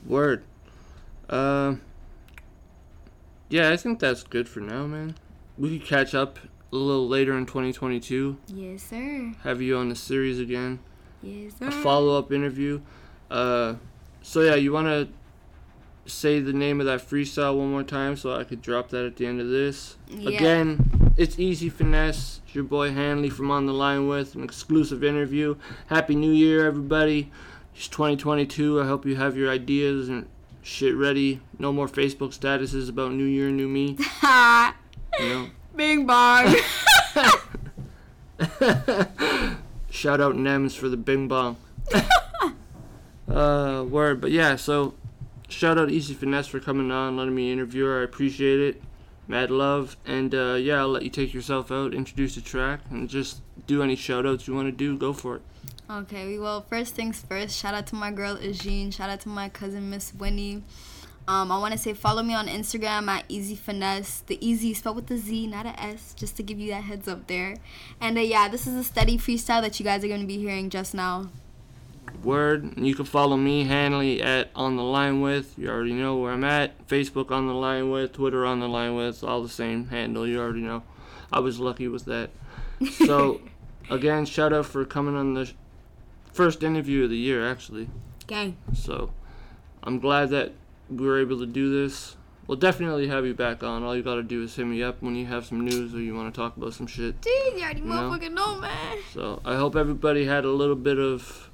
Word. 0.06 0.44
Um. 1.30 1.82
yeah, 3.50 3.72
I 3.72 3.78
think 3.78 4.00
that's 4.00 4.24
good 4.24 4.48
for 4.48 4.60
now, 4.60 4.86
man. 4.86 5.16
We 5.58 5.78
could 5.78 5.88
catch 5.88 6.14
up 6.14 6.40
a 6.72 6.76
little 6.76 7.08
later 7.08 7.38
in 7.38 7.46
2022. 7.46 8.38
yes 8.48 8.84
sir 8.84 9.34
Have 9.44 9.62
you 9.62 9.78
on 9.78 9.90
the 9.90 9.96
series 9.96 10.40
again. 10.40 10.80
yes 11.24 11.54
sir 11.58 11.68
A 11.68 11.72
follow 11.72 12.18
up 12.18 12.32
interview. 12.32 12.82
Uh. 13.32 13.76
So 14.22 14.42
yeah, 14.42 14.56
you 14.56 14.72
wanna 14.74 15.08
say 16.06 16.40
the 16.40 16.54
name 16.54 16.80
of 16.80 16.86
that 16.86 17.00
freestyle 17.02 17.58
one 17.58 17.72
more 17.72 17.84
time 17.84 18.16
so 18.18 18.34
I 18.34 18.44
could 18.44 18.62
drop 18.62 18.90
that 18.90 19.06
at 19.06 19.16
the 19.18 19.26
end 19.26 19.40
of 19.42 19.48
this. 19.50 19.98
Yeah. 20.10 20.30
Again, 20.38 20.92
it's 21.18 21.36
Eazy 21.38 21.72
Finesse. 21.72 22.42
It's 22.46 22.56
your 22.56 22.64
boy 22.64 22.92
Hanley 22.92 23.30
from 23.30 23.50
On 23.50 23.66
the 23.66 23.74
Line 23.74 24.08
with 24.08 24.36
an 24.36 24.44
exclusive 24.44 25.04
interview. 25.04 25.56
Happy 25.88 26.14
New 26.16 26.32
Year, 26.32 26.66
everybody. 26.66 27.32
It's 27.76 27.88
2022. 27.88 28.80
I 28.80 28.86
hope 28.86 29.06
you 29.06 29.16
have 29.16 29.36
your 29.36 29.52
ideas 29.52 30.10
and 30.10 30.28
shit 30.62 30.96
ready. 30.96 31.42
No 31.58 31.74
more 31.74 31.88
Facebook 31.88 32.38
statuses 32.38 32.88
about 32.90 33.14
New 33.14 33.26
Year, 33.26 33.50
New 33.50 33.68
Me. 33.68 33.98
You 35.20 35.30
know. 35.30 35.50
bing 35.76 36.06
bong 36.06 36.46
Shout 39.90 40.22
out 40.22 40.36
Nems 40.36 40.78
for 40.78 40.90
the 40.90 40.98
Bing 40.98 41.28
Bong. 41.28 41.58
uh, 43.28 43.84
word, 43.90 44.22
but 44.22 44.30
yeah. 44.30 44.58
So, 44.58 44.94
shout 45.50 45.80
out 45.80 45.88
Eazy 45.88 46.16
Finesse 46.16 46.46
for 46.46 46.60
coming 46.60 46.92
on, 46.92 47.18
letting 47.18 47.34
me 47.34 47.52
interview 47.52 47.86
her. 47.86 48.02
I 48.02 48.04
appreciate 48.04 48.60
it. 48.60 48.84
Mad 49.28 49.52
love. 49.52 49.98
And 50.06 50.34
uh, 50.34 50.56
yeah, 50.56 50.80
I'll 50.80 50.90
let 50.90 51.04
you 51.04 51.10
take 51.10 51.34
yourself 51.34 51.72
out, 51.72 51.94
introduce 51.94 52.36
the 52.36 52.42
track, 52.42 52.82
and 52.90 53.10
just 53.10 53.42
do 53.66 53.84
any 53.84 53.96
shout 53.96 54.26
outs 54.26 54.48
you 54.48 54.54
want 54.54 54.68
to 54.68 54.72
do. 54.72 54.98
Go 54.98 55.14
for 55.14 55.38
it. 55.38 55.42
Okay, 55.90 56.28
we 56.28 56.38
well, 56.38 56.66
first 56.70 56.96
things 56.96 57.22
first, 57.22 57.58
shout 57.58 57.74
out 57.74 57.88
to 57.88 57.96
my 57.96 58.12
girl 58.12 58.36
Ajeen. 58.36 58.94
Shout 58.94 59.10
out 59.10 59.22
to 59.22 59.30
my 59.30 59.48
cousin 59.48 59.90
Miss 59.90 60.14
Winnie. 60.14 60.64
Um, 61.30 61.52
I 61.52 61.60
want 61.60 61.74
to 61.74 61.78
say 61.78 61.94
follow 61.94 62.24
me 62.24 62.34
on 62.34 62.48
Instagram 62.48 63.08
at 63.08 63.28
Eazy 63.28 63.58
Finesse. 63.58 64.22
The 64.28 64.38
Easy 64.46 64.74
spelled 64.74 64.96
with 64.96 65.12
a 65.12 65.18
Z, 65.18 65.48
not 65.48 65.66
a 65.66 65.78
S, 65.78 66.14
just 66.14 66.38
to 66.38 66.44
give 66.44 66.58
you 66.58 66.72
that 66.72 66.84
heads 66.84 67.08
up 67.08 67.28
there. 67.28 67.58
And 68.00 68.18
uh, 68.18 68.22
yeah, 68.22 68.48
this 68.48 68.66
is 68.66 68.76
a 68.76 68.84
steady 68.84 69.18
freestyle 69.18 69.62
that 69.62 69.78
you 69.80 69.84
guys 69.84 70.04
are 70.06 70.08
going 70.08 70.22
to 70.22 70.28
be 70.28 70.38
hearing 70.38 70.70
just 70.70 70.94
now. 70.94 71.28
Word. 72.24 72.78
You 72.78 72.96
can 72.96 73.06
follow 73.06 73.38
me, 73.38 73.66
Hanley, 73.66 74.22
at 74.22 74.50
On 74.56 74.76
the 74.76 74.84
Line 74.84 75.22
With. 75.22 75.54
You 75.58 75.70
already 75.70 75.94
know 75.94 76.18
where 76.18 76.32
I'm 76.32 76.44
at. 76.44 76.88
Facebook 76.88 77.32
On 77.32 77.48
the 77.48 77.54
Line 77.54 77.90
With, 77.90 78.14
Twitter 78.14 78.46
On 78.46 78.60
the 78.60 78.68
Line 78.68 78.96
With. 78.96 79.24
All 79.24 79.42
the 79.42 79.50
same 79.50 79.88
handle. 79.88 80.28
You 80.28 80.40
already 80.40 80.62
know. 80.62 80.84
I 81.32 81.40
was 81.40 81.60
lucky 81.60 81.88
with 81.88 82.06
that. 82.06 82.30
So, 83.06 83.42
again, 83.90 84.26
shout 84.26 84.54
out 84.54 84.66
for 84.66 84.86
coming 84.86 85.16
on 85.16 85.34
the 85.34 85.52
first 86.32 86.64
interview 86.64 87.04
of 87.04 87.10
the 87.10 87.18
year, 87.18 87.50
actually. 87.50 87.90
Gang. 88.28 88.58
So, 88.74 89.12
I'm 89.84 90.00
glad 90.00 90.30
that 90.30 90.54
we 90.90 91.06
were 91.06 91.20
able 91.20 91.40
to 91.40 91.46
do 91.46 91.82
this. 91.82 92.16
We'll 92.48 92.58
definitely 92.58 93.08
have 93.10 93.26
you 93.26 93.34
back 93.34 93.62
on. 93.62 93.84
All 93.84 93.94
you 93.94 94.02
gotta 94.02 94.24
do 94.24 94.44
is 94.44 94.56
hit 94.56 94.66
me 94.66 94.82
up 94.82 95.02
when 95.02 95.16
you 95.16 95.26
have 95.26 95.46
some 95.46 95.66
news 95.66 95.94
or 95.94 96.00
you 96.00 96.16
want 96.16 96.34
to 96.34 96.42
talk 96.42 96.56
about 96.56 96.74
some 96.74 96.88
shit. 96.88 97.20
Dude, 97.20 97.34
you 97.56 97.62
already 97.62 97.82
know? 97.82 97.96
motherfucking 97.96 98.32
know, 98.32 98.58
man. 98.58 98.98
So 99.14 99.42
I 99.44 99.56
hope 99.58 99.76
everybody 99.76 100.24
had 100.24 100.46
a 100.46 100.50
little 100.52 100.76
bit 100.76 100.98
of 100.98 101.47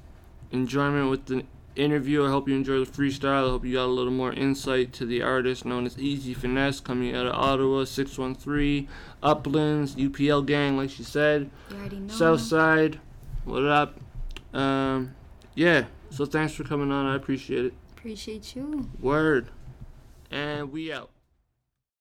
enjoyment 0.54 1.10
with 1.10 1.26
the 1.26 1.44
interview. 1.76 2.24
I 2.24 2.28
hope 2.30 2.48
you 2.48 2.54
enjoy 2.54 2.78
the 2.78 2.90
freestyle. 2.90 3.46
I 3.46 3.50
hope 3.50 3.64
you 3.64 3.74
got 3.74 3.86
a 3.86 3.86
little 3.86 4.12
more 4.12 4.32
insight 4.32 4.92
to 4.94 5.04
the 5.04 5.22
artist 5.22 5.64
known 5.64 5.84
as 5.84 5.96
Eazy 5.96 6.34
Finesse 6.36 6.80
coming 6.80 7.14
out 7.14 7.26
of 7.26 7.34
Ottawa, 7.34 7.84
613, 7.84 8.88
Uplands, 9.22 9.96
UPL 9.96 10.46
gang, 10.46 10.76
like 10.76 10.90
she 10.90 11.02
said, 11.02 11.50
You 11.70 11.76
already. 11.76 12.08
Southside. 12.08 13.00
What 13.44 13.64
up? 13.64 13.98
Um, 14.54 15.14
yeah. 15.54 15.86
So 16.10 16.24
thanks 16.24 16.54
for 16.54 16.64
coming 16.64 16.90
on. 16.92 17.06
I 17.06 17.16
appreciate 17.16 17.64
it. 17.66 17.74
Appreciate 17.96 18.54
you. 18.54 18.88
Word. 19.00 19.50
And 20.30 20.70
we 20.72 20.92
out. 20.92 21.10